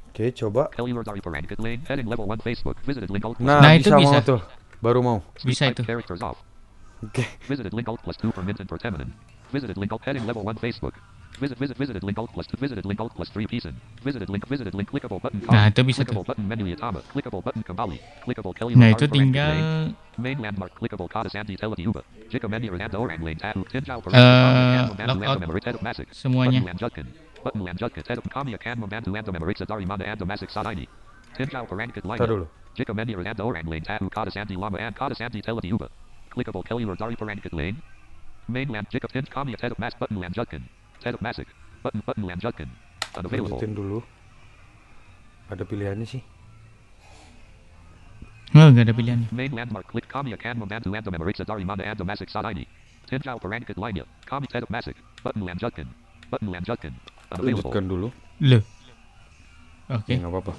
Oke, 0.09 0.35
coba. 0.35 0.67
Kelly 0.67 0.91
Dari 0.99 1.21
Parankat 1.23 1.59
Lane. 1.63 1.79
Heading 1.87 2.11
level 2.11 2.27
1 2.27 2.43
Facebook. 2.43 2.75
Visited 2.83 3.07
link 3.09 3.23
alt 3.23 3.39
plus 3.39 3.47
Nah, 3.47 3.63
Nah, 3.63 3.71
itu 3.71 3.87
bisa, 3.87 3.97
bisa. 3.97 4.11
mau 4.11 4.21
tuh. 4.21 4.41
Baru 4.83 4.99
mau. 4.99 5.23
Bisa 5.39 5.71
itu. 5.71 5.81
Oke. 6.99 7.23
Visited 7.47 7.71
link 11.39 11.51
alt 11.51 11.59
plus 11.59 11.67
2 11.67 11.79
for 11.79 11.79
Minton 11.79 11.79
per 11.79 11.79
Teminin. 11.79 11.79
Visited 11.79 11.79
link 11.79 11.79
alt 11.79 11.79
heading 11.79 11.79
level 11.79 11.79
1 11.79 11.79
Facebook. 11.79 11.79
Visit 11.79 11.79
visit 11.79 11.79
visited 11.79 12.03
link 12.03 12.17
alt 12.19 12.31
plus 12.33 12.47
2 12.47 12.57
visited 12.57 12.85
link 12.85 12.99
alt 12.99 13.13
plus 13.15 13.29
3 13.29 13.47
Peason. 13.47 13.73
Visited 14.03 14.29
link 14.29 14.45
visited 14.47 14.73
link 14.75 14.89
clickable 14.89 15.19
button. 15.21 15.39
Nah, 15.47 15.67
com. 15.67 15.71
itu 15.71 15.81
bisa 15.87 16.03
clickable 16.03 16.23
tuh. 16.23 16.27
button 16.35 16.45
menu 16.47 16.65
Yatama. 16.67 17.01
Clickable 17.11 17.41
button 17.43 17.61
Kambali. 17.63 17.99
Clickable 18.25 18.53
Kelly 18.55 18.73
Nah, 18.75 18.91
Dari 18.91 18.91
itu 18.91 19.05
Parankat 19.07 19.15
tinggal 19.15 19.51
Lane. 19.55 19.95
Main 20.19 20.37
landmark 20.43 20.71
clickable 20.75 21.07
Kada 21.07 21.29
Sandy 21.31 21.55
Teleti 21.55 21.83
Uba. 21.87 22.03
Jika 22.27 22.45
Meni 22.51 22.67
Randa 22.69 22.97
Orang 22.99 23.21
Lane 23.23 23.39
Tahu. 23.39 23.61
Tinjau 23.71 23.99
Eh, 23.99 24.03
Parankat. 24.03 25.07
lockout 25.15 25.39
Memory 25.39 25.61
Ted 25.63 25.77
Masik. 25.79 26.07
semuanya. 26.11 26.59
Button 26.59 26.69
Lanjutkan. 26.75 27.05
Button 27.43 27.61
Lanjutkan. 27.63 28.03
Ted 28.03 28.19
Kami 28.27 28.51
akan 28.55 28.75
membantu 28.83 29.09
Anda 29.15 29.31
memeriksa 29.31 29.63
dari 29.63 29.85
mana 29.87 30.03
Anda 30.03 30.25
masuk 30.27 30.49
saat 30.51 30.67
ini. 30.75 30.85
Tinjau 31.39 31.63
Parankat 31.65 32.03
Tar 32.03 32.11
Line. 32.19 32.27
dulu. 32.27 32.45
Jika 32.75 32.91
Meni 32.93 33.15
Randa 33.15 33.43
Orang 33.43 33.65
Lane 33.67 33.85
Tahu. 33.85 34.11
Kada 34.11 34.31
Sandy 34.31 34.55
Lama 34.59 34.77
and 34.77 34.91
Kada 34.95 35.15
Sandy 35.15 35.39
Teleti 35.39 35.71
Uba. 35.71 35.87
Clickable 36.29 36.63
Kelly 36.67 36.83
Dari 36.85 37.15
Parankat 37.15 37.53
Lane. 37.55 37.79
Main 38.49 38.67
land 38.67 38.87
Jika 38.91 39.07
Tinj 39.07 39.29
Kami 39.29 39.55
Ted 39.55 39.77
Mas 39.79 39.93
Button 39.95 40.19
Lanjutkan. 40.99 41.15
Ted 41.15 41.23
Masik. 41.23 41.47
Button 41.83 42.01
Button 42.03 42.23
Lanjutkan. 42.27 42.69
Unavailable. 43.15 43.55
Lanjutin 43.55 43.71
dulu. 43.75 43.99
Ada 45.49 45.63
pilihannya 45.65 46.05
sih. 46.05 46.21
Oh, 48.53 48.67
nggak 48.69 48.89
ada 48.89 48.93
pilihan. 48.93 49.19
Main 49.29 49.53
landmark 49.53 49.85
click 49.87 50.09
Kami 50.09 50.33
akan 50.33 50.65
membantu 50.65 50.89
Anda 50.93 51.09
memeriksa 51.13 51.45
dari 51.45 51.63
mana 51.65 51.85
Anda 51.85 52.03
masuk 52.03 52.29
saat 52.29 52.49
ini. 52.53 52.65
Tinjau 53.09 53.37
Parankat 53.41 53.77
Line. 53.77 54.05
Kami 54.25 54.45
Ted 54.49 54.65
Masik. 54.69 54.97
Button 55.23 55.45
Lanjutkan. 55.45 55.87
Button 56.29 56.49
Lanjutkan. 56.49 56.93
Unavailable. 57.33 57.63
Lanjutkan 57.65 57.85
dulu. 57.87 58.07
Loh. 58.41 58.63
Oke. 59.89 60.13
Ya, 60.13 60.21
nggak 60.21 60.33
apa-apa. 60.33 60.53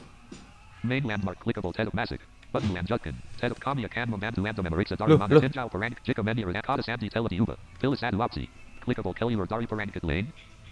Main 0.82 1.02
landmark 1.06 1.38
clickable 1.42 1.74
Ted 1.74 1.90
Masik. 1.94 2.22
Button 2.50 2.74
Lanjutkan. 2.74 3.14
Ted 3.38 3.54
Kami 3.58 3.86
akan 3.86 4.06
membantu 4.18 4.40
Anda 4.42 4.62
memeriksa 4.62 4.94
dari 4.98 5.14
mana. 5.14 5.38
Tinjau 5.38 5.66
Parankat 5.70 6.02
Jika 6.02 6.22
Meni 6.22 6.42
Randa 6.46 6.62
Kada 6.62 6.82
Sandy 6.82 7.10
Teleti 7.10 7.38
Uba. 7.38 7.54
Pilis 7.78 8.02
Adu 8.02 8.18
Opsi. 8.22 8.69
Clickable 8.82 9.14
Kelly 9.14 9.34
Dari 9.36 9.66
Parankat 9.68 10.04
Lane. 10.04 10.28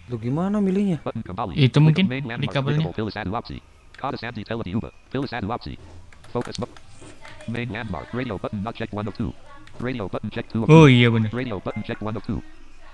Lu 0.09 0.17
gimana 0.17 0.57
milihnya? 0.57 0.97
Button 1.05 1.21
Kembali. 1.21 1.53
Itu 1.53 1.77
mungkin 1.77 2.09
Main 2.09 2.25
di 2.25 2.29
landmark 2.33 2.53
kabelnya. 2.53 2.81
clickable 2.81 2.97
Pilis 2.97 3.15
Adu 3.15 3.31
Opsi. 3.37 3.57
Kada 3.93 4.17
Sandy 4.17 4.41
Teleti 4.41 4.73
Uba. 4.73 4.89
Pilis 5.13 5.29
Adu 5.29 5.53
Opsi. 5.53 5.77
Focus 6.33 6.57
mode. 6.57 6.73
Main 7.45 7.69
landmark 7.69 8.09
radio 8.13 8.41
button 8.41 8.65
not 8.65 8.73
check 8.73 8.89
1 8.89 9.05
of 9.05 9.13
2. 9.13 9.29
Radio 9.79 10.09
button 10.09 10.29
check 10.33 10.49
2 10.49 10.65
of 10.65 10.67
2. 10.69 10.73
Oh 10.73 10.89
iya 10.89 11.13
benar. 11.13 11.29
Radio 11.29 11.61
button 11.61 11.85
check 11.85 12.01
1 12.01 12.17
of 12.17 12.25
2. 12.25 12.41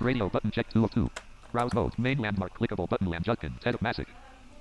Radio 0.04 0.28
button 0.28 0.52
check 0.52 0.68
2 0.76 0.84
of 0.84 0.92
2. 0.92 1.08
Browse 1.56 1.72
mode. 1.72 1.96
Main 1.96 2.20
landmark 2.20 2.52
clickable 2.52 2.88
button 2.88 3.08
Lanjutkan. 3.08 3.56
Ted 3.64 3.80
Masik. 3.80 4.12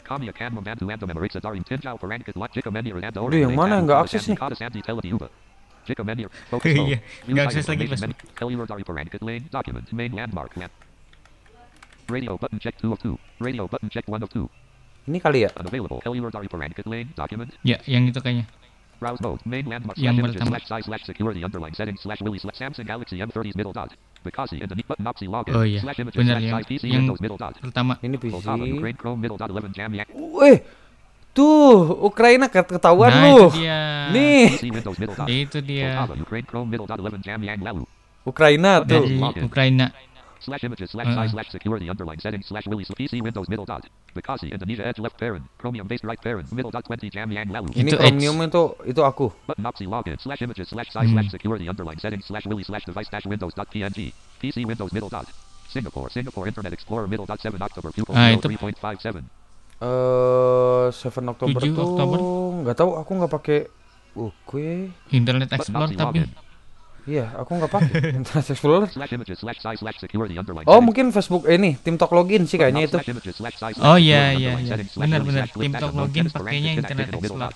Kami 0.04 0.28
akan 0.28 0.60
membantu 0.60 0.84
Anda 0.92 1.08
memeriksa 1.08 1.40
dari 1.40 1.64
Tinjau 1.64 1.96
Parankat 1.96 2.36
Line. 2.36 2.52
Jika 2.52 2.68
Randa 2.68 3.18
Aduh, 3.24 3.40
yang 3.40 3.56
mana 3.56 3.80
yang 3.80 3.88
nggak 3.88 4.00
akses 4.04 4.28
nih? 4.28 4.36
Kada 4.36 4.54
Sandy 4.54 4.84
Teleti 4.84 5.10
Uba. 5.84 5.88
Jika 5.92 6.02
Meni 6.02 6.22
Focus 6.48 6.72
Iya, 6.72 6.80
mode. 6.80 6.96
View 7.28 7.34
nggak 7.36 7.44
site 7.44 7.52
akses 7.52 7.66
lagi 7.68 7.84
information 7.84 8.10
Facebook. 8.10 8.18
menu. 8.24 8.38
Kelly 8.40 8.54
Dari 8.64 8.84
Parankat 8.84 9.20
Lane. 9.20 9.44
Document. 9.52 9.84
Main 9.92 10.10
landmark. 10.16 10.50
Land. 10.56 10.72
Radio 12.08 12.36
button 12.36 12.58
check 12.60 12.74
2 12.80 12.92
of 12.92 13.00
2. 13.00 13.16
Radio 13.40 13.64
button 13.68 13.88
check 13.88 14.04
1 14.08 14.20
of 14.20 14.30
2. 14.32 14.48
Ini 15.08 15.18
kali 15.20 15.44
ya? 15.44 15.50
Unavailable. 15.60 16.00
Kelly 16.00 16.20
Dari 16.20 16.48
Parankat 16.48 16.86
Lane. 16.88 17.08
Document. 17.12 17.50
Ya, 17.64 17.76
yang 17.84 18.08
itu 18.08 18.20
kayaknya. 18.20 18.48
Browse 19.00 19.20
mode. 19.20 19.42
Main 19.44 19.66
landmark 19.68 19.98
Yang 19.98 20.16
slash 20.16 20.20
images 20.22 20.36
pertama. 20.40 20.50
slash 20.54 20.64
size 20.70 20.84
slash 20.88 21.02
security 21.04 21.40
underline 21.44 21.74
settings 21.74 22.00
slash 22.00 22.20
Willy 22.24 22.38
slash 22.40 22.56
Samsung 22.56 22.86
Galaxy 22.86 23.18
M30's 23.20 23.56
middle 23.58 23.74
dot. 23.74 23.90
Bekasi 24.24 24.62
and 24.64 24.70
the 24.70 24.76
neat 24.78 24.88
button 24.88 25.04
opsi 25.04 25.28
login. 25.28 25.52
Oh 25.52 25.66
iya, 25.66 25.82
Slash 25.84 25.98
images 26.00 26.16
benar 26.16 26.40
slash 26.40 26.46
yang 26.48 26.54
size 26.56 26.68
PC 26.70 26.82
yang 26.88 27.04
Windows 27.04 27.20
middle 27.20 27.36
dot. 27.36 27.54
pertama. 27.60 27.98
Ini 28.00 28.16
PC. 28.16 28.32
Poltava 28.32 28.64
Ukraine 28.64 28.96
Chrome 28.96 29.18
middle 29.20 29.36
dot 29.36 29.50
11 29.52 29.76
jam 29.76 29.90
yak. 29.92 30.08
Tuh, 31.34 31.98
Ukraina 32.06 32.46
ketahuan 32.46 33.10
nah, 33.10 33.22
lu. 33.26 33.38
Nih. 34.14 34.54
itu 35.26 35.58
dia. 35.58 36.06
Ukraina 38.22 38.80
tuh. 38.86 39.02
Ukraina. 39.42 39.90
PC 42.92 43.24
Windows 43.24 43.48
middle 43.48 43.64
Ini 47.72 47.90
Chromium 47.96 48.36
itu 48.44 48.64
itu 48.84 49.00
aku 49.00 49.32
Singapore 56.12 56.46
Internet 56.46 56.76
Explorer 56.76 57.08
middle 57.08 57.24
7 57.24 57.56
October 57.56 57.90
Eh, 59.82 60.86
uh, 60.86 60.94
7 60.94 61.10
Oktober 61.26 61.60
tuh 61.60 61.84
Oktober. 61.84 62.18
nggak 62.62 62.76
tahu 62.78 62.90
aku 62.94 63.10
nggak 63.14 63.32
pakai 63.32 63.58
oke, 64.14 64.68
Internet 65.10 65.50
Explorer 65.50 65.90
tapi 65.92 66.18
Iya, 67.04 67.36
aku 67.36 67.60
nggak 67.60 67.68
pakai 67.68 67.92
Internet 68.16 68.46
Explorer. 68.48 68.88
Oh, 70.64 70.80
mungkin 70.80 71.12
Facebook 71.12 71.44
ini 71.44 71.76
Tim 71.76 72.00
Talk 72.00 72.16
login 72.16 72.48
sih 72.48 72.56
kayaknya 72.56 72.88
itu. 72.88 72.96
Oh 73.84 74.00
iya 74.00 74.32
iya, 74.32 74.52
iya. 74.56 74.72
benar 74.96 75.20
benar 75.20 75.44
Talk 75.76 75.92
login 75.92 76.24
pakainya 76.32 76.70
Internet 76.80 77.08
Explorer 77.20 77.52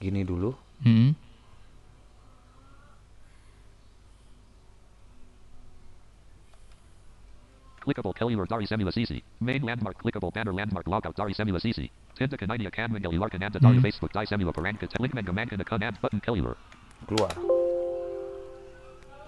Gini 0.00 0.24
dulu. 0.24 0.52
Hmm. 0.84 1.16
Clickable 7.80 8.12
Kelly 8.14 8.34
Rodari 8.34 8.66
Semula 8.66 8.90
Sisi. 8.90 9.22
Main 9.40 9.62
landmark 9.62 9.98
clickable 10.02 10.30
banner 10.32 10.52
landmark 10.52 10.86
logout 10.86 11.14
Dari 11.14 11.34
Semula 11.34 11.60
Sisi. 11.60 11.90
Tinda 12.18 12.36
Kanainia 12.36 12.70
Kan 12.72 12.90
Mangeli 12.90 13.18
Larkin 13.18 13.42
and 13.42 13.54
Dari 13.54 13.76
Hmm. 13.78 13.82
Facebook 13.82 14.12
Di 14.12 14.26
Semula 14.26 14.50
Paranka 14.52 14.88
Link 14.98 15.14
Mangamanka 15.14 15.56
Nakun 15.56 15.82
and 15.82 16.00
button 16.00 16.20
Kelly 16.20 16.40
Keluar. 17.04 17.32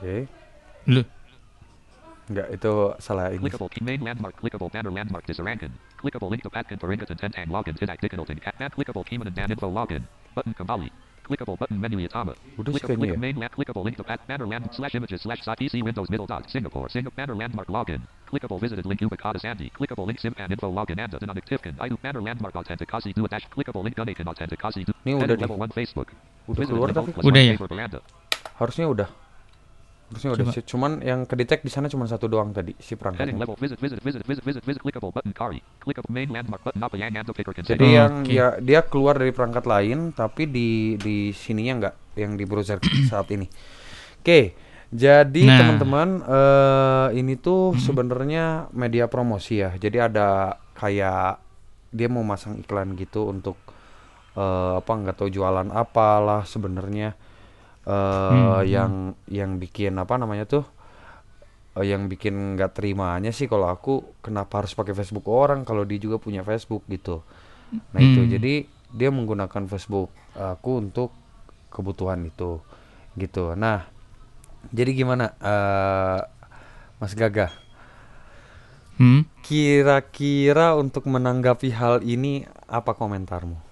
Oke. 0.00 0.24
Lu. 0.88 1.02
Enggak, 2.28 2.48
itu 2.52 2.72
salah 3.00 3.32
ini. 3.32 3.40
Clickable 3.40 3.72
key 3.72 3.80
main 3.80 4.00
landmark 4.04 4.36
clickable 4.36 4.68
banner 4.68 4.92
landmark 4.92 5.24
Disarankan. 5.24 5.72
Clickable 5.96 6.28
link 6.28 6.44
to 6.44 6.52
Patkan 6.52 6.76
Paringat 6.76 7.08
and 7.08 7.20
Tentang 7.20 7.48
login 7.48 7.72
Tidak 7.72 7.96
Dikinalting 7.98 8.40
Cat 8.40 8.54
Man 8.60 8.68
clickable 8.68 9.04
Keyman 9.04 9.32
and 9.32 9.36
Dan 9.36 9.48
info 9.48 9.72
login. 9.72 10.04
Button 10.36 10.52
Kambali. 10.52 10.92
Clickable 11.24 11.56
button 11.56 11.80
menu 11.80 12.04
Yatama. 12.04 12.36
Udah 12.56 12.72
sih 12.72 12.80
Clickable 12.84 13.04
click 13.04 13.20
main 13.20 13.36
land 13.36 13.52
clickable 13.52 13.84
link 13.84 13.96
to 13.96 14.04
pat 14.04 14.20
banner 14.28 14.48
land 14.48 14.68
slash 14.72 14.92
images 14.96 15.24
slash 15.24 15.40
site 15.40 15.60
PC 15.60 15.80
Windows 15.84 16.08
middle 16.12 16.28
dot 16.28 16.44
Singapore 16.48 16.88
Singapore 16.88 17.16
banner 17.16 17.36
landmark 17.36 17.68
login. 17.68 18.04
Clickable 18.28 18.60
visited 18.60 18.84
link 18.84 19.00
Ubicata 19.00 19.40
Sandy. 19.40 19.72
Clickable 19.72 20.04
link 20.04 20.20
Simpan 20.20 20.52
info 20.52 20.68
login 20.68 21.00
and 21.00 21.12
Dynamic 21.12 21.44
Tifkin. 21.48 21.76
Idu 21.80 21.96
banner 22.00 22.20
landmark 22.20 22.56
authenticasi 22.56 23.16
dua 23.16 23.28
dash 23.28 23.48
clickable 23.48 23.84
link 23.84 23.96
Gunakan 23.96 24.24
authenticasi 24.28 24.84
du. 24.84 24.92
Ini 25.04 25.16
Edit 25.20 25.40
udah 25.40 25.48
level 25.48 25.58
1 25.60 25.72
Facebook. 25.72 26.12
Udah 26.48 26.64
keluar 26.64 26.88
tapi. 26.90 27.10
Udah 27.14 27.40
ya? 27.40 27.54
Harusnya 28.56 28.86
udah. 28.88 29.08
Harusnya 30.08 30.30
udah. 30.32 30.44
Sih. 30.50 30.64
Cuman 30.64 31.04
yang 31.04 31.28
kedetek 31.28 31.60
di 31.60 31.68
sana 31.68 31.84
cuma 31.86 32.08
satu 32.08 32.26
doang 32.26 32.48
tadi 32.50 32.72
si 32.80 32.96
picker 32.96 33.12
Jadi 37.60 37.84
Oh, 37.84 37.92
yang 37.92 38.12
oke. 38.24 38.32
ya 38.32 38.56
dia 38.56 38.80
keluar 38.82 39.20
dari 39.20 39.30
perangkat 39.30 39.68
lain 39.68 40.10
tapi 40.10 40.48
di 40.48 40.96
di 40.96 41.30
sininya 41.30 41.72
enggak 41.76 41.94
yang 42.16 42.32
di 42.34 42.44
browser 42.48 42.80
saat 43.12 43.28
ini. 43.28 43.44
Oke. 44.18 44.56
Jadi 44.88 45.44
Nah. 45.44 45.60
teman-teman 45.60 46.08
eh 46.24 47.08
ini 47.20 47.36
tuh 47.36 47.76
sebenarnya 47.76 48.72
media 48.72 49.04
promosi 49.06 49.60
ya. 49.60 49.76
Jadi 49.76 50.00
ada 50.00 50.56
kayak 50.72 51.36
dia 51.88 52.08
mau 52.08 52.24
masang 52.24 52.56
iklan 52.56 52.96
gitu 52.96 53.28
untuk 53.28 53.60
eh 54.38 54.72
apa 54.80 54.92
nggak 54.94 55.16
tahu 55.18 55.28
jualan 55.36 55.68
apalah 55.74 56.42
sebenarnya 56.46 57.08
eh 57.88 57.94
Hmm, 58.30 58.62
yang 58.68 58.92
yang 59.28 59.50
bikin 59.62 59.96
apa 59.98 60.14
namanya 60.20 60.44
tuh 60.46 60.64
eh, 61.78 61.86
yang 61.90 62.06
bikin 62.12 62.56
nggak 62.56 62.76
terimanya 62.76 63.30
sih 63.34 63.46
kalau 63.50 63.68
aku 63.70 64.04
kenapa 64.24 64.64
harus 64.64 64.72
pakai 64.76 64.94
Facebook 64.96 65.26
orang 65.28 65.64
kalau 65.68 65.82
dia 65.88 65.98
juga 66.00 66.16
punya 66.20 66.42
Facebook 66.44 66.84
gitu. 66.88 67.22
Nah 67.92 68.00
itu 68.02 68.24
Hmm. 68.24 68.30
jadi 68.34 68.54
dia 68.92 69.10
menggunakan 69.12 69.64
Facebook 69.68 70.08
aku 70.34 70.70
untuk 70.84 71.10
kebutuhan 71.72 72.24
itu 72.26 72.60
gitu. 73.18 73.52
Nah 73.56 73.84
jadi 74.74 74.90
gimana 74.96 75.34
eh 75.40 76.20
Mas 77.00 77.14
Gaga? 77.14 77.48
Hmm. 78.98 79.22
Kira-kira 79.46 80.74
untuk 80.76 81.06
menanggapi 81.08 81.70
hal 81.72 82.02
ini 82.04 82.44
apa 82.68 82.92
komentarmu? 82.92 83.67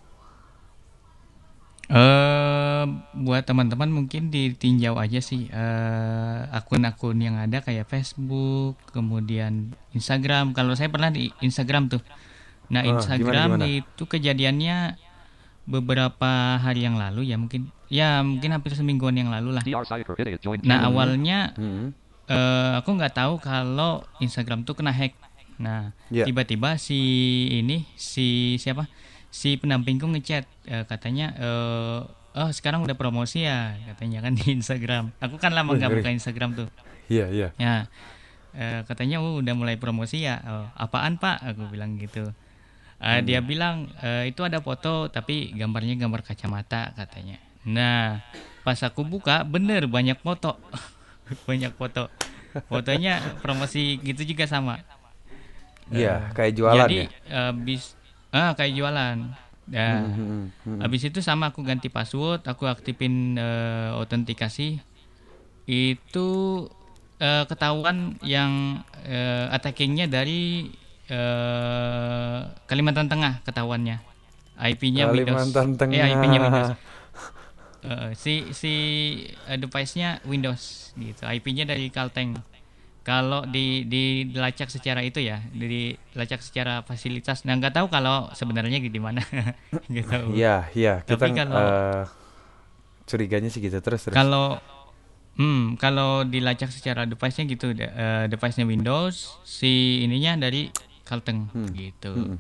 Eh 1.87 2.85
buat 3.17 3.43
teman-teman 3.43 3.87
mungkin 3.89 4.29
ditinjau 4.29 4.99
aja 4.99 5.19
sih 5.19 5.47
eh, 5.47 6.39
akun-akun 6.51 7.19
yang 7.19 7.39
ada 7.39 7.63
kayak 7.63 7.87
Facebook, 7.87 8.75
kemudian 8.91 9.71
Instagram. 9.91 10.51
Kalau 10.51 10.75
saya 10.75 10.91
pernah 10.91 11.11
di 11.11 11.31
Instagram 11.41 11.87
tuh. 11.89 12.03
Nah, 12.67 12.83
Ah, 12.83 12.91
Instagram 12.93 13.49
gimana, 13.55 13.67
gimana? 13.67 13.79
itu 13.79 14.03
kejadiannya 14.05 14.99
beberapa 15.67 16.59
hari 16.59 16.87
yang 16.87 16.95
lalu 16.95 17.27
ya 17.27 17.35
mungkin 17.35 17.71
ya 17.87 18.23
mungkin 18.23 18.51
hampir 18.51 18.75
semingguan 18.75 19.15
yang 19.15 19.31
lalu 19.31 19.55
lah. 19.55 19.63
Nah, 20.65 20.79
awalnya 20.87 21.55
Hmm. 21.55 21.95
eh, 22.27 22.73
aku 22.77 22.91
nggak 22.93 23.15
tahu 23.15 23.39
kalau 23.39 24.03
Instagram 24.19 24.67
tuh 24.67 24.75
kena 24.75 24.91
hack. 24.91 25.15
Nah, 25.57 25.95
Ya. 26.11 26.27
tiba-tiba 26.27 26.75
si 26.77 26.99
ini 27.57 27.87
si 27.95 28.59
siapa? 28.59 28.91
Si 29.37 29.61
pendampingku 29.61 30.09
ngechat 30.09 30.49
eh, 30.65 30.85
katanya 30.89 31.37
eh 31.37 32.01
oh 32.37 32.51
sekarang 32.53 32.85
udah 32.85 32.97
promosi 32.97 33.45
ya 33.45 33.77
katanya 33.93 34.25
kan 34.25 34.33
di 34.33 34.45
Instagram. 34.59 35.13
Aku 35.21 35.37
kan 35.37 35.53
lama 35.53 35.77
nggak 35.77 35.93
buka 35.93 36.09
Instagram 36.09 36.57
tuh. 36.57 36.69
Iya 37.13 37.29
iya. 37.29 37.49
Ya. 37.61 37.77
eh, 38.57 38.81
katanya 38.89 39.21
oh, 39.21 39.45
udah 39.45 39.53
mulai 39.53 39.77
promosi 39.77 40.25
ya. 40.25 40.41
Oh, 40.41 40.65
apaan, 40.81 41.21
Pak? 41.21 41.53
Aku 41.53 41.69
bilang 41.69 42.01
gitu. 42.01 42.33
Eh, 42.97 43.21
Dia 43.29 43.45
bilang 43.45 43.93
"Eh, 44.01 44.33
itu 44.33 44.41
ada 44.41 44.65
foto 44.65 45.13
tapi 45.13 45.53
gambarnya 45.53 46.01
gambar 46.01 46.25
kacamata 46.25 46.97
katanya. 46.97 47.37
Nah, 47.69 48.25
pas 48.65 48.81
aku 48.81 49.05
buka 49.05 49.45
bener 49.45 49.85
banyak 49.85 50.17
foto. 50.25 50.57
banyak 51.49 51.77
foto. 51.77 52.09
Fotonya 52.73 53.21
promosi 53.45 54.01
gitu 54.01 54.25
juga 54.25 54.49
sama. 54.49 54.81
Iya, 55.93 56.33
kayak 56.33 56.53
jualan 56.57 56.89
Jadi 56.89 56.99
ya. 57.05 57.09
eh, 57.29 57.53
bis 57.53 57.93
ah 58.33 58.53
kayak 58.55 58.75
jualan. 58.75 59.17
Nah, 59.67 59.99
Hmm, 59.99 60.15
hmm, 60.15 60.45
hmm. 60.63 60.79
habis 60.79 61.03
itu 61.03 61.19
sama 61.19 61.51
aku 61.51 61.67
ganti 61.67 61.91
password, 61.91 62.47
aku 62.47 62.71
aktifin 62.71 63.35
eh, 63.35 63.91
autentikasi. 63.99 64.79
Itu 65.67 66.29
eh, 67.19 67.45
ketahuan 67.51 68.15
yang 68.23 68.83
eh, 69.03 69.51
attackingnya 69.51 70.07
dari 70.07 70.71
eh, 71.11 72.39
Kalimantan 72.71 73.11
Tengah 73.11 73.43
ketahuannya. 73.43 73.99
IP-nya 74.57 75.11
Windows. 75.11 75.35
Kalimantan 75.35 75.69
Tengah. 75.77 75.95
Eh, 75.99 76.09
IP-nya 76.15 76.41
Windows. 76.43 76.71
Eh, 77.87 78.19
si 78.19 78.51
si 78.51 78.73
eh, 79.47 79.55
device-nya 79.55 80.19
Windows 80.27 80.91
gitu. 80.99 81.23
IP-nya 81.23 81.63
dari 81.71 81.87
Kalteng. 81.87 82.35
Kalau 83.07 83.47
di 83.47 83.87
di 83.87 84.27
dilacak 84.27 84.67
secara 84.67 84.99
itu 84.99 85.23
ya, 85.23 85.39
di 85.55 85.95
dilacak 86.11 86.43
secara 86.43 86.83
fasilitas. 86.83 87.47
Nah, 87.47 87.55
nggak 87.55 87.71
tahu 87.73 87.87
kalau 87.87 88.27
sebenarnya 88.35 88.83
di 88.83 88.99
mana. 88.99 89.23
Nggak 89.91 90.07
tahu. 90.11 90.35
Iya, 90.35 90.67
iya. 90.75 90.95
Kita 91.07 91.15
Tapi 91.15 91.39
kalau- 91.39 91.55
eh, 91.55 92.03
curiganya 93.07 93.47
sih 93.47 93.63
gitu 93.63 93.79
terus 93.79 94.03
terus. 94.03 94.11
Kalau 94.11 94.59
hmm, 95.39 95.79
kalau 95.79 96.27
dilacak 96.27 96.75
secara 96.75 97.07
device-nya 97.07 97.47
gitu, 97.47 97.71
de- 97.71 97.87
eh, 97.87 98.27
device-nya 98.27 98.67
Windows, 98.67 99.39
si 99.47 100.03
ininya 100.03 100.43
dari 100.43 100.75
Kalteng 101.07 101.47
Hmm. 101.55 101.71
gitu. 101.71 102.11
Mm-mm. 102.11 102.39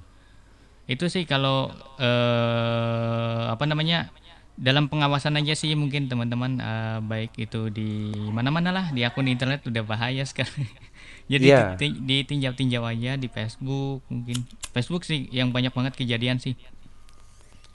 Itu 0.90 1.06
sih 1.06 1.22
kalau 1.22 1.70
eh, 2.02 3.42
apa 3.46 3.62
namanya? 3.64 4.10
Dalam 4.56 4.88
pengawasan 4.88 5.36
aja 5.36 5.52
sih 5.52 5.76
mungkin 5.76 6.08
teman-teman 6.08 6.56
eh, 6.56 6.98
baik 7.04 7.36
itu 7.36 7.68
di 7.68 8.08
mana-mana 8.32 8.72
lah 8.72 8.86
di 8.88 9.04
akun 9.04 9.28
internet 9.28 9.60
udah 9.68 9.84
bahaya 9.84 10.24
sekarang. 10.24 10.64
Jadi 11.32 11.46
ti- 11.76 12.00
ditinjau-tinjau 12.00 12.80
aja 12.80 13.20
di 13.20 13.28
Facebook 13.28 14.00
mungkin. 14.08 14.48
Facebook 14.72 15.04
sih 15.04 15.28
yang 15.28 15.52
banyak 15.52 15.76
banget 15.76 15.92
kejadian 16.00 16.40
sih. 16.40 16.56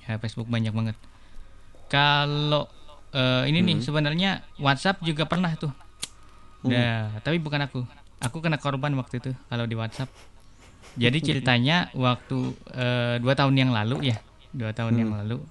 Ya 0.09 0.17
Facebook 0.17 0.49
banyak 0.49 0.73
banget. 0.73 0.97
Kalau 1.85 2.65
eh, 3.13 3.45
ini 3.45 3.61
nih 3.61 3.77
sebenarnya 3.85 4.41
WhatsApp 4.57 5.05
juga 5.05 5.29
pernah 5.29 5.53
tuh. 5.53 5.69
Nah, 6.65 7.21
tapi 7.21 7.37
bukan 7.37 7.61
aku. 7.61 7.85
Aku 8.21 8.37
kena 8.41 8.57
korban 8.57 8.93
waktu 8.97 9.21
itu 9.21 9.31
kalau 9.49 9.69
di 9.69 9.77
WhatsApp. 9.77 10.09
Jadi 10.97 11.21
ceritanya 11.29 11.93
waktu 11.93 12.57
eh, 12.73 13.15
dua 13.21 13.37
tahun 13.37 13.53
yang 13.53 13.69
lalu 13.69 14.09
ya, 14.09 14.17
dua 14.49 14.73
tahun 14.73 14.97
yang 14.97 15.13
lalu 15.13 15.45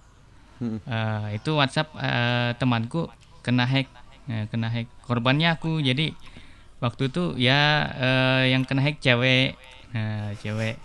Hmm. 0.60 0.76
eh, 0.84 1.40
itu 1.40 1.56
WhatsApp 1.56 1.88
eh, 1.96 2.52
temanku 2.54 3.08
kena 3.40 3.64
hack, 3.64 3.88
Nah, 4.28 4.44
kena 4.46 4.68
hack. 4.68 4.86
Korbannya 5.02 5.50
aku. 5.50 5.80
Jadi 5.80 6.12
waktu 6.78 7.08
itu 7.08 7.34
ya 7.34 7.60
eh, 7.90 8.52
yang 8.52 8.62
kena 8.62 8.78
hack 8.80 9.00
cewek, 9.00 9.56
nah, 9.90 10.36
cewek. 10.38 10.76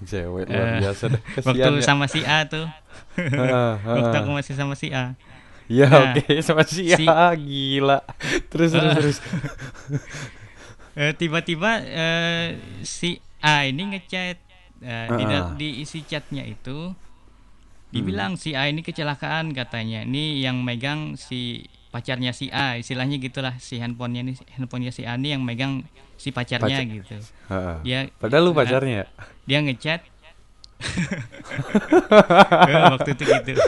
Cewek 0.00 0.46
luar 0.46 0.78
biasa 0.80 1.04
deh. 1.08 1.22
waktu 1.46 1.70
ya. 1.74 1.84
sama 1.84 2.06
si 2.06 2.22
A 2.22 2.46
tuh. 2.46 2.64
Heeh, 3.14 3.72
waktu 3.86 4.06
heeh. 4.08 4.22
aku 4.22 4.30
masih 4.32 4.54
sama 4.54 4.72
si 4.72 4.88
A. 4.90 5.18
Ya 5.68 5.84
Nah, 5.84 6.16
oke 6.16 6.40
sama 6.40 6.64
si 6.64 6.88
si- 6.88 7.04
ya 7.04 7.28
gila. 7.34 8.00
Terus 8.48 8.72
terus 8.72 8.88
Ah. 8.88 8.94
terus. 8.96 9.18
Eh, 10.94 11.12
tiba-tiba 11.14 11.78
eh, 11.78 12.46
si 12.82 13.18
A 13.38 13.62
ini 13.64 13.92
ngechat 13.92 14.38
Eh, 14.78 15.06
di, 15.10 15.24
Ah. 15.26 15.50
di 15.52 15.82
isi 15.82 16.00
chatnya 16.00 16.46
itu 16.46 16.94
dibilang 17.88 18.36
si 18.36 18.52
A 18.52 18.68
ini 18.68 18.84
kecelakaan 18.84 19.56
katanya. 19.56 20.04
Ini 20.04 20.44
yang 20.44 20.60
megang 20.60 21.16
si 21.16 21.64
pacarnya 21.88 22.36
si 22.36 22.52
A, 22.52 22.76
istilahnya 22.76 23.16
gitulah 23.16 23.56
si 23.56 23.80
handphonenya 23.80 24.28
ini 24.28 24.32
handphonenya 24.60 24.92
si 24.92 25.08
A 25.08 25.16
ini 25.16 25.32
yang 25.32 25.40
megang 25.40 25.88
si 26.20 26.28
pacarnya 26.30 26.84
Pacar- 26.84 26.92
gitu. 26.92 27.16
Heeh. 27.48 27.76
Dia 27.84 27.98
Padahal 28.20 28.44
lu 28.44 28.52
pacarnya 28.52 28.94
ya? 29.02 29.04
dia 29.48 29.58
ngechat 29.64 30.00
waktu 32.94 33.10
itu 33.16 33.24
gitu. 33.24 33.50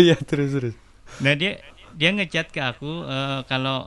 Iya 0.00 0.16
terus 0.16 0.50
terus. 0.56 0.74
Nah 1.20 1.36
dia 1.36 1.60
dia 1.92 2.10
ngechat 2.10 2.48
ke 2.48 2.58
aku 2.58 3.04
eh, 3.04 3.40
kalau 3.44 3.84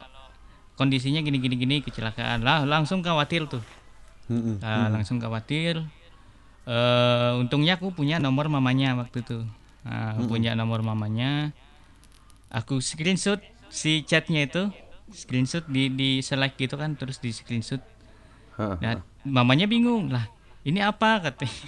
kondisinya 0.77 1.19
gini 1.21 1.41
gini 1.41 1.57
gini 1.57 1.75
kecelakaan 1.81 2.45
lah 2.45 2.63
langsung 2.69 3.01
khawatir 3.01 3.49
tuh. 3.49 3.65
Ah, 4.63 4.87
langsung 4.87 5.19
khawatir 5.19 5.83
eh 6.69 7.31
untungnya 7.41 7.77
aku 7.81 7.89
punya 7.93 8.21
nomor 8.21 8.47
mamanya 8.47 8.93
waktu 8.97 9.25
itu 9.25 9.39
Nah, 9.81 10.13
punya 10.29 10.53
nomor 10.53 10.85
mamanya 10.85 11.57
aku 12.53 12.77
screenshot 12.77 13.41
si 13.73 14.05
chatnya 14.05 14.45
itu 14.45 14.69
screenshot 15.09 15.65
di 15.65 15.89
di 15.89 16.09
select 16.21 16.59
gitu 16.61 16.77
kan 16.77 16.93
terus 16.93 17.17
di 17.17 17.33
screenshot. 17.33 17.81
Nah, 18.61 19.01
mamanya 19.25 19.65
bingung 19.65 20.13
lah. 20.13 20.27
Ini 20.61 20.85
apa 20.85 21.29
katanya? 21.29 21.57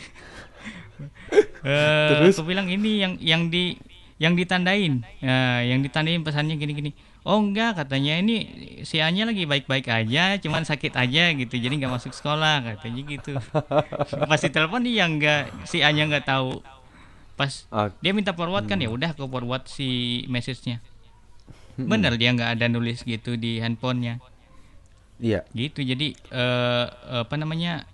Eh, 1.63 2.09
Terus? 2.11 2.37
aku 2.37 2.47
bilang 2.53 2.67
ini 2.67 2.99
yang 3.01 3.15
yang 3.23 3.47
di 3.47 3.75
yang 4.19 4.35
ditandain, 4.35 5.03
Ya, 5.23 5.63
yang 5.63 5.79
ditandain 5.79 6.21
pesannya 6.21 6.59
gini-gini. 6.59 6.91
Oh 7.23 7.39
enggak 7.39 7.79
katanya 7.79 8.19
ini 8.19 8.35
si 8.83 8.99
A-nya 8.99 9.23
lagi 9.23 9.47
baik-baik 9.47 9.87
aja, 9.87 10.35
cuman 10.43 10.67
sakit 10.67 10.91
aja 10.91 11.31
gitu, 11.31 11.55
jadi 11.55 11.71
nggak 11.71 11.95
masuk 11.95 12.11
sekolah 12.11 12.75
katanya 12.75 13.01
gitu. 13.07 13.31
Pas 14.29 14.43
telepon 14.43 14.83
dia 14.83 15.07
enggak 15.07 15.47
si 15.63 15.79
A-nya 15.79 16.03
nggak 16.07 16.27
tahu. 16.27 16.59
Pas 17.39 17.63
Ah, 17.71 17.87
dia 18.03 18.11
minta 18.11 18.35
forward 18.35 18.67
kan 18.67 18.75
ya 18.77 18.91
udah 18.91 19.15
aku 19.15 19.23
forward 19.31 19.63
si 19.71 20.21
message-nya. 20.27 20.83
Bener 21.79 22.19
dia 22.19 22.35
nggak 22.35 22.59
ada 22.59 22.67
nulis 22.67 23.01
gitu 23.07 23.39
di 23.39 23.63
handphonenya 23.63 24.21
iya. 25.23 25.39
gitu 25.55 25.79
jadi 25.79 26.11
eh, 26.13 26.85
apa 27.23 27.35
namanya 27.39 27.87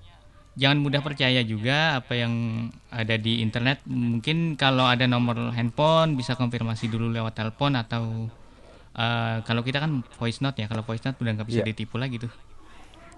jangan 0.57 0.81
mudah 0.81 0.99
percaya 1.05 1.45
juga 1.45 2.01
apa 2.01 2.17
yang 2.17 2.33
ada 2.91 3.15
di 3.15 3.39
internet 3.39 3.85
mungkin 3.87 4.57
kalau 4.59 4.89
ada 4.89 5.05
nomor 5.05 5.53
handphone 5.55 6.17
bisa 6.17 6.35
konfirmasi 6.35 6.91
dulu 6.91 7.13
lewat 7.13 7.37
telepon 7.37 7.77
atau 7.79 8.27
eh, 8.91 9.37
kalau 9.43 9.61
kita 9.61 9.77
kan 9.79 10.01
voice 10.15 10.39
note 10.39 10.57
ya 10.57 10.65
kalau 10.65 10.81
voice 10.81 11.01
note 11.01 11.17
udah 11.17 11.31
nggak 11.33 11.47
bisa 11.47 11.61
Iya. 11.61 11.67
ditipu 11.67 11.95
lagi 11.95 12.17
tuh 12.17 12.31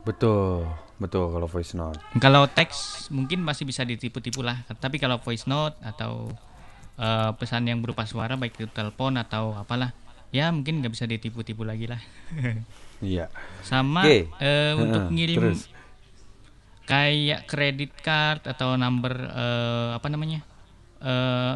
Betul. 0.01 0.65
Betul 0.97 1.29
kalau 1.29 1.45
voice 1.45 1.73
note. 1.73 1.97
kalau 2.17 2.45
teks 2.45 3.09
mungkin 3.09 3.41
masih 3.41 3.63
bisa 3.63 3.81
ditipu-tipu 3.81 4.41
lah 4.41 4.61
tapi 4.75 4.97
kalau 4.97 5.17
voice 5.17 5.45
note 5.45 5.73
atau 5.79 6.29
eh, 6.95 7.31
pesan 7.35 7.65
yang 7.65 7.79
berupa 7.79 8.03
suara 8.03 8.33
baik 8.33 8.53
itu 8.55 8.67
telepon 8.67 9.15
atau 9.15 9.53
apalah 9.53 9.93
ya 10.29 10.47
mungkin 10.47 10.79
nggak 10.79 10.91
bisa 10.91 11.05
ditipu-tipu 11.05 11.61
lagi 11.61 11.85
lah 11.85 12.01
Iya. 13.01 13.33
sama 13.61 14.05
Oke. 14.05 14.29
eh, 14.37 14.73
untuk 14.73 15.09
ngirim 15.09 15.37
terus. 15.41 15.65
kayak 16.83 17.45
kredit 17.45 17.93
card 17.97 18.45
atau 18.45 18.75
number 18.75 19.13
eh, 19.15 19.89
apa 19.91 20.07
namanya 20.07 20.45
eh, 20.99 21.55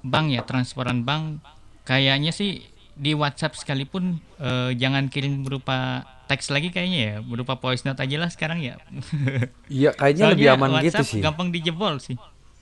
bank 0.00 0.26
ya 0.30 0.40
transferan 0.40 1.02
bank 1.02 1.44
kayaknya 1.84 2.30
sih 2.30 2.64
di 2.94 3.12
WhatsApp 3.12 3.54
sekalipun 3.54 4.18
eh, 4.36 4.70
jangan 4.74 5.06
kirim 5.06 5.42
berupa 5.42 6.02
teks 6.26 6.48
lagi 6.48 6.70
kayaknya 6.70 7.00
ya 7.02 7.14
berupa 7.20 7.54
voice 7.54 7.82
note 7.82 7.98
aja 7.98 8.16
lah 8.16 8.30
sekarang 8.30 8.62
ya 8.62 8.78
Iya 9.68 9.90
kayaknya 9.92 10.24
lebih 10.30 10.46
Soalnya 10.46 10.58
aman 10.58 10.70
gitu 10.78 10.98
WhatsApp 10.98 11.10
sih. 11.10 11.20
gampang 11.20 11.48
dijebol 11.50 11.94
sih. 11.98 12.16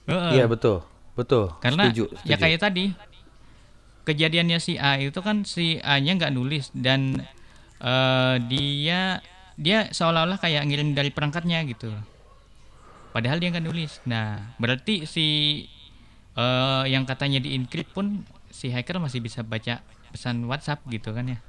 Iya 0.07 0.45
betul. 0.45 0.81
Betul. 1.13 1.51
karena 1.59 1.91
Setuju, 1.91 2.03
ya 2.23 2.33
setuju. 2.33 2.41
kayak 2.41 2.59
tadi 2.63 2.85
kejadiannya 4.03 4.57
si 4.57 4.73
A 4.75 4.97
itu 4.97 5.19
kan 5.19 5.43
si 5.43 5.77
A-nya 5.83 6.15
nggak 6.15 6.33
nulis 6.33 6.71
dan 6.73 7.21
eh, 7.77 8.35
dia 8.47 9.19
dia 9.53 9.91
seolah-olah 9.91 10.39
kayak 10.39 10.63
ngirim 10.65 10.95
dari 10.95 11.11
perangkatnya 11.11 11.61
gitu 11.67 11.91
padahal 13.11 13.37
dia 13.37 13.51
nggak 13.51 13.65
nulis 13.67 13.99
nah 14.07 14.55
berarti 14.57 15.03
si 15.05 15.25
eh, 16.33 16.83
yang 16.87 17.03
katanya 17.03 17.37
di 17.37 17.53
encrypt 17.53 17.91
pun 17.91 18.23
si 18.49 18.71
hacker 18.71 18.97
masih 18.97 19.19
bisa 19.19 19.43
baca 19.43 19.83
pesan 20.11 20.45
WhatsApp 20.45 20.83
gitu 20.89 21.11
kan 21.13 21.27
ya 21.27 21.39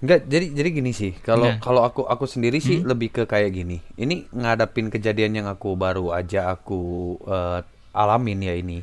Enggak, 0.00 0.32
jadi 0.32 0.46
jadi 0.56 0.68
gini 0.72 0.96
sih. 0.96 1.12
Kalau 1.20 1.44
Nah. 1.44 1.60
kalau 1.60 1.84
aku 1.84 2.08
aku 2.08 2.24
sendiri 2.24 2.56
sih 2.56 2.80
lebih 2.80 3.12
ke 3.12 3.28
kayak 3.28 3.52
gini. 3.52 3.84
Ini 4.00 4.32
ngadapin 4.32 4.88
kejadian 4.88 5.36
yang 5.36 5.44
aku 5.44 5.76
baru 5.76 6.16
aja 6.16 6.48
aku 6.48 6.80
eh, 7.20 7.60
alamin 7.92 8.40
ya 8.40 8.56
ini. 8.56 8.80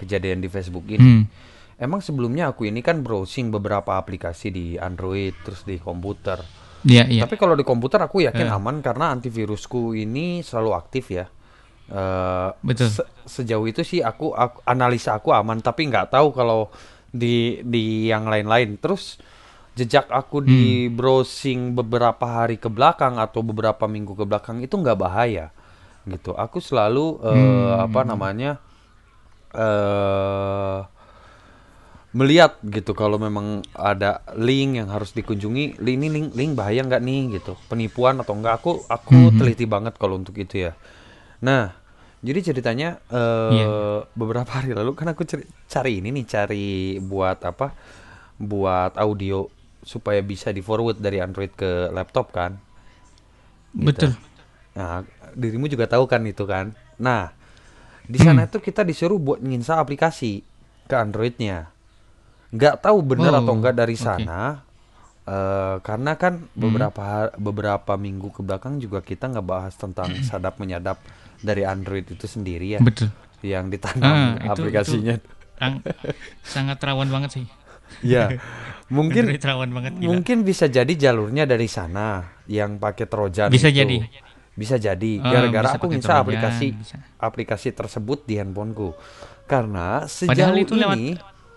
Kejadian 0.00 0.40
di 0.40 0.48
Facebook 0.48 0.88
ini. 0.88 1.04
Hmm. 1.04 1.22
Emang 1.76 2.00
sebelumnya 2.00 2.48
aku 2.48 2.64
ini 2.64 2.80
kan 2.80 3.04
browsing 3.04 3.52
beberapa 3.52 4.00
aplikasi 4.00 4.48
di 4.48 4.66
Android 4.80 5.36
terus 5.44 5.68
di 5.68 5.76
komputer. 5.76 6.40
Iya 6.80 7.12
iya 7.12 7.20
Tapi 7.28 7.36
kalau 7.36 7.52
di 7.52 7.64
komputer 7.64 8.00
aku 8.00 8.24
yakin 8.24 8.48
aman 8.48 8.80
karena 8.80 9.12
antivirusku 9.12 9.92
ini 9.92 10.40
selalu 10.40 10.70
aktif 10.72 11.12
ya. 11.12 11.28
Eh, 11.92 12.48
Betul. 12.64 12.88
se- 12.88 13.08
sejauh 13.28 13.68
itu 13.68 13.84
sih 13.84 14.00
aku, 14.00 14.32
aku 14.32 14.64
analisa 14.64 15.12
aku 15.12 15.28
aman 15.28 15.60
tapi 15.60 15.92
nggak 15.92 16.08
tahu 16.08 16.32
kalau 16.32 16.72
di 17.14 17.62
di 17.62 18.10
yang 18.10 18.26
lain-lain. 18.26 18.74
Terus 18.82 19.22
jejak 19.78 20.10
aku 20.10 20.42
di 20.42 20.90
browsing 20.90 21.78
beberapa 21.78 22.26
hari 22.26 22.58
ke 22.58 22.66
belakang 22.66 23.18
atau 23.22 23.42
beberapa 23.46 23.86
minggu 23.86 24.18
ke 24.18 24.24
belakang 24.26 24.58
itu 24.62 24.74
nggak 24.74 24.98
bahaya 24.98 25.54
gitu. 26.06 26.34
Aku 26.34 26.58
selalu 26.58 27.22
eh, 27.22 27.74
apa 27.78 28.00
namanya 28.02 28.58
eh 29.54 30.80
melihat 32.14 32.62
gitu 32.62 32.94
kalau 32.94 33.18
memang 33.18 33.66
ada 33.74 34.22
link 34.38 34.78
yang 34.78 34.86
harus 34.86 35.10
dikunjungi 35.10 35.82
link 35.82 35.98
ini 35.98 36.06
link 36.14 36.28
link 36.38 36.52
bahaya 36.54 36.86
nggak 36.86 37.02
nih? 37.02 37.38
gitu. 37.38 37.58
Penipuan 37.66 38.22
atau 38.22 38.38
enggak 38.38 38.62
aku 38.62 38.72
aku 38.86 39.34
teliti 39.34 39.66
banget 39.66 39.98
kalau 39.98 40.18
untuk 40.22 40.38
itu 40.38 40.70
ya. 40.70 40.72
Nah 41.42 41.74
jadi 42.24 42.40
ceritanya 42.40 42.88
eh 43.12 43.52
Iya. 43.52 43.66
beberapa 44.16 44.48
hari 44.48 44.72
lalu 44.72 44.96
kan 44.96 45.12
aku 45.12 45.28
cari, 45.28 45.44
cari 45.68 46.00
ini 46.00 46.08
nih 46.10 46.24
cari 46.24 46.66
buat 46.98 47.44
apa 47.44 47.76
buat 48.40 48.96
audio 48.96 49.44
supaya 49.84 50.24
bisa 50.24 50.48
di 50.48 50.64
forward 50.64 50.96
dari 50.96 51.20
Android 51.20 51.52
ke 51.52 51.92
laptop 51.92 52.32
kan 52.32 52.56
Gitu. 53.74 53.84
betul 53.84 54.12
Nah, 54.74 55.06
dirimu 55.38 55.70
juga 55.70 55.86
tahu 55.86 56.10
kan 56.10 56.18
itu 56.26 56.42
kan. 56.50 56.74
Nah, 56.98 57.30
di 58.02 58.18
sana 58.18 58.50
itu 58.50 58.58
kita 58.58 58.82
disuruh 58.82 59.22
buat 59.22 59.38
nginstal 59.38 59.78
aplikasi 59.78 60.42
ke 60.90 60.94
Androidnya. 60.98 61.70
Nggak 62.50 62.82
tahu 62.82 62.98
benar 63.06 63.38
Oh, 63.38 63.46
atau 63.46 63.54
enggak 63.54 63.78
dari 63.78 63.94
sana. 63.94 64.63
Eh, 65.24 65.76
karena 65.80 66.12
kan 66.14 66.44
beberapa 66.52 67.00
har- 67.00 67.34
beberapa 67.36 67.96
minggu 67.96 68.28
ke 68.30 68.40
belakang 68.40 68.76
juga 68.76 69.00
kita 69.00 69.28
nggak 69.28 69.46
bahas 69.46 69.74
tentang 69.74 70.12
sadap 70.20 70.56
menyadap 70.56 71.00
dari 71.38 71.62
Android 71.62 72.04
itu 72.04 72.24
sendiri 72.24 72.76
ya, 72.76 72.80
betul 72.80 73.08
yang 73.40 73.68
ditanam 73.68 74.04
Ah, 74.04 74.30
itu- 74.38 74.64
aplikasinya. 74.64 75.16
Ang- 75.56 75.84
sangat 76.42 76.80
rawan 76.80 77.08
banget 77.08 77.30
sih 77.32 77.46
Ya, 78.00 78.40
mungkin 78.90 79.28
Android 79.28 79.44
rawan 79.44 79.70
banget 79.70 79.92
gila. 79.96 80.08
Mungkin 80.10 80.42
bisa 80.42 80.66
jadi 80.66 80.88
jalurnya 80.90 81.44
dari 81.44 81.68
sana 81.68 82.26
yang 82.44 82.76
pakai 82.76 83.04
Trojan 83.06 83.48
Bisa 83.48 83.68
itu. 83.68 83.80
jadi. 83.80 83.96
Bisa 84.54 84.76
jadi 84.76 85.12
Oh, 85.18 85.26
gara-gara 85.26 85.68
bisa 85.68 85.76
aku 85.76 85.86
Trojan, 85.92 86.22
aplikasi 86.24 86.66
bisa. 86.74 86.96
aplikasi 87.16 87.68
tersebut 87.70 88.24
di 88.24 88.34
handphoneku. 88.34 88.96
Karena 89.44 90.06
sejauh 90.06 90.32
Padahal 90.32 90.56
itu 90.56 90.74
lewat 90.74 90.96
ini 90.96 91.08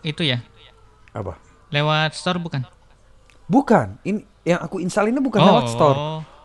itu 0.03 0.22
ya, 0.22 0.43
apa? 1.11 1.39
lewat 1.70 2.11
store 2.13 2.38
bukan? 2.38 2.61
Bukan, 3.48 3.95
ini 4.04 4.22
yang 4.43 4.60
aku 4.60 4.80
install 4.80 5.08
ini 5.08 5.20
bukan 5.20 5.41
lewat 5.41 5.66
store. 5.70 6.00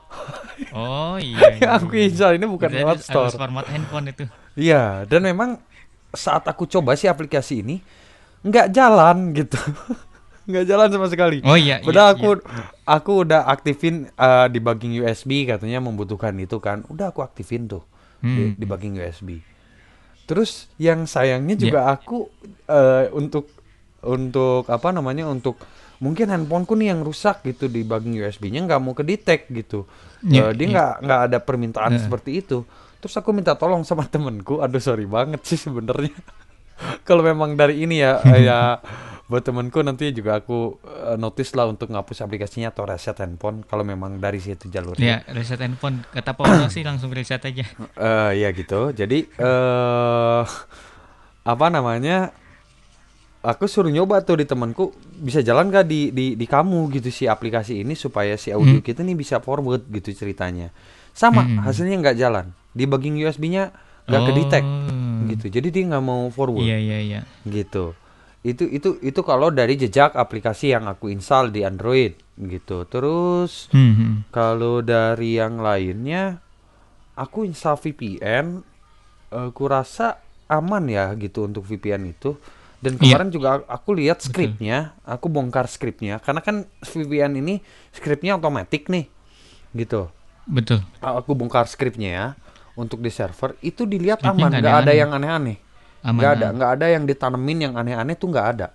Oh 0.73 1.17
iya. 1.17 1.57
yang 1.65 1.73
aku 1.75 1.97
install 1.97 2.37
ini 2.37 2.45
bukan 2.45 2.69
Berarti 2.69 2.81
lewat 2.85 2.97
harus 3.01 3.09
store. 3.09 3.31
format 3.33 3.67
handphone 3.67 4.07
itu. 4.07 4.25
Iya, 4.55 5.09
dan 5.09 5.25
memang 5.25 5.57
saat 6.13 6.45
aku 6.45 6.69
coba 6.69 6.93
sih 6.95 7.09
aplikasi 7.09 7.65
ini 7.65 7.81
nggak 8.45 8.69
jalan 8.71 9.33
gitu. 9.33 9.57
nggak 10.49 10.65
jalan 10.69 10.89
sama 10.93 11.07
sekali. 11.09 11.41
Oh 11.43 11.57
iya. 11.57 11.81
iya, 11.81 11.85
Padahal 11.85 12.13
iya. 12.13 12.15
aku 12.15 12.29
aku 12.85 13.13
udah 13.25 13.41
aktifin 13.49 14.07
eh, 14.07 14.47
debugging 14.49 15.01
USB 15.01 15.49
katanya 15.49 15.81
membutuhkan 15.81 16.37
itu 16.37 16.61
kan. 16.61 16.85
Udah 16.87 17.11
aku 17.11 17.25
aktifin 17.25 17.67
tuh 17.67 17.83
di 18.21 18.53
Hmm. 18.53 18.55
debugging 18.55 19.01
USB. 19.01 19.41
Terus 20.29 20.69
yang 20.77 21.09
sayangnya 21.09 21.57
Iya. 21.57 21.63
juga 21.65 21.81
aku 21.91 22.29
eh, 22.69 23.09
untuk 23.11 23.49
untuk 24.05 24.69
apa 24.69 24.93
namanya 24.93 25.27
untuk 25.27 25.59
mungkin 26.03 26.27
handphoneku 26.27 26.75
nih 26.75 26.91
yang 26.91 27.01
rusak 27.01 27.47
gitu 27.47 27.71
debugging 27.71 28.19
USB-nya 28.19 28.67
nggak 28.67 28.81
mau 28.83 28.91
kedetek 28.93 29.47
gitu. 29.49 29.87
Iya, 30.27 30.51
Eh, 30.51 30.59
dia 30.59 30.67
iya. 30.67 30.73
nggak 30.75 30.93
nggak 31.07 31.21
ada 31.31 31.39
permintaan 31.39 31.93
Heeh. 31.95 32.03
seperti 32.03 32.43
itu. 32.43 32.67
Terus 32.99 33.15
aku 33.15 33.31
minta 33.31 33.55
tolong 33.55 33.87
sama 33.87 34.03
temenku. 34.13 34.59
Aduh 34.59 34.83
sorry 34.83 35.07
banget 35.07 35.47
sih 35.47 35.57
sebenarnya. 35.57 36.11
Kalau 37.07 37.23
memang 37.23 37.55
dari 37.55 37.87
ini 37.87 38.03
ya 38.03 38.19
ya 38.51 38.83
buat 39.31 39.41
temanku 39.41 39.81
nanti 39.81 40.11
juga 40.11 40.43
aku 40.43 40.83
eh, 40.83 41.15
notice 41.15 41.55
lah 41.55 41.65
untuk 41.65 41.89
ngapus 41.89 42.21
aplikasinya 42.21 42.69
atau 42.69 42.85
reset 42.85 43.17
handphone 43.17 43.63
kalau 43.63 43.87
memang 43.87 44.19
dari 44.19 44.43
situ 44.43 44.67
jalurnya. 44.69 45.23
Ya, 45.23 45.33
reset 45.33 45.63
handphone. 45.63 46.03
Kata 46.11 46.35
Paulo 46.35 46.67
sih 46.67 46.83
langsung 46.83 47.15
reset 47.15 47.41
aja. 47.41 47.63
Eh 47.95 48.43
ya 48.43 48.51
gitu. 48.51 48.91
Jadi 48.91 49.31
eh 49.31 50.43
apa 51.43 51.67
namanya? 51.71 52.35
Aku 53.43 53.67
suruh 53.67 53.91
nyoba 53.91 54.23
tuh 54.23 54.39
di 54.39 54.47
temanku 54.47 54.95
bisa 55.13 55.43
jalan 55.43 55.67
gak 55.67 55.85
di 55.85 56.15
di 56.15 56.39
di 56.39 56.47
kamu 56.47 56.87
gitu 56.93 57.11
si 57.11 57.27
aplikasi 57.27 57.83
ini 57.83 57.93
supaya 57.93 58.39
si 58.39 58.55
audio 58.55 58.79
Hmm. 58.79 58.87
kita 58.87 59.03
nih 59.03 59.19
bisa 59.19 59.43
forward 59.43 59.83
gitu 59.89 60.15
ceritanya. 60.15 60.71
Sama 61.11 61.43
Hmm. 61.43 61.59
hasilnya 61.61 61.99
nggak 61.99 62.17
jalan. 62.17 62.55
Debugging 62.71 63.19
USB-nya 63.19 63.75
nggak 64.07 64.23
kedetek 64.25 64.63
Oh. 64.63 65.27
gitu. 65.27 65.51
Jadi 65.51 65.69
dia 65.69 65.83
nggak 65.85 66.01
mau 66.01 66.31
forward 66.31 66.63
Iya, 66.63 66.79
iya, 66.79 66.99
iya. 67.03 67.21
gitu. 67.43 67.99
Itu 68.43 68.63
itu 68.65 68.99
itu 69.01 69.21
kalau 69.21 69.51
dari 69.51 69.75
jejak 69.75 70.15
aplikasi 70.15 70.71
yang 70.71 70.87
aku 70.87 71.11
install 71.11 71.51
di 71.51 71.63
Android 71.63 72.15
gitu. 72.37 72.87
Terus 72.87 73.67
Hmm, 73.71 73.93
hmm. 73.93 74.15
kalau 74.31 74.83
dari 74.83 75.35
yang 75.35 75.59
lainnya, 75.59 76.39
aku 77.13 77.43
install 77.43 77.75
VPN, 77.77 78.63
eh, 79.31 79.51
kurasa 79.51 80.23
aman 80.47 80.87
ya 80.87 81.11
gitu 81.15 81.43
untuk 81.43 81.67
VPN 81.67 82.07
itu. 82.09 82.39
Dan 82.83 82.99
Iya. 82.99 83.15
kemarin 83.15 83.29
juga 83.31 83.49
aku 83.71 83.95
lihat 83.95 84.19
skripnya, 84.21 84.99
aku 85.07 85.31
bongkar 85.31 85.71
skripnya, 85.71 86.19
karena 86.19 86.43
kan 86.43 86.67
VPN 86.83 87.39
ini 87.39 87.63
skripnya 87.95 88.35
otomatis 88.35 88.83
nih, 88.91 89.07
gitu. 89.71 90.11
Betul. 90.51 90.83
Aku 90.99 91.39
bongkar 91.39 91.71
skripnya 91.71 92.11
ya 92.11 92.27
untuk 92.75 92.99
di 92.99 93.07
server, 93.07 93.55
itu 93.63 93.87
dilihat 93.87 94.19
aman, 94.27 94.51
nggak 94.51 94.83
ada 94.83 94.93
yang 94.93 95.15
aneh-aneh, 95.15 95.63
nggak 96.03 96.31
ada, 96.35 96.47
nggak 96.51 96.71
ada 96.75 96.87
yang 96.91 97.07
ditanemin 97.07 97.71
yang 97.71 97.75
aneh-aneh 97.79 98.19
tuh 98.19 98.35
nggak 98.35 98.47
ada, 98.59 98.75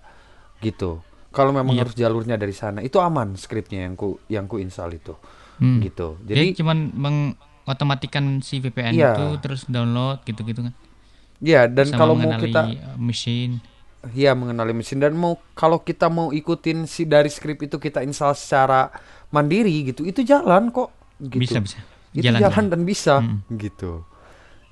gitu. 0.63 1.03
Kalau 1.35 1.51
memang 1.51 1.75
Iya. 1.75 1.83
harus 1.83 1.93
jalurnya 1.93 2.39
dari 2.39 2.55
sana, 2.55 2.79
itu 2.79 3.03
aman 3.03 3.35
skripnya 3.35 3.83
yang 3.83 3.99
ku 3.99 4.23
yang 4.31 4.47
ku 4.47 4.55
install 4.55 4.95
itu, 4.95 5.19
Hmm. 5.59 5.83
gitu. 5.83 6.15
Jadi 6.23 6.55
Jadi 6.55 6.63
cuman 6.63 6.77
mengotomatikan 6.95 8.39
si 8.39 8.63
VPN 8.63 8.95
Iya. 8.95 9.11
itu 9.13 9.25
terus 9.43 9.67
download 9.67 10.23
gitu-gitu 10.23 10.63
kan. 10.63 10.73
Ya, 11.37 11.67
dan 11.67 11.91
Sama 11.91 11.99
kalau 11.99 12.15
mau 12.15 12.33
kita 12.39 12.61
uh, 12.65 12.97
mesin. 12.97 13.59
Ya 14.13 14.35
mengenali 14.35 14.71
mesin 14.71 14.99
dan 14.99 15.15
mau 15.15 15.39
kalau 15.51 15.81
kita 15.81 16.07
mau 16.07 16.31
ikutin 16.31 16.85
si 16.85 17.03
dari 17.03 17.27
skrip 17.27 17.63
itu 17.63 17.75
kita 17.77 18.03
install 18.03 18.35
secara 18.35 18.91
mandiri 19.33 19.91
gitu, 19.91 20.07
itu 20.07 20.23
jalan 20.23 20.71
kok 20.71 20.91
gitu. 21.19 21.41
Bisa 21.41 21.59
bisa. 21.59 21.77
Itu 22.15 22.23
Jalan, 22.33 22.65
dan 22.71 22.81
bisa 22.81 23.21
Mm. 23.21 23.59
gitu. 23.61 24.01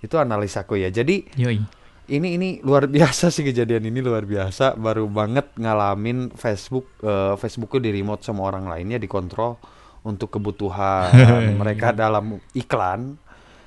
Itu 0.02 0.16
analisaku 0.18 0.80
ya. 0.82 0.90
Jadi 0.90 1.28
Yoi. 1.38 1.62
ini 2.10 2.28
ini 2.40 2.50
luar 2.64 2.90
biasa 2.96 3.30
sih 3.30 3.46
kejadian 3.46 3.86
ini 3.90 4.02
luar 4.02 4.26
biasa. 4.26 4.74
Baru 4.74 5.06
banget 5.12 5.54
ngalamin 5.58 6.34
Facebook 6.34 6.90
eh, 7.06 7.34
Facebookku 7.38 7.78
di 7.78 7.94
remote 7.94 8.26
sama 8.26 8.46
orang 8.50 8.66
lainnya 8.66 8.98
dikontrol 8.98 9.58
untuk 10.06 10.34
kebutuhan 10.38 11.14
mereka 11.62 11.94
dalam 11.94 12.38
iklan. 12.54 13.18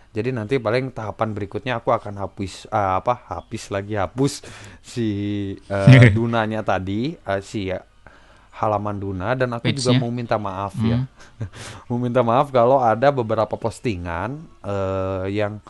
Jadi 0.09 0.31
nanti 0.31 0.57
paling 0.57 0.89
tahapan 0.89 1.31
berikutnya 1.31 1.77
aku 1.77 1.91
akan 1.91 2.17
hapus 2.19 2.67
eh, 2.67 2.93
apa 2.97 3.15
hapus 3.29 3.69
lagi 3.69 3.95
hapus 3.95 4.41
si 4.81 5.09
eh, 5.63 6.09
dunanya 6.17 6.61
tadi 6.63 7.13
eh, 7.15 7.41
si 7.41 7.69
eh, 7.69 7.79
halaman 8.55 8.97
Duna 8.97 9.33
dan 9.33 9.53
aku 9.53 9.71
juga 9.71 9.95
mau 9.95 10.11
minta 10.11 10.35
maaf 10.35 10.75
Hmm. 10.75 10.89
ya. 10.89 10.99
mau 11.87 11.97
minta 11.97 12.21
maaf 12.21 12.51
kalau 12.51 12.79
ada 12.79 13.11
beberapa 13.11 13.55
postingan 13.55 14.35
eh, 14.61 15.25
yang 15.31 15.63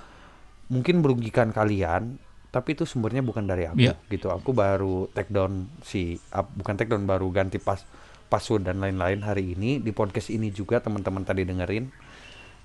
mungkin 0.66 0.98
merugikan 0.98 1.50
kalian 1.50 2.16
tapi 2.48 2.72
itu 2.72 2.82
sumbernya 2.82 3.20
bukan 3.20 3.44
dari 3.44 3.64
aku 3.64 3.76
Iya. 3.78 3.92
gitu. 4.08 4.30
Aku 4.30 4.50
baru 4.52 5.04
take 5.10 5.28
down 5.28 5.68
si 5.82 6.16
ap- 6.30 6.48
bukan 6.50 6.74
take 6.74 6.88
down 6.88 7.04
baru 7.04 7.28
ganti 7.28 7.58
pas 7.58 7.84
password 8.24 8.64
dan 8.64 8.78
lain-lain 8.78 9.20
hari 9.20 9.52
ini 9.52 9.76
di 9.78 9.90
podcast 9.90 10.28
ini 10.28 10.48
juga 10.48 10.78
teman-teman 10.78 11.20
tadi 11.22 11.42
dengerin 11.42 11.88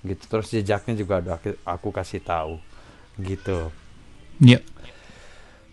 gitu. 0.04 0.22
Terus 0.28 0.46
jejaknya 0.52 0.94
juga 0.94 1.14
udah 1.20 1.34
aku, 1.40 1.50
aku 1.64 1.88
kasih 1.90 2.20
tahu. 2.22 2.60
Gitu. 3.16 3.70
Iya. 4.38 4.58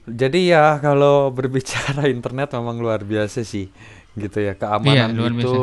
jadi 0.06 0.40
ya 0.42 0.66
kalau 0.82 1.30
berbicara 1.38 2.10
internet 2.10 2.54
memang 2.58 2.82
luar 2.82 3.02
biasa 3.06 3.44
sih. 3.46 3.70
Gitu 4.12 4.38
ya 4.44 4.54
keamanan 4.56 5.16
luar 5.16 5.32
itu 5.32 5.56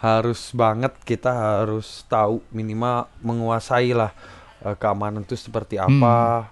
harus 0.00 0.56
banget 0.56 0.96
kita 1.04 1.60
harus 1.60 2.08
tahu 2.08 2.40
minimal 2.56 3.04
menguasai 3.20 3.92
lah 3.92 4.12
eh, 4.64 4.76
keamanan 4.76 5.24
itu 5.26 5.36
seperti 5.36 5.76
apa. 5.76 6.48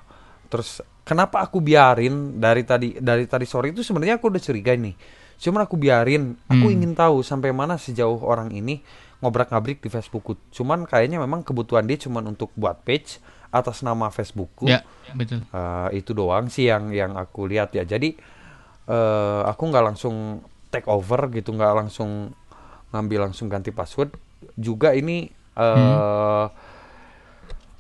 Terus 0.53 0.81
kenapa 1.01 1.41
aku 1.41 1.61
biarin 1.65 2.37
dari 2.37 2.65
tadi 2.65 2.99
dari 3.01 3.25
tadi 3.25 3.47
sore 3.49 3.73
itu 3.73 3.81
sebenarnya 3.81 4.21
aku 4.21 4.29
udah 4.29 4.43
curiga 4.43 4.77
nih. 4.77 4.93
Cuman 5.39 5.65
aku 5.65 5.79
biarin 5.79 6.35
aku 6.51 6.67
Hmm. 6.67 6.75
ingin 6.77 6.93
tahu 6.93 7.23
sampai 7.23 7.55
mana 7.55 7.79
sejauh 7.79 8.21
orang 8.21 8.51
ini 8.53 8.83
ngobrak-ngabrik 9.19 9.83
di 9.83 9.91
Facebookku 9.91 10.39
cuman 10.55 10.87
kayaknya 10.87 11.19
memang 11.19 11.43
kebutuhan 11.43 11.85
dia 11.87 11.99
cuman 11.99 12.31
untuk 12.31 12.55
buat 12.55 12.83
page 12.87 13.19
atas 13.49 13.81
nama 13.81 14.13
Facebookku 14.13 14.69
Ya, 15.09 15.17
betul. 15.17 15.41
Eh, 15.41 16.05
itu 16.05 16.13
doang 16.13 16.53
sih 16.53 16.69
yang 16.69 16.93
yang 16.93 17.17
aku 17.17 17.49
lihat 17.49 17.73
ya. 17.73 17.85
Jadi 17.89 18.13
eh 18.89 19.43
aku 19.45 19.63
nggak 19.69 19.85
langsung 19.89 20.45
take 20.69 20.85
over 20.89 21.33
gitu, 21.33 21.57
nggak 21.57 21.73
langsung 21.77 22.33
ngambil 22.93 23.33
langsung 23.33 23.49
ganti 23.49 23.73
password. 23.73 24.13
Juga 24.53 24.93
ini 24.93 25.33
eh 25.57 26.47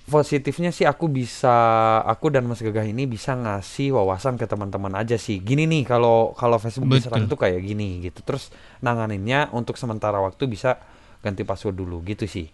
positifnya 0.09 0.72
sih 0.72 0.89
aku 0.89 1.05
bisa, 1.12 1.53
aku 2.01 2.32
dan 2.32 2.49
Mas 2.49 2.64
Gagah 2.64 2.89
ini 2.89 3.05
bisa 3.05 3.36
ngasih 3.36 3.93
wawasan 3.93 4.41
ke 4.41 4.49
teman-teman 4.49 4.97
aja 4.97 5.20
sih. 5.20 5.36
Gini 5.36 5.68
nih 5.68 5.84
kalau 5.84 6.32
kalau 6.32 6.57
Facebook 6.57 6.89
diserang 7.05 7.28
itu 7.28 7.36
kayak 7.36 7.61
gini 7.61 8.09
gitu. 8.09 8.24
Terus 8.24 8.49
nanganinnya 8.80 9.53
untuk 9.53 9.76
sementara 9.76 10.16
waktu 10.24 10.49
bisa 10.49 10.80
ganti 11.21 11.43
password 11.43 11.77
dulu 11.77 12.03
gitu 12.03 12.25
sih. 12.25 12.47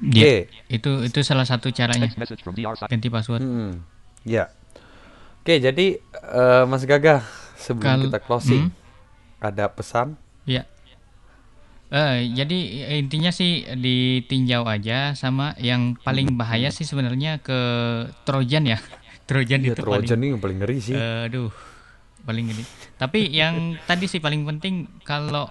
Iya. 0.00 0.24
Oke. 0.24 0.34
Itu 0.68 0.90
itu 1.04 1.20
salah 1.20 1.44
satu 1.44 1.68
caranya 1.70 2.08
ganti 2.88 3.08
password. 3.08 3.40
Hmm, 3.44 3.84
ya. 4.24 4.48
Oke, 5.40 5.56
jadi 5.56 5.86
eh, 6.12 6.62
Mas 6.64 6.84
Gagah 6.84 7.24
sebelum 7.56 7.84
Kal- 7.84 8.04
kita 8.08 8.18
closing 8.20 8.68
Hmm. 8.68 8.76
ada 9.40 9.68
pesan? 9.68 10.16
Ya. 10.44 10.64
Eh, 11.90 12.30
jadi 12.32 12.58
eh, 12.86 12.98
intinya 13.02 13.34
sih 13.34 13.66
ditinjau 13.66 14.62
aja 14.62 15.12
sama 15.18 15.58
yang 15.58 15.98
paling 15.98 16.38
bahaya 16.38 16.70
sih 16.70 16.86
sebenarnya 16.86 17.42
ke 17.42 17.58
Trojan 18.22 18.62
ya. 18.64 18.78
Trojan 19.28 19.60
Ya, 19.64 19.74
itu 19.74 19.82
Trojan 19.82 20.06
paling 20.16 20.30
yang 20.32 20.40
paling 20.40 20.58
ngeri 20.62 20.78
sih. 20.78 20.94
aduh 20.94 21.50
paling 22.22 22.52
gede. 22.52 22.62
Tapi 22.94 23.32
yang 23.32 23.74
tadi 23.84 24.06
sih 24.06 24.20
paling 24.20 24.46
penting 24.46 24.86
kalau 25.02 25.50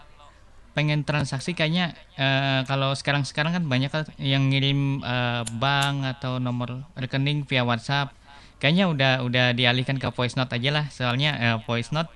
pengen 0.78 1.04
transaksi 1.04 1.52
kayaknya 1.58 1.98
eh, 2.16 2.62
kalau 2.70 2.94
sekarang-sekarang 2.96 3.52
kan 3.58 3.64
banyak 3.66 3.90
kan 3.92 4.06
yang 4.18 4.48
ngirim 4.54 5.02
eh, 5.04 5.44
bank 5.58 6.06
atau 6.18 6.38
nomor 6.38 6.86
rekening 6.96 7.44
via 7.50 7.66
WhatsApp. 7.66 8.14
Kayaknya 8.60 8.86
udah 8.92 9.14
udah 9.24 9.46
dialihkan 9.56 9.98
ke 9.98 10.08
voice 10.12 10.36
note 10.36 10.52
aja 10.52 10.70
lah. 10.72 10.86
Soalnya 10.92 11.32
eh, 11.40 11.58
voice 11.66 11.92
note 11.92 12.12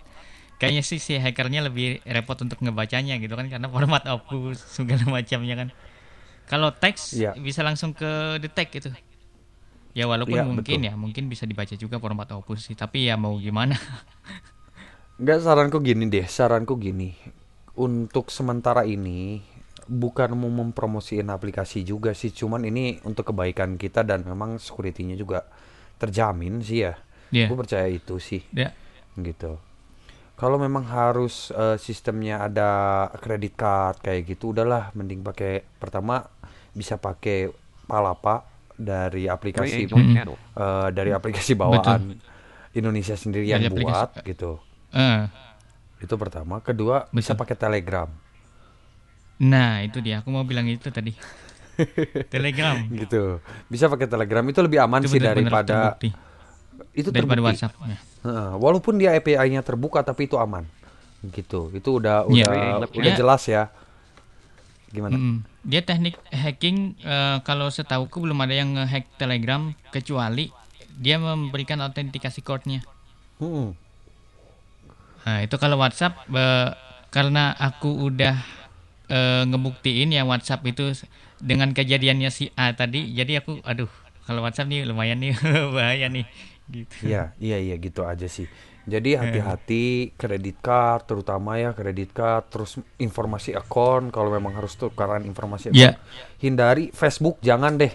kayaknya 0.62 0.84
sih 0.86 1.00
si 1.02 1.20
hackernya 1.20 1.66
lebih 1.66 2.00
repot 2.08 2.40
untuk 2.40 2.62
ngebacanya 2.64 3.20
gitu 3.20 3.36
kan 3.36 3.50
karena 3.52 3.68
format 3.76 4.04
opus 4.12 4.60
segala 4.64 5.04
macamnya 5.08 5.56
kan. 5.60 5.70
Kalau 6.48 6.70
teks 6.76 7.16
Iya. 7.18 7.32
bisa 7.40 7.64
langsung 7.64 7.96
ke 7.96 8.38
detect 8.40 8.72
gitu. 8.76 8.90
Ya 9.94 10.10
walaupun 10.10 10.34
Iya, 10.34 10.44
mungkin 10.44 10.80
betul. 10.82 10.90
ya 10.90 10.94
mungkin 10.98 11.24
bisa 11.30 11.46
dibaca 11.46 11.78
juga 11.78 12.02
format 12.02 12.26
opus 12.34 12.66
sih, 12.66 12.74
tapi 12.74 13.06
ya 13.08 13.14
mau 13.14 13.38
gimana. 13.38 13.78
Enggak 15.22 15.46
saranku 15.46 15.78
gini 15.86 16.10
deh, 16.10 16.26
saranku 16.26 16.74
gini. 16.82 17.14
Untuk 17.74 18.30
sementara 18.30 18.86
ini 18.86 19.42
bukan 19.84 20.38
mau 20.38 20.52
mempromosiin 20.54 21.28
aplikasi 21.28 21.82
juga 21.82 22.14
sih, 22.14 22.30
cuman 22.30 22.64
ini 22.64 23.02
untuk 23.02 23.34
kebaikan 23.34 23.76
kita 23.76 24.06
dan 24.06 24.22
memang 24.24 24.56
security-nya 24.56 25.18
juga 25.18 25.44
terjamin 25.98 26.62
sih 26.62 26.86
ya. 26.86 26.94
Iya. 27.34 27.50
Gue 27.50 27.58
percaya 27.58 27.88
itu 27.88 28.18
sih. 28.18 28.46
Ya. 28.54 28.72
gitu. 29.14 29.58
Kalau 30.34 30.58
memang 30.58 30.86
harus 30.86 31.50
eh, 31.50 31.78
sistemnya 31.78 32.42
ada 32.42 32.70
kredit 33.16 33.54
card 33.54 34.02
kayak 34.02 34.26
gitu, 34.28 34.50
udahlah 34.50 34.90
mending 34.94 35.22
pakai 35.22 35.62
pertama 35.78 36.26
bisa 36.72 36.98
pakai 36.98 37.50
Palapa 37.84 38.42
dari 38.74 39.30
aplikasi 39.30 39.86
Mm-mm. 39.86 40.14
channel. 40.14 40.34
eh, 40.34 40.90
dari 40.90 41.10
aplikasi 41.12 41.54
bawaan 41.54 42.18
Indonesia 42.72 43.14
sendiri 43.14 43.46
yang 43.46 43.62
Dari 43.62 43.70
aplikasi- 43.70 44.18
buat 44.18 44.26
gitu. 44.26 44.52
Eh, 44.90 45.22
Itu 46.04 46.20
pertama, 46.20 46.60
kedua 46.60 47.08
bisa 47.10 47.32
Betul. 47.32 47.40
pakai 47.42 47.56
Telegram 47.58 48.10
nah 49.34 49.82
itu 49.82 50.00
dia, 50.00 50.22
aku 50.22 50.30
mau 50.30 50.46
bilang 50.46 50.70
itu 50.70 50.88
tadi. 50.88 51.12
Telegram. 52.34 52.78
gitu. 52.86 53.42
Bisa 53.66 53.90
pakai 53.90 54.06
Telegram 54.06 54.46
itu 54.46 54.60
lebih 54.62 54.80
aman 54.80 55.02
Itu 55.02 55.10
sih 55.10 55.20
daripada 55.20 55.98
terbukti. 55.98 56.10
itu 56.94 57.10
daripada 57.10 57.42
terbukti. 57.42 57.60
WhatsApp. 57.60 57.74
Ya. 57.84 57.98
Heeh, 58.24 58.50
walaupun 58.56 58.94
dia 58.96 59.18
API-nya 59.18 59.66
terbuka 59.66 60.00
tapi 60.00 60.30
itu 60.30 60.38
aman. 60.38 60.64
Gitu. 61.26 61.74
Itu 61.74 61.98
udah 61.98 62.30
Iya. 62.30 62.46
udah 62.78 62.88
udah 62.88 63.14
jelas 63.18 63.44
ya. 63.50 63.74
Gimana? 64.94 65.18
Mm-mm. 65.18 65.38
Dia 65.66 65.82
teknik 65.82 66.16
hacking 66.30 66.94
eh, 67.02 67.38
kalau 67.42 67.68
setauku 67.68 68.22
belum 68.22 68.38
ada 68.38 68.54
yang 68.54 68.78
ngehack 68.78 69.18
Telegram 69.18 69.74
kecuali 69.90 70.54
dia 70.94 71.18
memberikan 71.18 71.82
autentikasi 71.82 72.46
code-nya. 72.46 72.86
Mm-mm. 73.42 73.74
Nah, 75.24 75.38
itu 75.44 75.56
kalau 75.56 75.80
WhatsApp 75.80 76.28
eh, 76.30 76.70
karena 77.14 77.56
aku 77.56 78.12
udah 78.12 78.36
eh, 79.08 79.44
ngebuktiin 79.48 80.12
ya 80.12 80.28
WhatsApp 80.28 80.64
itu 80.68 80.92
dengan 81.44 81.76
kejadiannya 81.76 82.30
si 82.32 82.52
A 82.56 82.72
tadi, 82.72 83.12
jadi 83.12 83.44
aku 83.44 83.60
aduh, 83.64 83.92
kalau 84.24 84.44
WhatsApp 84.44 84.72
nih 84.72 84.88
lumayan 84.88 85.20
nih 85.20 85.36
bahaya 85.76 86.08
nih 86.08 86.26
gitu. 86.72 87.12
Iya, 87.12 87.36
iya, 87.40 87.58
iya 87.60 87.76
gitu 87.80 88.08
aja 88.08 88.28
sih. 88.28 88.48
Jadi 88.84 89.16
hati-hati 89.16 90.12
kredit 90.20 90.60
card, 90.60 91.08
terutama 91.08 91.56
ya 91.56 91.72
kredit 91.72 92.12
card, 92.12 92.52
terus 92.52 92.76
informasi 93.00 93.56
akun 93.56 94.12
kalau 94.12 94.28
memang 94.28 94.60
harus 94.60 94.76
tukaran 94.76 95.24
informasi 95.24 95.72
akun. 95.72 95.80
Iya. 95.80 95.96
Hindari 96.44 96.92
Facebook, 96.92 97.40
jangan 97.40 97.80
deh. 97.80 97.92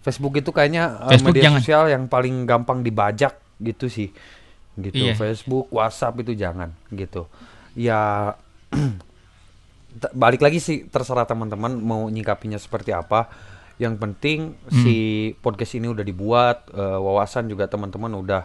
Facebook 0.00 0.40
itu 0.40 0.48
kayaknya 0.48 0.96
eh, 0.96 1.12
Facebook 1.12 1.36
media 1.36 1.44
jangan. 1.52 1.60
sosial 1.60 1.84
yang 1.92 2.08
paling 2.08 2.48
gampang 2.48 2.80
dibajak 2.80 3.36
gitu 3.60 3.92
sih. 3.92 4.08
Gitu. 4.80 5.00
Iya. 5.00 5.14
Facebook, 5.16 5.68
WhatsApp 5.72 6.20
itu 6.24 6.32
jangan 6.34 6.72
gitu. 6.90 7.28
Ya 7.76 8.34
balik 10.14 10.40
lagi 10.40 10.62
sih 10.62 10.86
terserah 10.86 11.26
teman-teman 11.26 11.76
mau 11.78 12.08
nyikapinya 12.08 12.58
seperti 12.58 12.90
apa. 12.96 13.30
Yang 13.80 13.94
penting 13.96 14.38
si 14.68 14.96
podcast 15.40 15.72
ini 15.80 15.88
udah 15.88 16.04
dibuat, 16.04 16.68
eh, 16.76 16.98
wawasan 17.00 17.48
juga 17.48 17.64
teman-teman 17.64 18.12
udah 18.12 18.44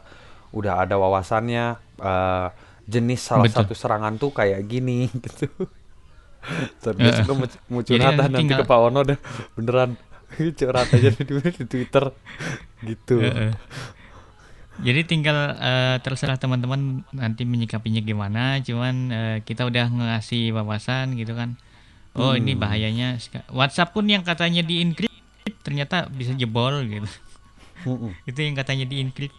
udah 0.55 0.73
ada 0.79 0.95
wawasannya. 0.95 1.75
eh, 1.95 2.47
jenis 2.85 3.21
salah 3.21 3.49
Betul. 3.49 3.65
satu 3.65 3.73
serangan 3.73 4.13
tuh 4.21 4.31
kayak 4.31 4.61
gini 4.69 5.09
gitu. 5.25 5.49
Terus 6.77 7.25
mau, 7.25 7.41
mau 7.73 7.81
jadi 7.81 8.05
curhat 8.05 8.29
nanti 8.29 8.45
ke 8.45 8.63
Pak 8.63 8.79
Ono 8.93 9.01
dah 9.01 9.17
beneran 9.57 9.97
curhat 10.59 10.87
aja 10.93 11.09
di, 11.09 11.23
di 11.25 11.65
Twitter 11.65 12.05
gitu. 12.85 13.17
Jadi 14.83 15.01
tinggal 15.07 15.55
eh, 15.55 15.97
terserah 16.03 16.35
teman-teman 16.35 17.07
nanti 17.15 17.47
menyikapinya 17.47 18.03
gimana. 18.03 18.59
Cuman 18.59 18.95
eh, 19.11 19.37
kita 19.45 19.63
udah 19.63 19.87
ngasih 19.87 20.51
wawasan 20.51 21.15
gitu 21.15 21.35
kan. 21.35 21.55
Oh 22.15 22.31
ini 22.31 22.55
bahayanya. 22.55 23.19
WhatsApp 23.51 23.91
pun 23.91 24.07
yang 24.07 24.23
katanya 24.23 24.63
di 24.63 24.79
encrypt 24.79 25.15
ternyata 25.63 26.07
bisa 26.11 26.31
jebol 26.35 26.83
gitu. 26.87 27.07
Mm-mm. 27.85 28.11
Itu 28.29 28.39
yang 28.39 28.55
katanya 28.55 28.87
di 28.87 29.03
encrypt. 29.03 29.35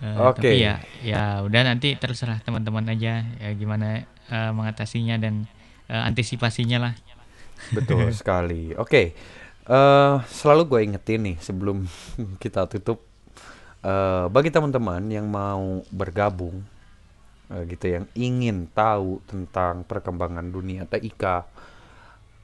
Eh, 0.00 0.16
Oke. 0.16 0.40
Tapi 0.40 0.56
ya 0.64 0.80
ya 1.04 1.44
udah 1.44 1.62
nanti 1.64 1.92
terserah 1.96 2.40
teman-teman 2.40 2.88
aja 2.88 3.24
ya 3.24 3.50
gimana 3.52 4.04
eh, 4.04 4.50
mengatasinya 4.52 5.20
dan 5.20 5.44
eh, 5.92 6.02
antisipasinya 6.08 6.78
lah. 6.88 6.94
Betul 7.76 8.08
sekali. 8.20 8.72
Oke, 8.76 9.12
eh 9.68 10.14
selalu 10.28 10.62
gue 10.68 10.80
ingetin 10.88 11.20
nih 11.24 11.36
sebelum 11.40 11.84
kita 12.42 12.64
tutup, 12.68 13.04
eh 13.80 14.24
bagi 14.28 14.48
teman-teman 14.48 15.02
yang 15.06 15.24
mau 15.24 15.80
bergabung, 15.88 16.60
eh, 17.48 17.62
gitu, 17.66 17.86
yang 17.90 18.06
ingin 18.12 18.68
tahu 18.68 19.24
tentang 19.24 19.82
perkembangan 19.82 20.44
dunia 20.44 20.84
TIK, 20.84 21.24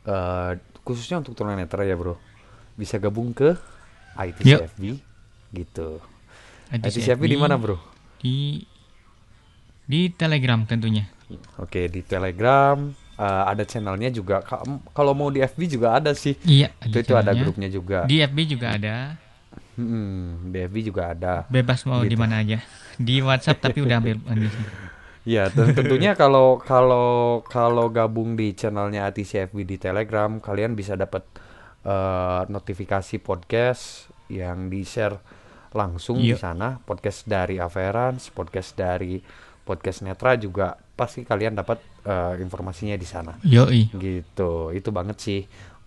eh 0.05 0.51
khususnya 0.81 1.19
untuk 1.19 1.35
tunanetra 1.35 1.83
ya 1.83 1.93
bro, 1.93 2.17
bisa 2.75 2.97
gabung 2.97 3.31
ke 3.31 3.53
ITCFB, 4.17 4.83
gitu. 5.53 6.01
ITCFB 6.71 7.23
di 7.27 7.37
mana 7.37 7.57
bro? 7.57 7.77
Di 8.17 8.63
di 9.83 10.11
Telegram 10.11 10.63
tentunya. 10.63 11.07
Oke 11.59 11.87
di 11.87 12.01
Telegram, 12.01 12.79
eh, 13.15 13.45
ada 13.45 13.63
channelnya 13.63 14.09
juga. 14.09 14.41
Ka- 14.41 14.63
Kalau 14.91 15.13
mau 15.13 15.29
di 15.29 15.43
FB 15.43 15.61
juga 15.69 15.95
ada 15.95 16.15
sih. 16.15 16.39
Iya, 16.41 16.71
Itu 16.81 17.03
itu 17.03 17.13
ada 17.13 17.35
grupnya 17.37 17.69
juga. 17.69 17.99
Di 18.07 18.23
FB 18.23 18.39
juga 18.49 18.73
ada. 18.73 18.95
Hmm, 19.77 20.51
di 20.51 20.59
FB 20.59 20.77
juga 20.83 21.13
ada. 21.13 21.45
Bebas 21.47 21.85
mau 21.85 22.01
Gitu. 22.01 22.13
di 22.13 22.17
mana 22.17 22.41
aja. 22.41 22.59
Di 22.97 23.21
WhatsApp 23.21 23.61
tapi 23.63 23.81
udah 23.81 23.97
hampir 23.97 24.17
ini 24.33 24.49
sih. 24.49 24.65
Ya, 25.27 25.51
dan 25.51 25.75
tentunya 25.75 26.15
kalau 26.15 26.57
kalau 26.57 27.43
kalau 27.43 27.91
gabung 27.91 28.35
di 28.35 28.53
channelnya 28.53 29.05
ATCFB 29.07 29.63
di 29.63 29.77
Telegram, 29.77 30.39
kalian 30.39 30.73
bisa 30.73 30.95
dapat 30.95 31.27
eh, 31.83 32.43
notifikasi 32.47 33.19
podcast 33.19 34.07
yang 34.27 34.67
di-share 34.67 35.19
langsung 35.71 36.19
di 36.19 36.31
Iya. 36.31 36.41
sana, 36.41 36.79
podcast 36.79 37.27
dari 37.27 37.59
Averans, 37.59 38.31
podcast 38.31 38.75
dari 38.75 39.19
podcast 39.63 40.03
Netra 40.03 40.35
juga 40.35 40.73
pasti 40.73 41.21
kalian 41.21 41.55
dapat 41.55 41.79
eh, 42.03 42.39
informasinya 42.39 42.95
di 42.95 43.05
sana. 43.05 43.35
Yoi. 43.43 43.91
Gitu, 43.93 44.53
itu 44.73 44.89
banget 44.89 45.19
sih. 45.19 45.43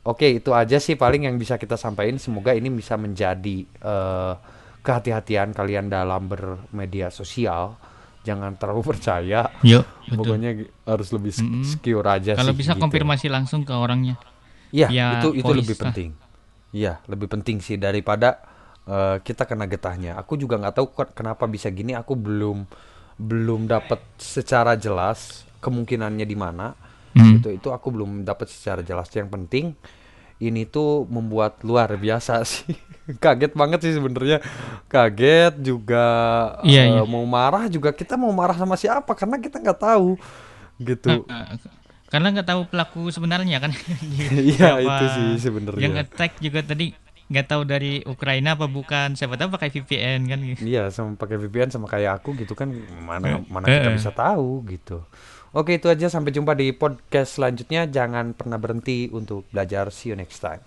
Oke, 0.10 0.42
itu 0.42 0.50
aja 0.52 0.82
sih 0.82 0.98
paling 0.98 1.30
yang 1.30 1.38
bisa 1.38 1.56
kita 1.56 1.78
sampaikan. 1.78 2.18
Semoga 2.18 2.58
ini 2.58 2.74
bisa 2.74 2.98
menjadi 2.98 3.62
eh, 3.62 4.34
kehati-hatian 4.82 5.54
kalian 5.54 5.86
dalam 5.86 6.26
bermedia 6.26 7.14
sosial. 7.14 7.78
Jangan 8.26 8.58
terlalu 8.58 8.82
percaya. 8.96 9.54
Yuk, 9.62 9.86
betul. 10.10 10.18
Pokoknya 10.18 10.52
harus 10.84 11.10
lebih 11.14 11.30
s- 11.30 11.46
Mm-mm. 11.46 11.62
secure 11.62 12.02
aja 12.04 12.34
Kalau 12.34 12.52
sih. 12.52 12.60
bisa 12.60 12.74
gitu. 12.74 12.82
konfirmasi 12.82 13.30
langsung 13.30 13.62
ke 13.62 13.72
orangnya. 13.72 14.18
Iya, 14.74 15.22
itu 15.22 15.38
itu 15.38 15.46
voice 15.46 15.62
lebih 15.62 15.78
penting. 15.78 16.10
Iya, 16.70 17.02
lebih 17.06 17.28
penting 17.30 17.58
sih 17.62 17.78
daripada 17.78 18.42
eh, 18.86 19.18
kita 19.22 19.46
kena 19.46 19.70
getahnya. 19.70 20.18
Aku 20.18 20.34
juga 20.36 20.58
nggak 20.58 20.74
tahu 20.74 20.88
kenapa 21.14 21.46
bisa 21.46 21.70
gini. 21.70 21.94
Aku 21.94 22.18
belum 22.18 22.66
belum 23.20 23.68
dapat 23.68 24.02
secara 24.18 24.74
jelas 24.74 25.46
kemungkinannya 25.60 26.26
di 26.26 26.38
mana. 26.38 26.74
Hmm. 27.10 27.42
Itu 27.42 27.50
itu 27.50 27.70
aku 27.70 27.90
belum 27.90 28.22
dapat 28.22 28.46
secara 28.48 28.82
jelas. 28.82 29.10
Yang 29.12 29.30
penting 29.34 29.66
ini 30.40 30.64
tuh 30.64 31.06
membuat 31.08 31.60
luar 31.62 31.94
biasa 31.96 32.42
sih. 32.50 32.76
Kaget 33.20 33.54
banget 33.54 33.80
sih 33.82 33.94
sebenarnya. 33.94 34.38
Kaget 34.86 35.54
juga 35.60 36.06
Iya, 36.62 36.82
eh, 36.86 36.88
iya. 36.96 37.04
mau 37.04 37.26
marah 37.26 37.66
juga 37.68 37.90
kita 37.90 38.16
mau 38.16 38.30
marah 38.30 38.54
sama 38.54 38.74
siapa 38.74 39.12
karena 39.14 39.38
kita 39.38 39.58
nggak 39.58 39.80
tahu 39.80 40.16
gitu. 40.80 41.26
Eh, 41.26 41.58
Karena 42.10 42.34
nggak 42.34 42.48
tahu 42.48 42.62
pelaku 42.66 43.14
sebenarnya 43.14 43.62
kan. 43.62 43.72
Iya, 44.34 44.78
Siapa 44.78 44.82
itu 44.82 45.06
sih 45.14 45.30
sebenarnya. 45.44 45.82
Yang 45.82 45.96
attack 46.06 46.32
juga 46.40 46.60
tadi 46.66 46.94
nggak 47.30 47.46
tahu 47.46 47.62
dari 47.66 48.02
Ukraina 48.02 48.58
apa 48.58 48.66
bukan. 48.66 49.14
Siapa 49.14 49.38
tahu 49.38 49.54
pakai 49.54 49.70
VPN 49.70 50.20
kan. 50.26 50.40
Iya, 50.58 50.90
sama 50.90 51.14
pakai 51.14 51.38
VPN 51.38 51.70
sama 51.70 51.86
kayak 51.86 52.22
aku 52.22 52.34
gitu 52.38 52.54
kan 52.54 52.74
mana 53.06 53.38
Eh, 53.38 53.42
mana 53.46 53.66
kita 53.66 53.90
eh. 53.90 53.96
bisa 53.98 54.10
tahu 54.10 54.66
gitu. 54.66 55.06
Oke, 55.50 55.82
itu 55.82 55.90
aja 55.90 56.14
sampai 56.14 56.30
jumpa 56.30 56.54
di 56.54 56.70
podcast 56.70 57.42
selanjutnya. 57.42 57.90
Jangan 57.90 58.38
pernah 58.38 58.62
berhenti 58.62 59.10
untuk 59.10 59.50
belajar. 59.50 59.90
See 59.90 60.14
you 60.14 60.18
next 60.18 60.46
time. 60.46 60.62